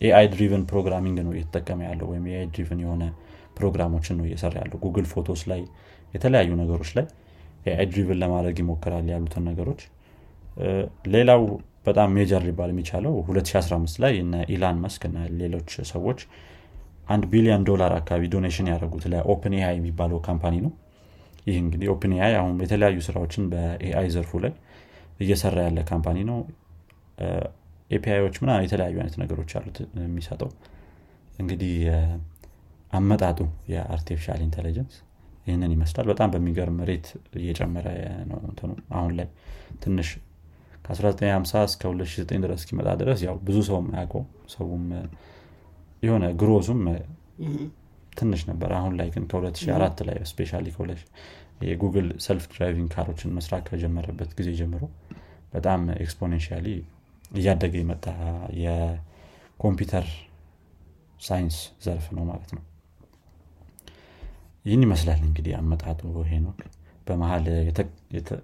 AI 0.00 0.26
driven 0.32 0.62
programming 0.70 1.18
ነው 1.26 1.32
እየተጠቀመ 1.34 1.80
ያለው 1.88 2.06
ወይም 2.12 2.24
AI 2.30 2.46
driven 2.52 2.80
የሆነ 2.84 3.02
ፕሮግራሞችን 3.58 4.16
ነው 4.18 4.26
እየሰራ 4.28 4.54
ያለው። 4.62 4.78
Google 4.84 5.06
Photos 5.12 5.40
ላይ 5.50 5.60
የተለያዩ 6.14 6.50
ነገሮች 6.62 6.90
ላይ 6.98 7.06
AI 7.66 7.86
driven 7.92 8.18
ለማድረግ 8.22 8.56
ይሞክራል 8.62 9.08
ያሉትን 9.14 9.44
ነገሮች። 9.50 9.80
ሌላው 11.14 11.42
በጣም 11.86 12.08
major 12.16 12.42
ሊባል 12.46 12.70
የሚቻለው 12.72 13.12
2015 13.24 14.00
ላይ 14.04 14.14
እነ 14.22 14.34
ኢላን 14.54 14.78
መስክ 14.82 15.02
እና 15.08 15.18
ሌሎች 15.40 15.70
ሰዎች 15.92 16.20
አንድ 17.08 17.24
ቢሊዮን 17.30 17.62
ዶላር 17.68 17.92
አካባቢ 17.98 18.24
donation 18.34 18.68
ያደረጉት 18.72 19.04
ለ 19.12 19.54
OpenAI 19.58 19.74
የሚባለው 19.78 20.18
company 20.26 20.56
ነው 20.66 20.72
ይህ 21.46 21.56
እንግዲህ 21.62 21.88
OpenAI 21.92 22.34
አሁን 22.40 22.56
የተለያዩ 22.64 22.98
ስራዎችን 23.06 23.44
በ 23.52 23.80
AI 23.80 24.08
ዘርፉ 24.14 24.40
ላይ 24.44 24.52
እየሰራ 25.20 25.56
ያለ 25.66 25.78
company 25.90 26.18
ነው። 26.30 26.38
API 27.90 28.09
ዎች 28.09 28.34
ምናምን 28.42 28.50
የተለያዩ 28.64 28.96
አይነት 29.00 29.16
ነገሮች 29.22 29.52
አሉት 29.58 29.78
የሚሰጠው። 30.00 30.50
እንግዲህ 31.38 31.74
አመጣጡ 32.92 33.38
የ 33.72 33.83
artificial 33.83 34.40
intelligence 34.46 34.94
ይህንን 35.46 35.72
ይመስላል። 35.74 36.06
በጣም 36.10 36.28
በሚገርም 36.32 36.78
rate 36.88 37.06
እየጨመረ 37.40 37.86
ነው 38.30 38.38
አሁን 38.96 39.12
ላይ 39.18 39.28
ትንሽ 39.82 40.08
ከ1950 40.84 41.62
እስከ 41.68 41.82
2009 41.90 42.44
ድረስ 42.44 42.60
እስኪመጣ 42.60 42.88
ድረስ 43.00 43.20
ያው 43.26 43.36
ብዙ 43.46 43.58
ሰው 43.68 43.76
አያውቀው 43.92 44.22
ሰውም 44.54 44.84
የሆነ 46.02 46.24
growth 46.40 46.64
ኡም 46.64 46.80
ትንሽ 48.12 48.40
ነበር። 48.48 48.70
አሁን 48.78 48.94
ላይ 48.98 49.08
ግን 49.14 49.24
ከ2004 49.30 50.02
ላይ 50.08 50.18
especially 50.30 50.52
የጉግል 51.64 52.08
self 52.24 52.44
driving 52.52 52.88
car 52.94 53.07
ኦችን 53.07 53.34
መስራት 53.36 53.64
ከጀመረበት 53.68 54.30
ጊዜ 54.38 54.50
ጀምሮ 54.60 54.82
በጣም 55.52 55.80
exponentially 55.96 56.66
እያደገ 57.32 57.74
የመጣ 57.80 58.04
የ 58.60 58.89
computer 58.89 60.06
science 61.22 61.56
ዘርፍ 61.84 62.06
ነው 62.16 62.24
ማለት 62.30 62.50
ነው። 62.56 62.62
ይህን 64.64 64.82
ይመስላል 64.86 65.20
እንግዲህ 65.26 65.52
አመጣጡ 65.58 66.00
ሄኖክ 66.30 66.58
በመሀል 67.06 67.44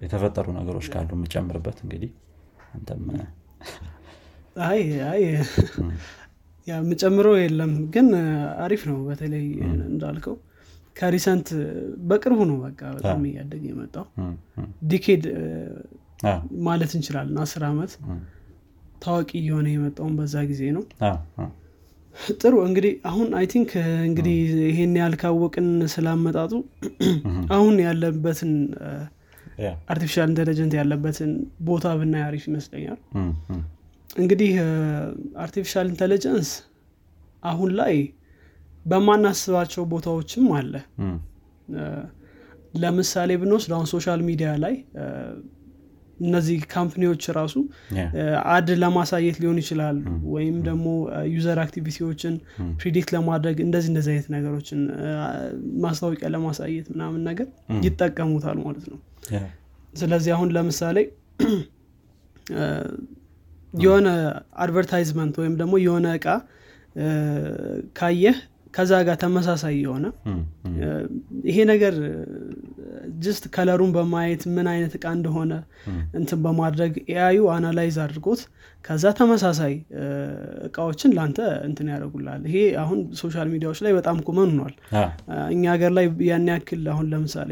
የተፈጠሩ 0.03 0.47
ነገሮች 0.57 0.87
ካሉ 0.93 1.09
የምጨምርበት 1.17 1.77
እንግዲህ 1.83 2.11
አንተም 2.73 3.03
አይ 4.65 4.79
አይ 5.09 5.23
የምጨምረው 6.67 7.35
የለም 7.41 7.73
ግን 7.93 8.07
አሪፍ 8.63 8.81
ነው። 8.89 8.97
በተለይ 9.07 9.45
እንዳልከው 9.89 10.35
ከ 10.95 11.08
recent 11.08 11.47
በቅርቡ 12.09 12.39
ነው 12.49 12.57
በቃ 12.63 12.81
በጣም 12.95 13.19
እያደገ 13.29 13.63
የመጣው። 13.71 14.05
decade 14.89 15.25
ማለት 16.67 16.91
እንችላለን 16.97 17.37
አስር 17.43 17.63
ዓመት 17.67 17.91
ታዋቂ 19.03 19.29
እየሆነ 19.41 19.67
የመጣውን 19.73 20.13
በዛ 20.19 20.35
ጊዜ 20.51 20.61
ነው። 20.77 20.83
ጥሩ 22.35 22.53
እንግዲህ 22.67 22.93
አሁን 23.09 23.27
I 23.39 23.45
think 23.51 23.71
እንግዲህ 24.07 24.37
ይሄን 24.69 24.93
ያህል 24.99 25.15
ካወቅን 25.21 25.67
ስላመጣጡ 25.93 26.53
አሁን 27.55 27.75
ያለበትን 27.85 28.53
artificial 29.91 30.27
intelligent 30.31 30.73
ያለበትን 30.79 31.31
ቦታ 31.67 31.93
ብናይ 31.99 32.23
አሪፍ 32.27 32.43
ይመስለኛል 32.49 32.99
እንግዲህ 34.17 34.51
artificial 35.43 35.87
intelligence 35.91 36.49
አሁን 37.43 37.71
ላይ 37.79 37.95
በማናስባቸው 38.85 39.83
ቦታዎችም 39.91 40.45
አለ። 40.57 40.73
ለምሳሌ 42.73 43.31
ብንወስድ 43.41 43.71
አሁን 43.75 43.87
social 43.93 44.21
media 44.27 44.49
ላይ 44.63 44.75
እነዚህ 46.19 46.59
company 46.71 47.04
ዎች 47.04 47.23
ራሱ 47.37 47.55
ad 48.53 48.69
ለማሳየት 48.83 49.37
ሊሆን 49.41 49.57
ይችላል 49.61 49.97
ወይም 50.35 50.55
ደግሞ 50.67 50.85
user 51.33 51.59
activity 51.63 52.04
ዎችን 52.04 52.35
predict 52.79 53.09
ለማድረግ 53.15 53.57
እንደዚህ 53.65 53.89
እንደዚህ 53.91 54.11
አይነት 54.13 54.29
ነገሮችን 54.35 54.79
ማስታወቂያ 55.83 56.29
ለማሳየት 56.35 56.87
ምናምን 56.93 57.21
ነገር 57.29 57.47
ይጠቀሙታል 57.87 58.57
ማለት 58.65 58.87
ነው። 58.93 58.99
ስለዚህ 59.93 60.31
አሁን 60.35 60.49
ለምሳሌ 60.57 60.97
የሆነ 63.73 64.07
advertisement 64.63 65.35
ወይም 65.41 65.55
ደግሞ 65.61 65.73
የሆነ 65.83 66.07
እቃ 66.19 66.27
ካየህ 67.97 68.37
ከዛ 68.73 68.93
ጋር 69.07 69.15
ተመሳሳይ 69.21 69.75
የሆነ 69.83 70.05
ይሄ 71.49 71.57
ነገር 71.69 71.95
just 73.19 73.43
color 73.55 73.75
ኡን 73.75 73.91
በማየት 73.95 74.41
ምን 74.55 74.67
አይነት 74.73 74.93
እቃ 74.97 75.05
እንደሆነ 75.17 75.53
እንትን 76.19 76.39
በማድረግ 76.43 76.93
AI 77.13 77.47
ዩ 77.53 77.63
analyze 77.63 77.97
አድርጎት 78.03 78.41
ከዛ 78.85 79.05
ተመሳሳይ 79.19 79.73
እቃዎችን 80.67 81.13
ለአንተ 81.15 81.39
እንትን 81.67 81.87
ያደርግልሃል 81.93 82.43
ይሄ 82.49 82.59
አሁን 82.83 82.99
social 83.21 83.49
media 83.53 83.67
ዎች 83.67 83.79
ላይ 83.85 83.93
በጣም 83.97 84.19
common 84.27 84.51
ሆኗል። 84.55 84.75
እኛ 85.53 85.63
ሀገር 85.75 85.93
ላይ 85.97 86.07
ያን 86.29 86.47
ያክል 86.53 86.83
አሁን 86.93 87.07
ለምሳሌ 87.13 87.51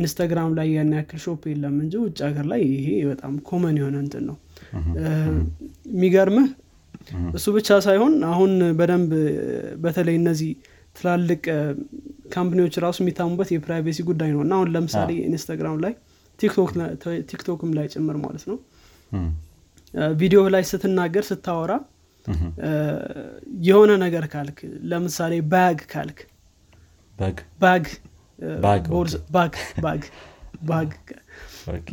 ኢንስታግራም 0.00 0.52
ላይ 0.58 0.68
ያን 0.76 0.92
ያክል 0.98 1.20
shop 1.24 1.42
የለም 1.50 1.76
እንጂ 1.84 1.94
ውጭ 2.04 2.18
ሀገር 2.28 2.46
ላይ 2.52 2.62
ይሄ 2.76 2.88
በጣም 3.10 3.34
common 3.48 3.76
የሆነ 3.80 3.96
እንትን 4.04 4.24
ነው 4.30 4.36
የሚገርምህ 5.92 6.48
እሱ 7.34 7.46
ብቻ 7.56 7.78
ሳይሆን 7.86 8.14
አሁን 8.30 8.50
በደንብ 8.78 9.12
በተለይ 9.80 10.16
እነዚህ 10.20 10.50
ትላልቅ 10.96 11.42
company 12.34 12.60
ዎች 12.60 12.74
ራሱ 12.84 12.98
የሚታሙበት 13.02 13.48
የ 13.52 13.63
privacy 13.63 14.00
ጉዳይ 14.08 14.30
ነው። 14.34 14.40
እና 14.44 14.52
አሁን 14.58 14.68
ለምሳሌ 14.74 15.10
ኢንስታግራም 15.28 15.78
ላይ 15.84 15.94
ቲክቶክም 17.30 17.70
ላይ 17.78 17.86
ጭምር 17.94 18.16
ማለት 18.24 18.44
ነው። 18.50 18.58
ቪዲዮ 20.16 20.40
ላይ 20.48 20.62
ስትናገር 20.70 21.24
ስታወራ 21.30 21.72
የሆነ 23.62 23.92
ነገር 24.04 24.24
ካልክ 24.34 24.58
ለምሳሌ 24.90 25.34
bag 25.52 25.78
ካልክ 25.92 26.18
bag? 27.18 27.86
bag 28.64 28.84
bag 29.34 29.54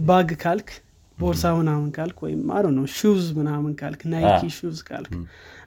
bag 0.09 0.29
ካልክ 0.43 0.69
ቦርሳ 1.19 1.43
ምናምን 1.57 1.87
ካልክ 1.95 2.17
ወይም 2.25 2.41
አሮ 2.57 2.65
ነው 2.75 2.85
shoes 2.97 3.25
ምናምን 3.37 3.71
ካልክ 3.79 4.01
ናይኪ 4.11 4.43
shoes 4.57 4.79
ካልክ 4.89 5.13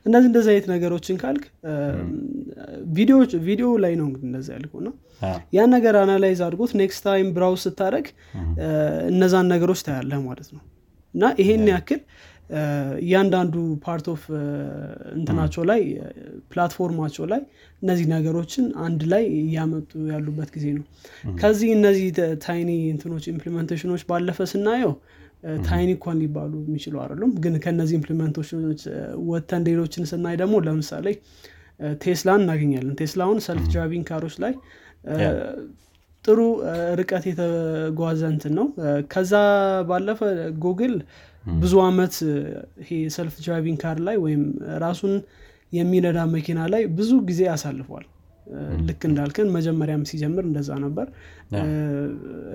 እነዚህ 0.06 0.28
እንደዚህ 0.30 0.50
አይነት 0.52 0.66
ነገሮችን 0.72 1.16
ካልክ 1.22 1.44
ቪዲዮ 3.46 3.68
ላይ 3.84 3.92
ነው 4.00 4.06
እንግዲህ 4.08 4.26
እንደዚ 4.30 4.48
ያልኩ 4.56 4.74
ነው። 4.86 4.94
ያን 5.56 5.70
ነገር 5.76 5.96
analyze 6.00 6.40
አድርጎት 6.46 6.72
next 6.80 7.02
time 7.06 7.28
browse 7.36 7.62
ስታደረግ 7.66 8.06
እነዛን 9.12 9.48
ነገሮች 9.54 9.82
ታያለህ 9.88 10.20
ማለት 10.28 10.50
ነው። 10.56 10.62
እና 11.14 11.24
ይሄን 11.40 11.64
ያክል 11.72 12.00
እያንዳንዱ 13.02 13.54
part 13.84 14.06
of 14.12 14.22
እንትናቸው 15.14 15.62
ላይ 15.70 15.80
platform 16.50 16.90
ኣቸው 16.90 17.24
ላይ 17.32 17.42
እነዚህ 17.82 18.06
ነገሮችን 18.12 18.64
አንድ 18.86 19.02
ላይ 19.12 19.24
እያመጡ 19.38 19.92
ያሉበት 20.12 20.50
ጊዜ 20.56 20.66
ነው። 20.76 20.84
ከዚህ 21.40 21.70
እነዚህ 21.78 22.08
tiny 22.44 22.70
እንትኖች 22.92 23.26
implementation 23.32 23.87
ኦች 23.87 24.02
ባለፈ 24.10 24.46
ስናየው 24.52 24.92
tiny 25.64 25.88
እንኳን 25.94 26.16
ሊባሉ 26.22 26.52
የሚችሉ 26.64 26.94
አይደሉም። 27.02 27.32
ግን 27.44 27.54
ከነዚህ 27.64 27.96
implementation 27.98 28.63
ኦች 28.63 28.82
ወተን 29.30 29.62
ሌሎችን 29.68 30.04
ስናይ 30.10 30.36
ደግሞ 30.42 30.56
ለምሳሌ 30.66 31.06
ቴስላን 32.02 32.42
እናገኛለን። 32.42 32.94
ቴስላውን 33.00 33.38
self 33.46 33.64
driving 33.72 34.04
car 34.10 34.21
ኦች 34.21 34.36
ላይ 34.44 34.52
ጥሩ 36.24 36.40
ርቀት 37.00 37.24
የተጓዘ 37.28 38.22
እንትን 38.32 38.52
ነው። 38.58 38.66
ከዛ 39.12 39.32
ባለፈ 39.88 40.20
ጉግል 40.64 40.94
ብዙ 41.54 41.74
አመት 41.86 42.14
ይሄ 42.82 42.90
self 43.16 43.34
driving 43.44 43.78
car 43.82 43.98
ላይ 44.08 44.16
ወይም 44.24 44.42
ራሱን 44.84 45.14
የሚነዳ 45.72 46.18
መኪና 46.34 46.60
ላይ 46.72 46.82
ብዙ 46.98 47.10
ጊዜ 47.28 47.42
አሳልፏል። 47.54 48.04
ልክ 48.86 49.02
እንዳልከን 49.08 49.48
መጀመሪያም 49.56 50.02
ሲጀምር 50.10 50.44
እንደዛ 50.48 50.70
ነበር። 50.84 51.06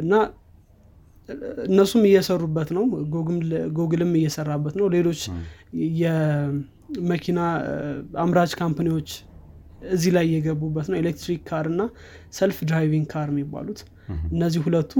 እና 0.01 0.13
እነሱም 1.67 2.03
እየሰሩበት 2.09 2.69
ነው። 2.77 2.83
ጉግልም 3.77 4.11
እየሰራበት 4.19 4.75
ነው። 4.79 4.87
ሌሎች 4.95 5.21
የመኪና 6.01 7.39
አምራች 8.23 8.53
company 8.59 8.91
ዎች 8.91 9.09
እዚህ 9.89 10.11
ላይ 10.15 10.25
እየገቡበት 10.29 10.87
ነው። 10.91 10.97
electric 11.01 11.41
car 11.49 11.65
እና 11.71 11.81
self 12.33 12.59
driving 12.69 13.05
car 13.11 13.27
የሚባሉት 13.33 13.79
እነዚህ 14.33 14.61
ሁለቱ 14.65 14.93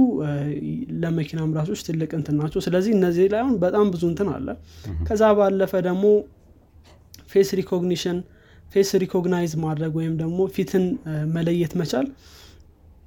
ለመኪና 1.02 1.38
አምራቾች 1.46 1.80
ትልቅ 1.86 2.10
እንትን 2.18 2.36
ናቸው። 2.40 2.60
ስለዚህ 2.66 2.92
እነዚህ 2.96 3.26
ላይ 3.32 3.40
አሁን 3.44 3.54
በጣም 3.62 3.86
ብዙ 3.94 4.02
እንትን 4.10 4.28
አለ። 4.34 4.48
ከዛ 5.08 5.22
ባለፈ 5.38 5.72
ደግሞ 5.88 6.04
face 7.30 7.48
recognition 7.60 8.18
face 8.72 8.90
recognize 9.02 9.52
ማድረግ 9.62 9.92
ወይም 9.98 10.14
ደግሞ 10.22 10.38
ፊትን 10.54 10.84
መለየት 11.34 11.72
መቻል። 11.80 12.06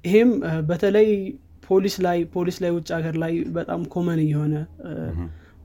ይሄም 0.04 0.30
በተለይ 0.68 1.08
ፖሊስ 1.72 1.96
ላይ 2.06 2.18
ፖሊስ 2.34 2.56
ላይ 2.64 2.70
ውጭ 2.76 2.88
ሀገር 2.96 3.16
ላይ 3.22 3.34
በጣም 3.56 3.82
common 3.94 4.20
እየሆነ 4.24 4.54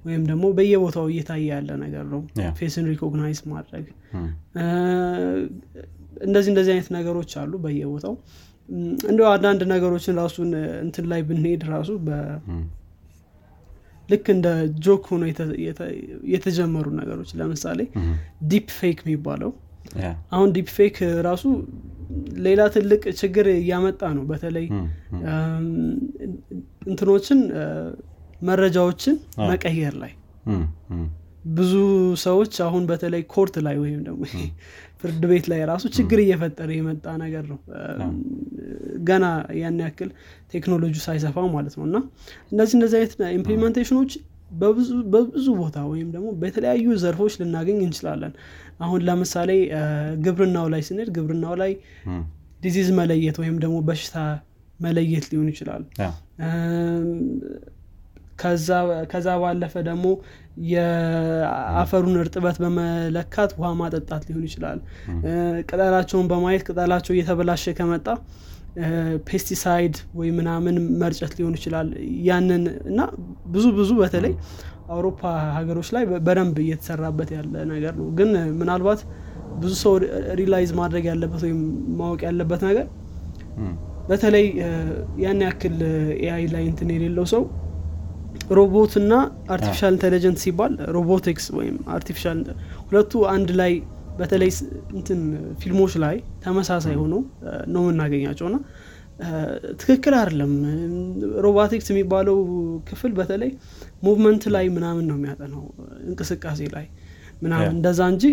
ወይም 0.06 0.24
ደግሞ 0.30 0.46
በየቦታው 0.58 1.06
እየታየ 1.12 1.46
ያለ 1.52 1.70
ነገር 1.82 2.04
ነው 2.12 2.20
face 2.58 2.76
ን 2.76 2.86
recognize 2.92 3.40
ማድረግ። 3.54 3.86
እንደዚህ 6.28 6.50
እንደዚህ 6.54 6.72
አይነት 6.74 6.90
ነገሮች 6.98 7.32
አሉ 7.42 7.54
በየቦታው። 7.64 8.14
እንደ 9.10 9.20
አንዳንድ 9.34 9.62
ነገሮችን 9.74 10.16
ራሱን 10.22 10.50
እንትን 10.86 11.06
ላይ 11.12 11.22
ብንሄድ 11.28 11.62
ራሱ 11.74 11.90
ልክ 14.10 14.26
እንደ 14.34 14.48
joke 14.86 15.06
ሆኖ 15.12 15.24
የተጀመሩ 16.34 16.86
ነገሮች 17.00 17.30
ለምሳሌ 17.40 17.80
deep 18.52 18.68
fake 18.78 19.00
የሚባለው 19.06 19.52
አሁን 20.32 20.50
deep 20.56 20.70
fake 20.78 20.98
ራሱ 21.28 21.44
ሌላ 22.46 22.62
ትልቅ 22.76 23.04
ችግር 23.20 23.48
እያመጣ 23.56 24.02
ነው። 24.18 24.24
በተለይ 24.30 24.66
እንትኖችን 26.88 27.40
መረጃዎችን 28.42 29.16
መቀየር 29.52 29.96
ላይ 30.04 30.14
ብዙ 31.52 31.74
ሰዎች 32.24 32.54
አሁን 32.66 32.84
በተለይ 32.90 33.22
court 33.34 33.56
ላይ 33.66 33.76
ወይም 33.84 34.00
ደግሞ 34.08 34.24
ፍርድ 35.02 35.24
ቤት 35.32 35.46
ላይ 35.52 35.60
ራሱ 35.70 35.84
ችግር 35.98 36.20
እየፈጠረ 36.24 36.70
የመጣ 36.78 37.06
ነገር 37.24 37.44
ነው። 37.52 37.60
ገና 39.10 39.26
ያን 39.60 39.78
ያክል 39.84 40.10
ቴክኖሎጂ 40.54 40.96
ሳይሰፋ 41.06 41.46
ማለት 41.54 41.76
ነው። 41.80 41.86
እና 41.90 41.98
እነዚህ 42.52 42.76
እነዚህ 42.80 42.98
አይነት 43.00 43.14
implementation 43.38 43.97
ኦች 43.97 44.14
በብዙ 45.12 45.48
ቦታ 45.60 45.78
ወይም 45.92 46.10
ደግሞ 46.14 46.28
በተለያዩ 46.42 46.96
ዘርፎች 47.02 47.34
ልናገኝ 47.42 47.80
እንችላለን። 47.86 48.34
አሁን 48.82 49.00
ለምሳሌ 49.08 49.52
ግብርናው 50.26 50.68
ላይ 50.74 50.82
ስንሄድ 50.88 51.10
ግብርናው 51.18 51.56
ላይ 51.62 51.72
disease 52.62 52.90
መለየት 53.00 53.38
ወይም 53.42 53.58
ደግሞ 53.64 53.78
በሽታ 53.88 54.16
መለየት 54.80 55.26
ሊሆን 55.32 55.48
ይችላል። 55.54 55.84
ከዛ 59.12 59.28
ባለፈ 59.42 59.74
ደግሞ 59.88 60.06
የአፈሩን 60.72 62.18
እርጥበት 62.22 62.58
በመለካት 62.64 63.52
ውሃ 63.60 63.70
ማጠጣት 63.80 64.24
ሊሆን 64.30 64.44
ይችላል። 64.48 64.80
ቅጠላቸውን 65.70 66.28
በማየት 66.32 66.64
ቅጠላቸው 66.68 67.14
እየተበላሸ 67.16 67.74
ከመጣ 67.80 68.08
pesticide 69.28 69.96
ወይ 70.20 70.30
ምናምን 70.38 70.76
መርጨት 71.02 71.34
ሊሆን 71.38 71.54
ይችላል። 71.58 71.88
ያንን 72.28 72.64
እና 72.90 73.00
ብዙ 73.54 73.66
ብዙ 73.78 73.92
በተለይ 74.02 74.34
አውሮፓ 74.90 75.22
ሀገሮች 75.56 75.88
ላይ 75.96 76.04
በደንብ 76.28 76.58
እየተሰራበት 76.64 77.30
ያለ 77.38 77.64
ነገር 77.72 77.94
ነው። 78.02 78.08
ግን 78.20 78.30
ምናልባት 78.60 79.00
ብዙ 79.60 79.74
ሰው 79.84 79.94
realize 80.40 80.72
ማድረግ 80.80 81.06
ያለበት 81.12 81.42
ወይም 81.48 81.62
ማወቅ 82.00 82.20
ያለበት 82.28 82.62
ነገር 82.70 82.88
በተለይ 84.10 84.46
ያን 85.24 85.40
ያክል 85.46 85.78
AI 86.22 86.44
ላይ 86.54 86.64
እንትን 86.70 86.92
የሌለው 86.96 87.26
ሰው 87.34 87.44
ሮቦት 88.58 88.94
እና 89.02 89.14
artificial 89.54 89.94
intelligence 89.96 90.42
ሲባል 90.46 90.74
ሮቦቲክስ 90.96 91.46
ወይም 91.58 91.78
artificial 91.96 92.40
ሁለቱ 92.84 93.22
አንድ 93.34 93.50
ላይ 93.62 93.74
በተለይ 94.20 94.52
እንትን 94.94 95.20
ፊልሞች 95.62 95.94
ላይ 96.04 96.16
ተመሳሳይ 96.44 96.96
ሆነው 97.02 97.22
ነው 97.74 97.84
የምናገኛቸው 97.84 98.48
ና 98.50 98.58
ትክክል 99.82 100.14
አይደለም። 100.18 100.52
ሮቦቲክስ 101.46 101.88
የሚባለው 101.92 102.38
ክፍል 102.90 103.12
በተለይ 103.20 103.52
movement 104.04 104.44
ላይ 104.56 104.66
ምናምን 104.76 105.06
ነው 105.10 105.18
የሚያጠነው 105.20 105.64
እንቅስቃሴ 106.06 106.62
ላይ 106.76 106.86
ምናምን 107.42 107.72
እንደዛ 107.76 108.02
እንጂ 108.14 108.24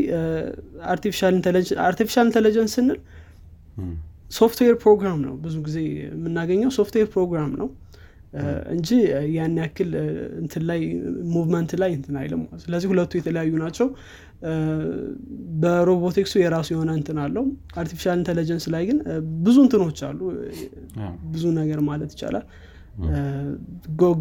artificial 0.92 1.35
intelligence 2.27 2.75
ስንል 2.77 2.99
software 4.31 4.77
program 4.85 5.18
ነው 5.25 5.35
ብዙ 5.42 5.57
ጊዜ 5.66 5.79
የምናገኘው። 6.11 6.70
software 6.77 7.09
program 7.14 7.51
ነው 7.61 7.68
እንጂ 8.73 8.88
ያን 9.35 9.57
ያክል 9.61 9.90
እንትን 10.40 10.62
ላይ 10.70 10.81
movement 11.33 11.73
ላይ 11.83 11.90
እንትን 11.99 12.16
አይልም። 12.20 12.42
ስለዚህ 12.62 12.88
ሁለቱ 12.92 13.12
የተለያዩ 13.18 13.53
ናቸው። 13.62 13.88
በሮቦቲክሱ 15.62 16.35
የራሱ 16.40 16.68
የሆነ 16.75 16.90
እንትን 16.99 17.18
አለው። 17.25 17.44
artificial 17.81 18.16
intelligence 18.20 18.66
ላይ 18.75 18.83
ግን 18.88 18.99
ብዙ 19.44 19.57
እንትኖች 19.64 20.01
አሉ። 20.09 20.20
ብዙ 21.33 21.44
ነገር 21.61 21.81
ማለት 21.88 22.12
ይቻላል። 22.16 22.47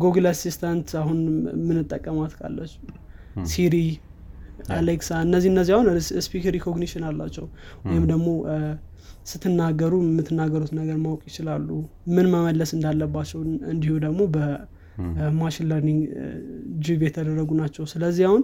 Google 0.04 0.28
Assistant 0.30 0.90
አሁን 1.02 1.20
የምንጠቀማት 1.58 2.34
ካለች 2.40 2.72
Siri 3.52 3.76
Alexa 4.74 5.10
እነዚህ 5.26 5.50
እነዚህ 5.52 5.74
አሁን 5.76 5.88
speech 6.26 6.44
recognition 6.56 7.04
አላቸው። 7.10 7.46
ወይም 7.88 8.04
ደግሞ 8.12 8.28
ስትናገሩ 9.26 9.94
የምትናገሩት 10.04 10.72
ነገር 10.80 10.98
ማወቅ 11.04 11.22
ይችላሉ። 11.30 11.68
ምን 12.16 12.28
መመለስ 12.34 12.72
እንዳለባቸው 12.78 13.40
እንዲሁ 13.74 13.94
ደግሞ 14.06 14.22
በ 14.36 14.65
machine 14.65 15.68
learning 15.70 16.02
ጅብ 16.86 17.02
የተደረጉ 17.08 17.50
ናቸው። 17.62 17.86
ስለዚህ 17.94 18.26
አሁን 18.30 18.44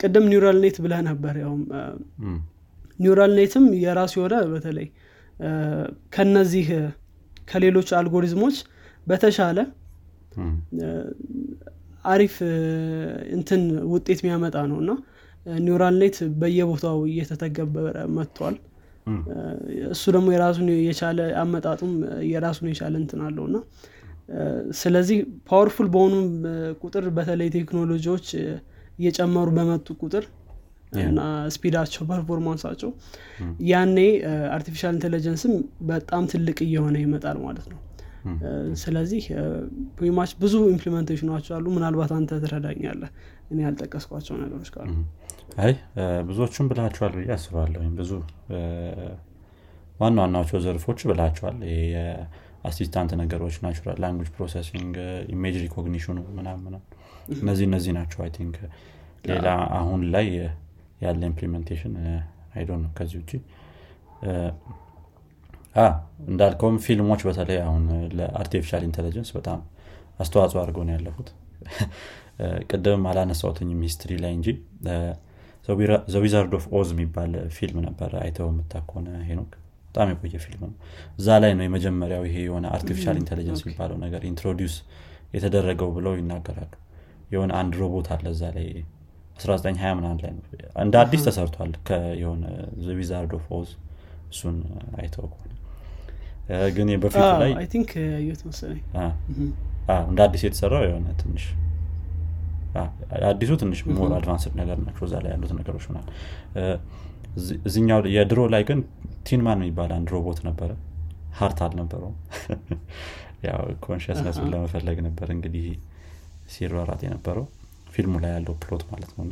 ቅድም 0.00 0.24
neural 0.32 0.58
net 0.64 0.76
ብለህ 0.84 1.02
ነበር 1.08 1.34
ያውም 1.42 1.62
neural 2.98 3.32
net 3.38 3.55
ም 3.55 3.66
የራሱ 3.82 4.14
የሆነ 4.20 4.36
በተለይ 4.52 4.88
ከነዚህ 6.14 6.66
ከሌሎች 7.48 7.90
አልጎሪዝሞች 7.98 8.56
በተሻለ 9.06 9.58
አሪፍ 12.04 12.34
እንትን 13.36 13.62
ውጤት 13.92 14.18
የሚያመጣ 14.22 14.56
ነው። 14.70 14.78
እና 14.82 14.90
neural 15.60 15.96
net 16.02 16.16
በየቦታው 16.40 16.98
እየተተገበረ 17.10 17.98
መጥቷል 18.16 18.56
እሱ 19.92 20.04
ደግሞ 20.14 20.28
የራሱን 20.34 20.68
የቻለ 20.86 21.20
አመጣጡም 21.42 21.92
የራሱን 22.30 22.68
የቻለ 22.72 22.94
እንትን 23.02 23.22
አለው 23.28 23.46
እና 23.48 23.58
ስለዚህ 24.78 25.18
powerful 25.48 25.88
በሆኑ 25.92 26.14
ቁጥር 26.82 27.04
በተለይ 27.16 27.48
ቴክኖሎጂዎች 27.56 28.26
እየጨመሩ 28.98 29.48
በመጡ 29.56 29.88
ቁጥር 30.02 30.24
እና 31.02 31.20
speed 31.54 31.74
ኣቸው 31.74 32.02
performance 32.10 32.59
ኣቸው 32.59 32.90
ያኔ 33.70 33.96
artificial 34.54 34.92
intelligence 34.96 35.44
ም 35.44 35.52
በጣም 35.90 36.22
ትልቅ 36.32 36.58
እየሆነ 36.66 36.96
ይመጣል 37.02 37.38
ማለት 37.44 37.66
ነው። 37.72 37.80
ስለዚህ 38.80 39.24
pretty 39.98 40.17
much 40.17 40.30
ብዙ 40.40 40.54
implementation 40.72 41.30
ኦች 41.30 41.46
አሉ። 41.56 41.66
ምናልባት 41.76 42.12
አንተ 42.16 42.40
ትረዳኛለህ። 42.42 43.10
እኔ 43.52 43.58
ያልጠቀስኳቸው 43.66 44.34
ነገሮች 44.42 44.70
ካሉ 44.74 44.88
አይ 45.48 45.72
ብዙዎቹም 46.28 46.66
ብለሃቸዋል 46.70 47.12
ብዬ 47.16 47.30
አስባለሁ 47.36 47.80
ብዙ 47.98 48.10
ዋና 50.00 50.16
ዋናዎቹ 50.22 50.60
ዘርፎች 50.64 51.00
ብለሃቸዋል 51.10 51.56
የ 51.92 52.14
assistant 52.14 53.12
ነገሮች 53.22 53.56
natural 53.64 53.96
language 54.04 54.28
processing 54.36 54.94
image 55.34 55.56
recognition 55.64 56.10
ኡ 56.10 56.18
ምናምን 56.38 56.74
እነዚህ 57.36 57.66
እነዚህ 57.68 57.92
ናቸው። 57.98 58.20
I 58.24 58.30
think 58.36 58.56
ሌላ 59.28 59.46
አሁን 59.78 60.02
ላይ 60.14 60.28
ያለ 61.04 61.20
implementation 61.30 61.75
I 61.75 61.78
don't 61.78 61.94
know 62.54 62.90
ከዚህ 62.98 63.18
ውጭ 63.20 63.32
እንዳልከውም 66.28 66.76
ፊልሞች 66.84 67.20
በተለይ 67.28 67.58
አሁን 67.66 67.84
ለ 68.18 68.29
artificial 68.29 68.82
intelligence 68.86 69.30
በጣም 69.36 69.58
አስተዋጽኦ 70.20 70.58
አድርገው 70.62 70.84
ነው 70.88 70.94
ያለፉት። 70.96 71.28
ቅድም 72.70 73.04
አላነሳሁትኝም 73.10 73.80
history 73.86 74.12
ላይ 74.24 74.32
እንጂ 74.38 74.48
The 76.14 76.27
Wizard 76.27 76.52
of 76.58 76.64
Oz 76.78 76.88
የሚባል 76.94 77.32
ፊልም 77.56 77.78
ነበር 77.86 78.10
አይተኸው 78.20 78.46
የምታውቅ 78.50 78.88
ከሆነ 78.88 79.08
ሄኖክ? 79.28 79.50
በጣም 79.88 80.08
የቆየ 80.12 80.38
ፊልም 80.44 80.62
ነው። 80.64 80.72
እዛ 81.18 81.28
ላይ 81.42 81.52
ነው 81.58 81.64
የመጀመሪያው 81.66 82.22
ይሄ 82.28 82.36
የሆነ 82.46 82.66
artificial 82.76 83.16
intelligence 83.20 83.60
የሚባለው 83.64 83.98
ነገር 84.04 84.22
introduce 84.30 84.76
የተደረገው 85.34 85.90
ብለው 85.96 86.14
ይናገራሉ። 86.18 86.72
የሆነ 87.32 87.50
አንድ 87.60 87.72
ሮቦት 87.80 88.06
አለ 88.14 88.26
እዛ 88.34 88.42
ላይ 88.56 88.66
1920 89.38 89.90
ምናምን 89.98 90.18
ላይ 90.22 90.30
እንደ 90.84 90.94
አዲስ 91.02 91.22
ተሰርቷል 91.26 91.72
የሆነ 92.22 92.44
Wizard 92.96 93.32
of 93.38 93.46
Oz 93.58 93.68
እሱን 94.32 94.56
አይተኸው 94.98 95.26
ከሆነ። 95.32 95.44
ግን 96.76 96.88
በፊቱ 97.02 97.24
ላይ 97.42 97.50
እንደ 100.04 100.20
አዲስ 100.26 100.42
የተሰራው 100.46 100.82
የሆነ 100.86 101.06
ትንሽ 101.20 101.44
አዲሱ 103.28 103.52
ትንሽ 103.60 103.80
more 103.96 104.10
advanced 104.16 104.54
ነገር 104.60 104.78
ናቸው 104.86 105.04
እዛ 105.06 105.14
ላይ 105.24 105.30
ያሉት 105.34 105.52
ነገሮች 105.58 105.84
ምናል 105.90 106.06
እዚኛው 107.68 108.00
የድሮ 108.14 108.40
ላይ 108.54 108.62
ግን 108.68 108.78
Tin 109.28 109.44
Man 109.44 109.60
የሚባል 109.60 109.90
አንድ 109.96 110.08
ሮቦት 110.14 110.38
ነበረ። 110.48 110.70
heart 111.38 111.58
አልነበረውም። 111.66 112.16
ያው 113.46 113.60
consciousness 113.84 114.33
ኡን 114.33 114.48
ለመፈለግ 114.52 114.98
ነበር 115.06 115.28
እንግዲህ 115.34 115.66
ሲሯራት 116.54 117.00
የነበረው 117.06 117.44
ፊልሙ 117.94 118.14
ላይ 118.22 118.32
ያለው 118.34 118.54
plot 118.62 118.82
ማለት 118.90 119.10
ነው። 119.18 119.24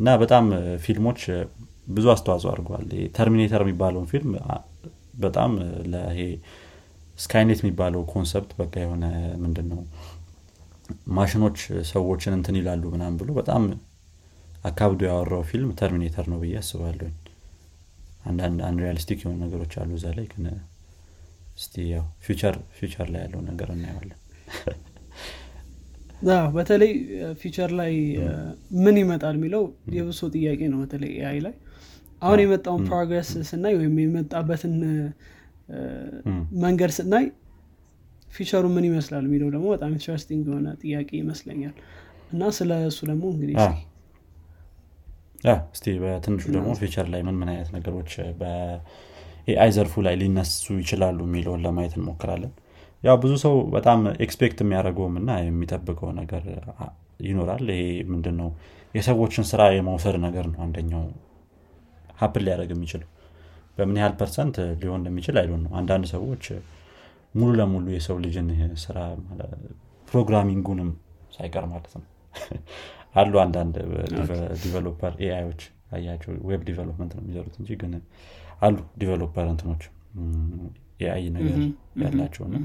እና 0.00 0.08
በጣም 0.22 0.44
ፊልሞች 0.84 1.20
ብዙ 1.88 2.06
አስተዋጽኦ 2.14 2.50
አድርገዋል። 2.52 2.86
Terminator 3.16 3.62
የሚባለውን 3.64 4.08
ፊልም 4.12 4.32
በጣም 5.24 5.50
ለይሄ 5.92 6.20
Skynet 7.18 7.60
የሚባለው 7.62 8.02
concept 8.12 8.52
በቃ 8.60 8.74
የሆነ 8.84 9.04
ምንድን 9.42 9.66
ነው 9.72 9.80
ማሽኖች 11.16 11.58
ሰዎችን 11.90 12.36
እንትን 12.38 12.56
ይላሉ 12.60 12.82
ምናምን 12.94 13.14
ብሎ 13.20 13.30
በጣም 13.38 13.62
አካብዶ 14.64 15.00
ያወራው 15.08 15.42
ፊልም 15.50 15.70
Terminator 15.80 16.26
ነው 16.32 16.38
ብዬ 16.42 16.54
አስባለሁኝ። 16.60 17.14
አንዳንድ 18.24 18.58
unrealistic 18.68 19.18
የሆኑ 19.22 19.36
ነገሮች 19.44 19.72
አሉ 19.80 19.90
እዛ 19.98 20.06
ላይ 20.18 20.26
ግን 20.32 20.44
እስቲ 21.58 21.74
ያው 21.90 22.04
future 22.24 23.08
ላይ 23.12 23.20
ያለው 23.24 23.40
ነገር 23.50 23.68
እናየዋለን። 23.74 24.20
በተለይ 26.54 26.92
future 27.40 27.70
ላይ 27.80 27.92
ምን 28.84 28.96
ይመጣል 29.00 29.34
የሚለው 29.38 29.62
የብዙ 29.96 30.15
ሰው 30.15 30.28
ጥያቄ 30.34 30.60
ነው 30.72 30.78
በተለይ 30.82 31.10
AI 31.18 31.38
ላይ። 31.46 31.54
አሁን 32.22 32.38
የመጣውን 32.42 32.82
progress 32.88 33.30
ስናይ 33.48 33.74
ወይም 33.80 33.96
የመጣበትን 34.02 34.74
መንገድ 36.64 36.92
ስናይ 36.98 37.26
future 38.34 38.57
ኡ 38.57 38.64
ምን 38.74 38.84
ይመስላል 38.88 39.24
የሚለው 39.28 39.48
ደግሞ 39.54 39.66
በጣም 39.74 39.90
interesting 39.96 40.44
የሆነ 40.48 40.68
ጥያቄ 40.82 41.10
ይመስለኛል። 41.20 41.74
እና 42.32 42.44
ስለ 42.56 42.70
እሱ 42.88 43.00
ደግሞ 43.10 43.24
እንግዲህ 43.34 43.56
እስቲ 45.70 45.86
በትንሹ 46.02 46.44
ደግሞ 46.54 46.70
future 46.80 47.06
ላይ 47.12 47.22
ምን 47.26 47.36
ምን 47.40 47.48
አይነት 47.52 47.70
ነገሮች 47.76 48.10
በ 48.38 49.04
AI 49.04 49.70
ዘርፉ 49.76 50.02
ላይ 50.06 50.14
ሊነሱ 50.20 50.52
ይችላሉ 50.80 51.18
የሚለውን 51.26 51.62
ለማየት 51.66 51.94
እንሞክራለን። 51.98 52.52
ያው 53.02 53.16
ብዙ 53.22 53.32
ሰው 53.42 53.54
በጣም 53.74 53.98
expect 54.24 54.58
የሚያደርገውም 54.62 55.16
እና 55.20 55.30
የሚጠብቀው 55.42 56.10
ነገር 56.20 56.44
ይኖራል። 57.26 57.64
ይሄ 57.72 57.82
ምንድን 58.12 58.36
ነው 58.40 58.48
የሰዎችን 58.94 59.44
ስራ 59.50 59.62
የመውሰድ 59.74 60.16
ነገር 60.26 60.46
ነው 60.52 60.60
አንደኛው 60.66 61.04
happen 62.18 62.44
ሊያደርግ 62.46 62.70
የሚችለው። 62.74 63.08
በምን 63.78 63.96
ያህል 64.00 64.14
percent 64.18 64.56
ሊሆን 64.80 64.98
እንደሚችል 65.00 65.36
አይሉ 65.40 65.52
ነው 65.62 65.72
አንዳንድ 65.80 66.04
ሰዎች 66.12 66.44
ሙሉ 67.34 67.50
ለሙሉ 67.58 67.86
የሰው 67.94 68.16
ልጅን 68.24 68.48
ስራ 68.84 68.98
programming 70.08 70.61
ኡንም 70.61 70.90
ሳይቀር 71.36 71.64
ማለት 71.70 71.94
ነው። 71.96 72.04
አሉ 73.14 73.32
አንዳንድ 73.42 73.74
developer 74.62 75.12
AI 75.24 75.36
ዮች 75.36 75.60
አያቸው 75.92 76.30
web 76.48 76.62
development 76.68 77.12
ነው 77.16 77.22
የሚሰሩት 77.24 77.54
እንጂ 77.60 77.70
ግን 77.80 77.92
አሉ 78.60 78.76
developer 79.00 79.46
እንትኖች 79.52 79.82
AI 81.00 81.24
ነገር 81.36 81.56
ያላቸው 82.02 82.42
እና 82.48 82.56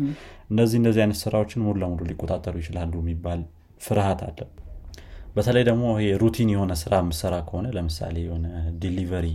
እነዚህ 0.52 0.78
እንደዚህ 0.82 1.02
አይነት 1.04 1.20
ስራዎችን 1.24 1.64
ሙሉ 1.66 1.76
ለሙሉ 1.84 2.02
ሊቆጣጠሩ 2.10 2.56
ይችላሉ 2.62 2.94
የሚባል 3.02 3.42
ፍርሃት 3.82 4.22
አለ። 4.28 4.40
በተለይ 5.36 5.64
ደግሞ 5.70 5.86
ይሄ 5.96 6.10
routine 6.22 6.50
የሆነ 6.54 6.74
ስራ 6.82 6.94
የምሰራ 7.02 7.36
ከሆነ 7.48 7.68
ለምሳሌ 7.76 8.16
የሆነ 8.26 8.46
delivery 8.82 9.28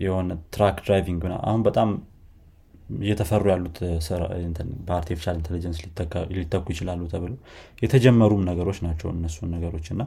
የሆነ 0.00 0.30
truck 0.54 0.76
driving 0.86 1.22
አሁን 1.42 1.60
በጣም 1.66 1.90
እየተፈሩ 3.00 3.44
ያሉት 3.52 3.78
በ 4.86 4.94
artificial 4.94 5.36
intelligence 5.40 5.78
ሊተኩ 6.36 6.66
ይችላሉ 6.74 7.02
ተብሎ 7.12 7.32
የተጀመሩም 7.82 8.42
ነገሮች 8.50 8.78
ናቸው 8.86 9.08
እነሱን 9.14 9.50
ነገሮች 9.56 9.86
እና 9.94 10.02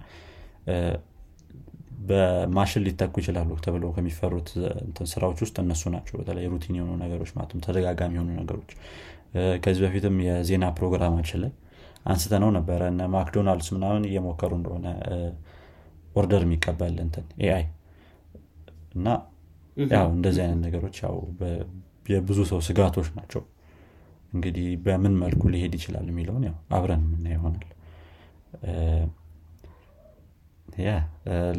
በማሽን 2.10 2.84
ሊተኩ 2.86 3.14
ይችላሉ 3.22 3.58
ተብለው 3.66 3.90
ከሚፈሩት 3.96 4.50
ስራዎች 5.12 5.40
ውስጥ 5.46 5.56
እነሱ 5.64 5.84
ናቸው። 5.96 6.16
በተለይ 6.20 6.46
routine 6.54 6.76
የሆኑ 6.78 6.92
ነገሮች 7.04 7.32
ማለትም 7.38 7.64
ተደጋጋሚ 7.66 8.14
የሆኑ 8.18 8.30
ነገሮች። 8.40 8.72
ከዚህ 9.64 9.82
በፊትም 9.86 10.16
የዜና 10.28 10.68
ፕሮግራማችን 10.78 11.42
ላይ 11.44 11.52
አንስተነው 12.06 12.50
ነበረ። 12.58 12.82
እነ 12.92 13.02
McDonald's 13.16 13.70
ምናምን 13.76 14.06
እየሞከሩ 14.10 14.52
እንደሆነ 14.60 14.88
order 16.16 16.44
የሚቀበል 16.46 16.96
እንትን 17.04 17.26
AI 17.44 17.66
እና 18.96 19.08
ያው 19.92 20.08
እንደዚህ 20.16 20.42
አይነት 20.46 20.62
ነገሮች 20.68 20.96
ያው 21.04 21.16
የብዙ 22.10 22.40
ሰው 22.50 22.60
ስጋቶች 22.68 23.08
ናቸው። 23.18 23.42
እንግዲህ 24.34 24.68
በምን 24.86 25.14
መልኩ 25.22 25.42
ሊሄድ 25.54 25.74
ይችላል 25.78 26.06
የሚለውን 26.10 26.44
ያው 26.48 26.58
አብረን 26.78 27.04
የምናየው 27.08 27.28
ይሆናል። 27.34 27.66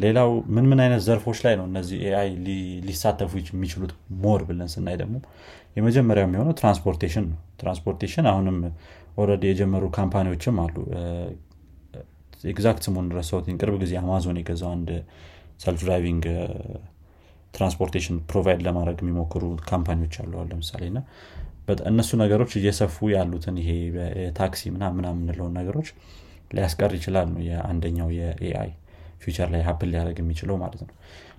ሌላው 0.03 0.29
ምን 0.55 0.65
ምን 0.69 0.79
አይነት 0.83 1.01
ዘርፎች 1.07 1.39
ላይ 1.45 1.53
ነው 1.59 1.65
እነዚህ 1.69 1.97
AI 2.07 2.29
ሊሳተፉ 2.87 3.31
የሚችሉት 3.45 3.91
more 4.23 4.41
ብለን 4.47 4.69
ስናይ 4.73 4.95
ደግሞ 5.01 5.15
የመጀመሪያው 5.77 6.25
የሚሆነው 6.27 6.53
transportation 6.59 7.25
ነው። 7.31 7.39
transportation 7.59 8.25
አሁንም 8.31 8.57
already 9.17 9.43
የጀመሩ 9.49 9.83
company 9.97 10.29
ዎችም 10.29 10.57
አሉ። 10.63 10.75
exact 12.51 12.83
ስሙን 12.85 13.07
ረሳሁትኝ 13.17 13.55
ቅርብ 13.61 13.75
ጊዜ 13.83 13.93
አማዞን 14.01 14.39
የገዛው 14.41 14.69
አንድ 14.75 14.89
self 15.63 15.81
driving 15.83 16.23
transportation 17.53 18.17
provide 18.29 18.59
ለማድረግ 18.67 18.99
የሚሞክሩ 19.03 19.43
company 19.69 19.98
ዎች 19.98 20.15
አሉ 20.21 20.43
ለምሳሌ 20.51 20.83
እና 20.91 20.99
እነሱ 21.89 22.11
ነገሮች 22.21 22.51
እየሰፉ 22.59 23.09
ያሉትን 23.13 23.55
ይሄ 23.61 23.71
ታክሲ 24.39 24.71
ምናምን 24.75 24.83
ምናምን 24.95 25.07
የምንለውን 25.13 25.53
ነገሮች 25.59 25.89
ሊያስቀር 26.51 26.91
ይችላል 26.97 27.27
ነው 27.33 27.41
የአንደኛው 27.47 28.09
የ 28.17 28.71
AI 29.23 29.30
future 29.30 29.49
ላይ 29.53 29.61
happen 29.67 29.89
ሊያደርግ 29.93 30.17
የሚችለው 30.21 30.55
ማለት 30.63 30.81
ነው። 30.81 30.93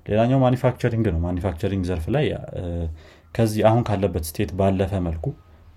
ሌላኛው 0.08 0.38
manufacturing 0.44 1.06
ነው። 1.14 1.20
manufacturing 1.26 1.84
ዘርፍ 1.90 2.06
ላይ 2.16 2.26
ከዚህ 3.34 3.60
አሁን 3.68 3.82
ካለበት 3.88 4.24
state 4.30 4.50
ባለፈ 4.58 4.92
መልኩ 5.06 5.26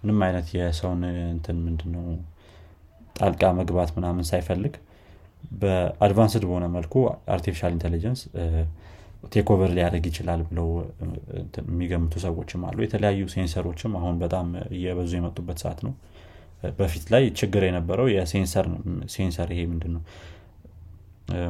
ምንም 0.02 0.20
አይነት 0.26 0.48
የሰውን 0.58 1.02
እንትን 1.30 1.58
ምንድነው 1.66 2.06
ጣልቃ 3.16 3.44
መግባት 3.60 3.92
ምናምን 3.98 4.26
ሳይፈልግ 4.30 4.74
በ 5.62 5.78
advanced 5.78 6.44
በሆነ 6.48 6.66
መልኩ 6.76 6.94
artificial 7.36 7.74
intelligence 7.76 8.22
take 9.32 9.52
over 9.52 9.72
ሊያደርግ 9.76 10.06
ይችላል 10.10 10.42
ብለው 10.50 10.68
የሚገምቱ 11.62 12.16
ሰዎችም 12.26 12.62
አሉ። 12.68 12.78
የተለያዩ 12.86 13.24
sensor 13.34 13.64
ኦችም 13.64 13.94
አሁን 14.00 14.16
በጣም 14.24 14.48
እየበዙ 14.76 15.12
የመጡበት 15.18 15.60
ሰዓት 15.64 15.80
ነው። 15.88 15.94
በፊት 16.78 17.06
ላይ 17.14 17.24
ችግር 17.40 17.64
የነበረው 17.68 18.08
የ 18.14 18.27
sensor 18.27 18.68
ይሄ 19.54 19.62
ምንድን 19.72 19.92
ነው 19.96 20.04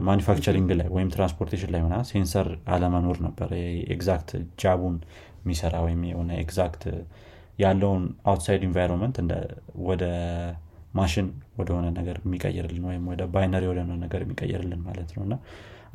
manufacturing 0.07 0.69
ላይ 0.79 0.87
ወይም 0.95 1.09
transportation 1.13 1.71
ላይ 1.73 1.81
ሆና 1.85 1.95
sensor 2.09 2.47
አለመኖር 2.73 3.17
ነበር። 3.25 3.49
exact 3.95 4.29
job 4.61 4.76
ኡን 4.76 4.95
የሚሰራ 5.41 5.75
ወይም 5.85 6.01
የሆነ 6.09 6.31
exact 6.43 6.83
ያለውን 7.59 8.03
outside 8.29 8.61
environment 8.67 9.17
ወደ 9.87 10.03
ማሽን 10.93 11.27
ወደሆነ 11.59 11.85
ነገር 11.97 12.17
የሚቀይርልን 12.23 12.83
ወይም 12.89 13.03
ወደ 13.11 13.21
binary 13.33 13.63
ወደሆነ 13.71 13.93
ነገር 14.03 14.21
የሚቀይርልን 14.25 14.81
ማለት 14.87 15.09
ነው። 15.15 15.23
እና 15.27 15.35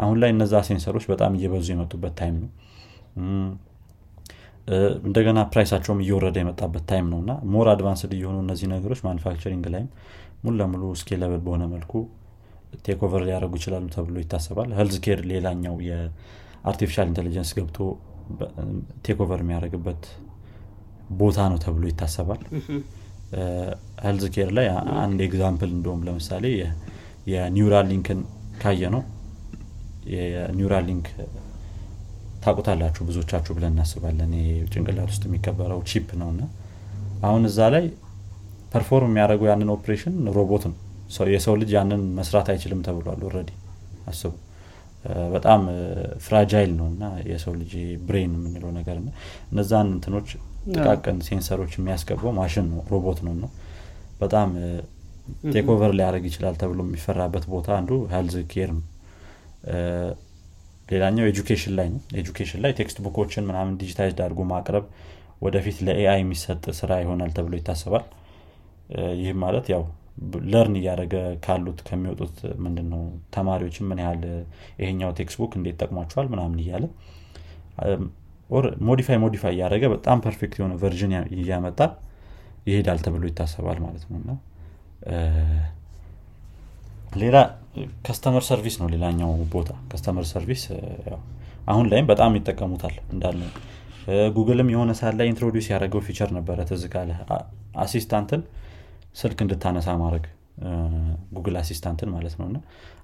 አሁን 0.00 0.16
ላይ 0.22 0.30
እነዛ 0.34 0.54
sensor 0.68 0.90
ኦች 0.90 1.04
በጣም 1.10 1.32
እየበዙ 1.38 1.66
የመጡበት 1.72 2.14
time 2.20 2.36
ነው። 2.42 2.50
እንደገና 5.06 5.38
price 5.52 5.69
ኣቸውም 5.69 6.00
እየወረደ 6.02 6.36
የመጣበት 6.42 6.84
time 6.90 7.06
ነው 7.12 7.18
እና 7.22 7.32
more 7.52 7.68
advanced 7.72 8.12
እየሆኑ 8.16 8.36
እነዚህ 8.44 8.66
ነገሮች 8.72 9.00
manufacturing 9.06 9.64
ላይም 9.74 9.88
ሙሉ 10.44 10.54
ለሙሉ 10.60 10.82
scalable 11.00 11.40
በሆነ 11.46 11.64
መልኩ 11.72 11.92
take 12.86 13.04
over 13.04 13.22
ሊያደረጉ 13.26 13.54
ይችላሉ 13.60 13.86
ተብሎ 13.94 14.16
ይታሰባል። 14.22 14.68
health 14.78 14.96
care 15.06 15.20
ሌላኛው 15.30 15.76
የ 15.88 16.08
artificial 16.08 17.08
intelligence 17.10 17.50
ገብቶ 17.58 17.78
take 19.06 19.23
over 19.23 19.40
የሚያደርግበት 19.44 20.02
ቦታ 21.20 21.48
ነው 21.52 21.58
ተብሎ 21.64 21.84
ይታሰባል። 21.92 22.42
health 24.04 24.24
ላይ 24.58 24.68
አንድ 25.02 25.18
example 25.26 25.70
እንደውም 25.76 26.04
ለምሳሌ 26.08 26.44
የ 27.32 27.86
Neuralink 27.90 28.15
ን 28.15 28.20
ካየ 28.62 28.84
ነው 28.94 29.02
የ 30.10 30.84
Neuralink 30.88 31.06
ታቁታላችሁ 32.44 33.02
ብዙዎቻችሁ 33.08 33.52
ብለን 33.56 33.72
እናስባለን። 33.74 34.30
ጭንቅላት 34.72 35.08
ውስጥ 35.12 35.24
የሚቀበረው 35.28 35.80
chip 35.90 36.10
ነው 36.20 36.28
እና 36.34 36.42
አሁን 37.28 37.42
እዛ 37.48 37.58
ላይ 37.74 37.84
perform 38.72 39.10
የሚያደርገው 39.10 39.48
ያንን 39.50 39.70
operation 39.74 40.14
robot 40.36 40.64
ነው። 40.70 40.76
የሰው 41.34 41.54
ልጅ 41.60 41.70
ያንን 41.76 42.02
መስራት 42.18 42.48
አይችልም 42.52 42.80
ተብሏል 42.86 43.22
already 43.28 43.50
አስቡ። 44.10 44.32
በጣም 45.34 45.60
fragile 46.24 46.72
ነው 46.78 46.86
እና 46.92 47.02
የሰው 47.30 47.52
ልጅ 47.60 47.72
brain 48.06 48.32
የምንለው 48.36 48.70
ነገር 48.78 48.96
እነዛን 49.50 49.88
እንትኖች 49.94 50.28
ጥቃቅን 50.74 51.18
sensor 51.28 51.55
ኦች 51.55 51.72
የሚያስገባው 51.78 52.32
ማሽን 52.38 52.66
ነው 52.72 52.80
ሮቦት 52.92 53.20
ነው 53.26 53.34
ነው 53.42 53.50
በጣም 54.20 54.48
take 55.52 55.72
over 55.72 55.92
ሊያደርግ 55.98 56.24
ይችላል 56.30 56.54
ተብሎ 56.62 56.80
የሚፈራበት 56.86 57.44
ቦታ 57.52 57.68
አንዱ 57.78 57.90
health 58.12 58.36
care 58.52 58.70
ነው 58.76 58.84
ሌላኛው 60.88 61.24
education 61.30 61.72
ላይ 61.78 61.88
ነው። 61.92 62.00
education 62.20 62.60
ላይ 62.64 62.72
textbook 62.78 62.98
ኦችን 63.04 63.44
ምናምን 63.50 63.74
digitize 63.80 64.14
አድርጎ 64.18 64.40
ማቅረብ 64.52 64.84
ወደፊት 65.42 65.76
ለ 65.86 66.02
AI 66.02 66.18
የሚሰጥ 66.22 66.64
ስራ 66.78 66.90
ይሆናል 67.02 67.30
ተብሎ 67.36 67.52
ይታሰባል። 67.60 68.04
ይህም 69.20 69.38
ማለት 69.44 69.66
ያው 69.72 69.82
learn 70.50 70.74
እያደረገ 70.78 71.14
ካሉት 71.44 71.78
ከሚወጡት 71.86 72.34
ምንድነው 72.64 73.02
ተማሪዎችን 73.34 73.86
ምን 73.90 74.00
ያህል 74.04 74.22
ይሄኛው 74.80 75.12
textbook 75.18 75.52
እንዴት 75.58 75.76
ጠቅሟቸዋል 75.82 76.26
ምናምን 76.32 76.58
እያለ 76.64 76.84
modify 78.88 79.18
modify 79.24 79.52
እያደረገ 79.56 79.84
በጣም 79.94 80.20
perfect 80.24 80.56
የሆነ 80.60 80.74
version 80.82 81.12
እያመጣ 81.38 81.80
ይሄዳል 82.66 82.98
ተብሎ 83.04 83.24
ይታሰባል 83.30 83.78
ማለት 83.84 84.04
ነው። 84.30 84.36
ሌላ 87.20 87.36
customer 88.06 88.44
service 88.48 88.76
ነው 88.80 88.88
ሌላኛው 88.94 89.30
ቦታ። 89.52 89.70
customer 89.90 90.24
service 90.30 90.62
አሁን 91.66 91.86
ላይም 91.90 92.06
በጣም 92.10 92.36
ይጠቀሙታል 92.38 92.96
እንዳለ። 93.12 93.40
ጉግልም 94.36 94.68
የሆነ 94.72 94.90
ሰዓት 95.00 95.14
ላይ 95.18 95.26
introduce 95.32 95.66
ያደረገው 95.72 96.00
feature 96.06 96.30
ነበረ 96.38 96.58
ትዝ 96.70 96.84
ካለ 96.92 97.10
assistant 97.84 98.30
ን 98.30 98.40
ስልክ 99.16 99.38
እንድታነሳ 99.44 99.88
ማድረግ። 100.02 100.24
Google 101.36 101.56
Assistant 101.60 102.00
ን 102.00 102.08
ማለት 102.14 102.34
ነው። 102.40 102.46
እና 102.50 102.58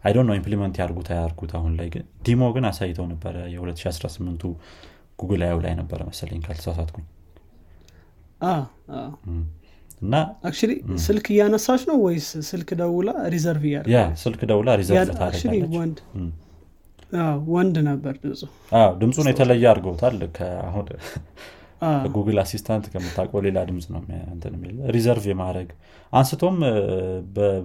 I 0.05 0.08
don't 0.08 0.25
know 0.29 0.35
implement 0.39 0.75
ያርጉት 0.81 1.09
አያርጉት 1.15 1.53
አሁን 1.59 1.73
ላይ 1.79 1.89
ግን 1.95 2.05
demo 2.27 2.43
ግን 2.57 2.65
አሳይተው 2.71 3.07
ነበረ 3.13 3.37
የ2018ቱ 3.55 4.43
Google 5.21 5.43
I/O 5.47 5.61
ላይ 5.65 5.75
ነበረ 5.81 6.01
መሰለኝ 6.11 6.41
ካልተሳሳትኩኝ 6.47 7.07
እና 10.01 10.15
actually 10.49 10.73
ስልክ 11.05 11.27
እያነሳች 11.35 11.83
ነው 11.91 11.97
ወይስ 12.05 12.29
ስልክ 12.49 12.71
ደውላ 12.81 13.11
reserve 13.35 13.63
እያደረገች? 13.69 13.95
yeah 13.95 14.01
ስልክ 14.25 14.41
ደውላ 14.51 14.69
reserve 14.81 15.11
ታደረጋለች 15.21 16.01
ወንድ 17.51 17.77
ነበር 17.89 18.15
ድምፁ። 18.23 18.41
ድምፁን 19.01 19.29
የተለየ 19.31 19.65
አድርገውታል። 19.71 20.17
ከአሁን 20.37 20.87
Google 22.15 22.39
Assistant 22.43 22.85
ከምታውቀው 22.93 23.41
ሌላ 23.47 23.59
ድምፅ 23.69 23.87
ነው 23.95 24.01
የሚል 24.49 24.77
reserve 24.95 25.25
የማድረግ 25.31 25.69
አንስቶም 26.13 26.57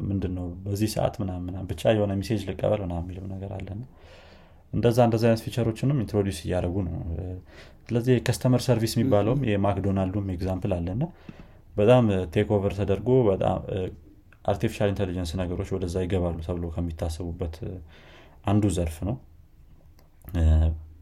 ምንድን 0.10 0.34
ነው 0.38 0.46
በዚህ 0.66 0.90
ሰዓት 0.96 1.16
ምናምን 1.22 1.66
ብቻ 1.70 1.92
የሆነ 1.96 2.12
message 2.22 2.42
ልቀበል 2.50 2.82
ምናምን 2.86 3.04
የሚለው 3.06 3.26
ነገር 3.34 3.52
አለና 3.58 3.82
እንደዛ 4.74 4.98
እንደዚ 5.08 5.24
አይነት 5.30 5.42
feature 5.46 5.70
ኦችንም 5.70 5.98
introduce 6.04 6.38
እያደረጉ 6.46 6.76
ነው። 6.88 6.98
ስለዚህ 7.88 8.16
customer 8.28 8.62
service 8.68 8.94
የሚባለውም 8.98 9.42
የ 9.50 9.61
McDonald 9.61 10.06
ኡም 10.06 10.28
example 10.36 10.74
አለና 10.78 11.04
በጣም 11.76 12.04
take 12.34 12.50
over 12.56 12.74
ተደርጎ 12.80 13.10
በጣም 13.30 13.58
artificial 14.46 14.90
intelligence 14.92 15.32
ነገሮች 15.42 15.70
ወደዛ 15.76 15.96
ይገባሉ 16.06 16.38
ተብሎ 16.46 16.66
ከሚታሰቡበት 16.76 17.56
አንዱ 18.46 18.64
ዘርፍ 18.78 18.98
ነው። 19.10 19.16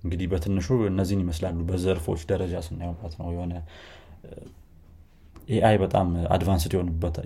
እንግዲህ 0.04 0.28
በትንሹ 0.32 0.68
እነዚህን 0.90 1.22
ይመስላሉ 1.24 1.60
በዘርፎች 1.70 2.22
ደረጃ 2.32 2.56
ስናየው 2.66 2.94
ማለት 2.98 3.16
ነው 3.20 3.28
የሆነ 3.36 3.54
AI 5.50 5.76
በጣም 5.84 6.08
advanced 6.34 6.74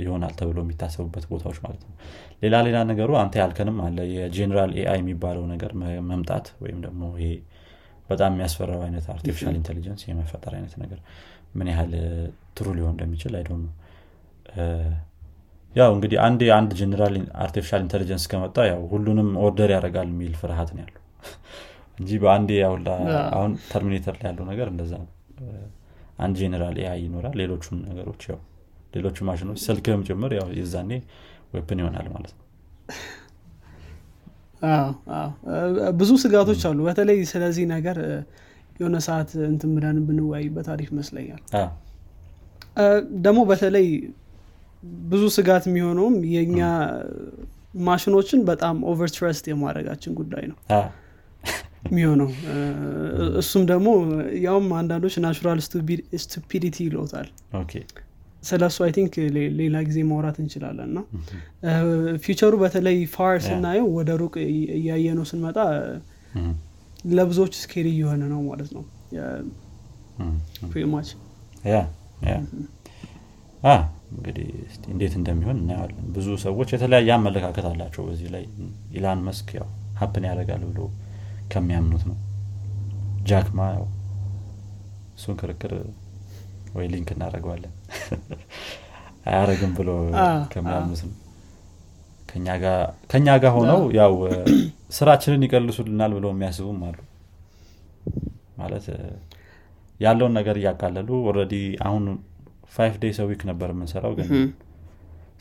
ይሆናል 0.03 0.33
ተብሎ 0.39 0.57
የሚታሰቡበት 0.63 1.25
ቦታዎች 1.31 1.57
ማለት 1.65 1.81
ነው። 1.87 1.95
ሌላ 2.43 2.55
ሌላ 2.67 2.77
ነገሩ 2.91 3.11
አንተ 3.21 3.35
ያልከንም 3.41 3.77
አለ 3.85 3.97
የ 4.13 4.26
general 4.26 4.71
AI 4.79 4.99
የሚባለው 5.01 5.43
ነገር 5.53 5.71
መምጣት 6.11 6.47
ወይም 6.63 6.79
ደግሞ 6.85 7.01
ይሄ 7.17 7.31
በጣም 8.09 8.31
የሚያስፈራው 8.33 8.81
አይነት 8.85 9.05
artificial 9.13 9.55
intelligence 9.59 10.01
የመፈጠር 10.07 10.53
አይነት 10.57 10.73
ነገር 10.83 10.99
ምን 11.53 11.67
ያህል 11.71 11.91
true 12.57 12.67
ሊሆን 12.77 12.93
እንደሚችል 12.95 13.33
I 13.39 13.41
don't 13.41 13.49
know። 13.57 13.71
ያው 15.73 15.91
እንግዲህ 15.95 16.17
አንድ 16.25 16.41
አንድ 16.57 16.71
general 16.79 17.15
artificial 17.43 17.81
intelligence 17.85 18.25
ከመጣ 18.31 18.57
ያው 18.69 18.81
ሁሉንም 18.91 19.29
order 19.43 19.69
ያደርጋል 19.75 20.09
የሚል 20.11 20.33
ፍርሃት 20.41 20.71
ነው 20.75 20.81
ያለው። 20.83 20.99
እንጂ 21.99 22.11
በአንዴ 22.21 22.51
አሁን 23.33 23.51
Terminator 23.71 24.15
ላይ 24.17 24.27
ያለው 24.29 24.45
ነገር 24.51 24.67
እንደዛ 24.71 24.93
ነው። 25.01 25.09
አንድ 26.19 26.35
general 26.41 26.77
AI 26.81 26.99
ይኖራል 27.05 27.35
ሌሎቹን 27.41 27.77
ነገሮች 27.89 28.23
ያው 28.29 28.39
ሌሎቹ 28.95 29.17
ማሽኖች 29.27 29.59
ስልክም 29.65 30.01
ጭምር 30.07 30.31
ያው 30.37 30.47
የዛኔ 30.57 30.91
weapon 31.53 31.79
ይሆናል 31.81 32.07
ማለት 32.13 32.33
ነው። 32.33 32.41
ብዙ 35.99 36.11
ስጋቶች 36.23 36.61
አሉ። 36.69 36.79
በተለይ 36.87 37.17
ስለዚህ 37.31 37.65
ነገር 37.73 37.97
የሆነ 38.75 38.97
ሰዓት 39.07 39.29
እንትን 39.49 39.71
ብለን 39.75 39.97
ብንወያይበት 40.07 40.67
አሪፍ 40.73 40.89
ይመስለኛል። 40.93 41.41
ደግሞ 43.25 43.39
በተለይ 43.49 43.87
ብዙ 45.07 45.23
ስጋት 45.35 45.63
የሚሆነውም 45.69 46.15
የእኛ 46.33 46.59
ማሽኖችን 47.87 48.39
በጣም 48.49 48.75
overtrust 48.91 49.45
የማድረጋችን 49.51 50.13
ጉዳይ 50.19 50.45
ነው። 50.51 50.57
የሚሆነው 51.87 52.29
እሱም 53.41 53.63
ደግሞ 53.71 53.87
ያውም 54.43 54.67
አንዳንዶች 54.79 55.15
natural 55.23 55.59
stupidity 56.23 56.75
ይለውታል። 56.85 57.27
ስለ 58.43 58.61
እሱ 58.69 58.79
I 58.85 58.91
think 58.95 59.13
ሌላ 59.59 59.75
ጊዜ 59.87 59.99
ማውራት 60.07 60.37
እንችላለን 60.43 60.87
እና 60.89 60.99
future 62.23 62.46
ኡ 62.46 62.53
በተለይ 62.63 62.97
far 63.13 63.35
ስናየው 63.45 63.87
ወደ 63.97 64.11
ሩቅ 64.21 64.33
እያየ 64.77 65.05
ነው 65.19 65.25
ስንመጣ 65.29 65.57
ለብዙዎች 67.11 67.53
scary 67.61 67.87
እየሆነ 67.95 68.23
ነው 68.33 68.41
ማለት 68.49 68.69
ነው። 68.75 68.83
much 70.93 71.09
እንግዲህ 74.13 74.47
እንዴት 74.91 75.13
እንደሚሆን 75.19 75.57
እናየዋለን። 75.61 76.07
ብዙ 76.15 76.27
ሰዎች 76.43 76.69
የተለያየ 76.73 77.09
አመለካከት 77.15 77.65
አላቸው 77.69 78.03
በዚህ 78.07 78.27
ላይ። 78.35 78.43
ኢላን 78.91 79.21
መስክ 79.27 79.49
ያው 79.57 79.67
happen 80.01 80.25
ያደርጋል 80.29 80.63
ብሎ 80.69 80.79
ከሚያምኑት 81.53 82.03
ነው። 82.09 82.17
ጃክ 83.29 83.48
ማ 83.48 83.59
ያው 83.75 83.85
እሱን 85.17 85.35
ክርክር 85.41 85.73
ወይ 86.75 86.85
link 86.93 87.09
እናደረገዋለን 87.15 87.73
አያረግም 89.27 89.73
ብሎ 89.77 89.89
ከሚያምኑት 90.53 91.01
ነው 91.07 91.13
ከኛ 93.11 93.27
ጋር 93.43 93.51
ሆነው 93.57 93.81
ያው 93.97 94.13
ስራችንን 94.97 95.43
ይቀልሱልናል 95.45 96.11
ብለው 96.17 96.31
የሚያስቡም 96.33 96.79
አሉ። 96.87 96.97
ማለት 98.59 98.85
ያለውን 99.99 100.33
ነገር 100.37 100.55
እያቃለሉ 100.59 101.09
already 101.29 101.53
አሁን 101.87 102.03
five 102.75 102.95
days 103.03 103.17
week 103.29 103.41
ነበር 103.49 103.69
የምንሰራው 103.73 104.13
ግን 104.19 104.29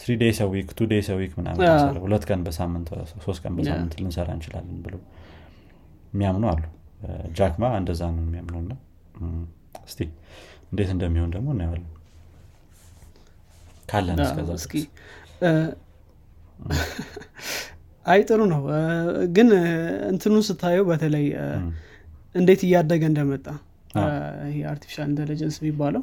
three 0.01 0.13
days 0.23 0.39
week 0.53 0.69
two 0.79 0.87
days 0.91 1.09
week 1.19 1.33
ምናምን 1.39 1.61
ሁለት 2.05 2.25
ቀን 2.29 2.41
በሳምንት 2.47 2.89
ሶስት 3.25 3.41
ቀን 3.45 3.53
በሳምንት 3.59 3.93
ልንሰራ 4.01 4.29
እንችላለን 4.37 4.79
ብሎ 4.87 4.95
የሚያምኑ 6.13 6.45
አሉ። 6.53 6.63
ጃክ 7.39 7.55
ማ 7.55 7.65
እንደዛ 7.81 8.03
ነው 8.17 8.25
የሚያምነው 8.27 8.61
ና 8.65 8.75
እስቲ 9.87 10.01
እንዴት 10.71 10.91
እንደሚሆን 10.95 11.31
ደግሞ 11.35 11.49
እናየዋለን። 11.55 11.89
ካለን 13.89 14.21
እስከዛ 14.27 14.51
አይ 18.07 18.21
ጥሩ 18.29 18.41
ነው። 18.53 18.63
ግን 19.37 19.49
እንትኑን 20.11 20.45
ስታየው 20.49 20.85
በተለይ 20.89 21.27
እንዴት 22.35 22.61
እያደገ 22.67 23.03
እንደመጣ 23.11 23.47
ይሄ 24.49 24.59
artificial 24.71 25.09
intelligence 25.11 25.57
የሚባለው 25.61 26.03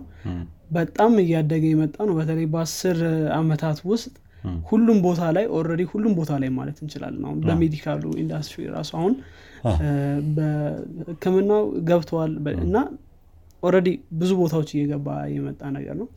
በጣም 0.72 1.14
እያደገ 1.24 1.64
የመጣ 1.72 1.98
ነው። 2.10 2.16
በተለይ 2.20 2.48
በአስር 2.54 3.00
አመታት 3.38 3.80
ውስጥ 3.92 4.14
ሁሉም 4.70 4.98
ቦታ 5.06 5.22
ላይ 5.36 5.46
already 5.56 5.84
ሁሉም 5.92 6.14
ቦታ 6.20 6.32
ላይ 6.42 6.50
ማለት 6.58 6.78
እንችላለን። 6.84 7.24
አሁን 7.28 7.40
በ 7.48 7.60
medical 7.60 8.04
ኡ 8.22 8.30
industry 8.30 8.66
ራሱ 8.76 8.92
አሁን 9.00 9.14
በህክምናው 10.38 11.64
ገብተዋል 11.90 12.34
እና 12.64 12.76
already 13.64 13.88
ብዙ 14.20 14.32
ቦታዎች 14.42 14.70
እየገባ 14.76 15.08
የመጣ 15.34 15.62
ነገር 15.78 15.96
ነው። 16.02 16.08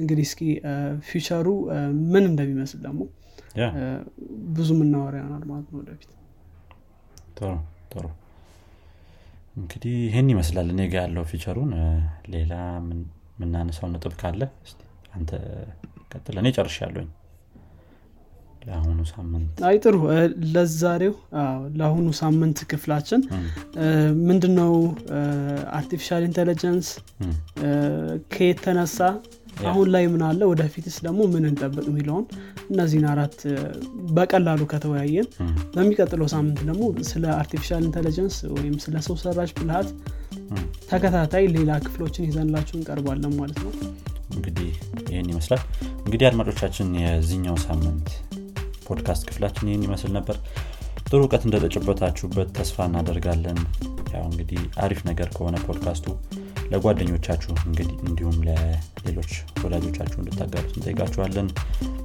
እንግዲህ 0.00 0.24
እስኪ 0.28 0.40
future 1.08 1.36
ኡ 1.36 1.46
ምን 2.12 2.24
እንደሚመስል 2.30 2.80
ደግሞ 2.86 3.00
ብዙ 4.56 4.68
የምናወራ 4.74 5.14
ይሆናል 5.20 5.44
ማለት 5.50 5.68
ነው 5.72 5.78
ወደፊት። 5.80 6.10
ጥሩ 7.36 7.50
ጥሩ። 7.92 8.04
እንግዲህ 9.56 9.94
ይህን 10.06 10.26
ይመስላል 10.32 10.66
እኔ 10.72 10.82
ጋ 10.88 10.96
ያለው 11.02 11.24
future 11.30 11.52
ኡን። 11.52 11.70
ሌላ 12.34 12.52
የምናነሳው 12.80 13.88
ነጥብ 13.92 14.14
ካለ 14.20 14.42
አንተ 15.14 15.30
ቀጥለ 16.12 16.36
እኔ 16.42 16.48
ጨርሻለሁ 16.56 16.76
ያለኝ 16.82 17.08
ለአሁኑ 18.62 19.00
ሳምንት። 19.10 19.58
አይ 19.66 19.76
ጥሩ። 19.84 19.96
ለዛሬው 20.54 21.14
ለአሁኑ 21.76 22.06
ሳምንት 22.20 22.58
ክፍላችን 22.70 23.20
ምንድነው 24.28 24.72
artificial 25.78 26.24
intelligence 26.28 26.88
ከየት 28.32 28.60
ተነሳ 28.64 28.98
አሁን 29.66 29.86
ላይ 29.92 30.04
ምን 30.12 30.22
አለ? 30.26 30.40
ወደፊትስ 30.50 30.96
ደግሞ 31.04 31.20
ምን 31.32 31.44
እንጠብቅ 31.50 31.84
የሚለውን 31.90 32.24
እነዚህን 32.70 33.06
አራት 33.12 33.36
በቀላሉ 34.16 34.60
ከተወያየን 34.72 35.28
በሚቀጥለው 35.74 36.28
ሳምንት 36.34 36.60
ደግሞ 36.68 36.82
ስለ 37.10 37.24
artificial 37.38 37.84
intelligence 37.86 38.36
ወይም 38.56 38.74
ስለ 38.84 38.96
ሰው 39.06 39.16
ሰራሽ 39.22 39.52
ብልሃት 39.58 39.90
ተከታታይ 40.90 41.46
ሌላ 41.56 41.70
ክፍሎችን 41.84 42.28
ይዘንላችሁ 42.28 42.76
እንቀርባለን 42.78 43.34
ማለት 43.40 43.58
ነው። 43.64 43.72
እንግዲህ 44.36 44.70
ይህን 45.10 45.28
ይመስላል። 45.32 45.62
እንግዲህ 46.00 46.26
አድማጮቻችን 46.28 46.88
የዚኛው 47.02 47.58
ሳምንት 47.66 48.08
ፖድካስት 48.86 49.22
ክፍላችን 49.28 49.68
ይህን 49.70 49.84
ይመስል 49.86 50.12
ነበር። 50.16 50.36
ጥሩ 51.08 51.20
እውቀት 51.24 51.42
እንደጨበጣችሁበት 51.46 52.48
ተስፋ 52.56 52.86
እናደርጋለን። 52.88 53.58
ያው 54.14 54.24
እንግዲህ 54.30 54.60
አሪፍ 54.84 55.00
ነገር 55.08 55.28
ከሆነ 55.36 55.56
ፖድካስቱ 55.66 56.06
ለጓደኞቻችሁ 56.72 57.52
እንግዲህ 57.66 57.96
እንዲሁም 58.08 58.38
ለሌሎች 58.46 59.32
ወዳጆቻችሁ 59.64 60.18
እንድታጋሩት 60.20 60.74
እንጠይቃችኋለን። 60.76 61.48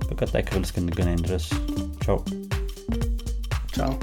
በቀጣይ 0.08 0.44
ክፍል 0.44 0.64
እስክንገናኝ 0.64 1.20
ድረስ 1.22 1.46
ቻው። 2.04 2.20
ቻው 3.76 3.94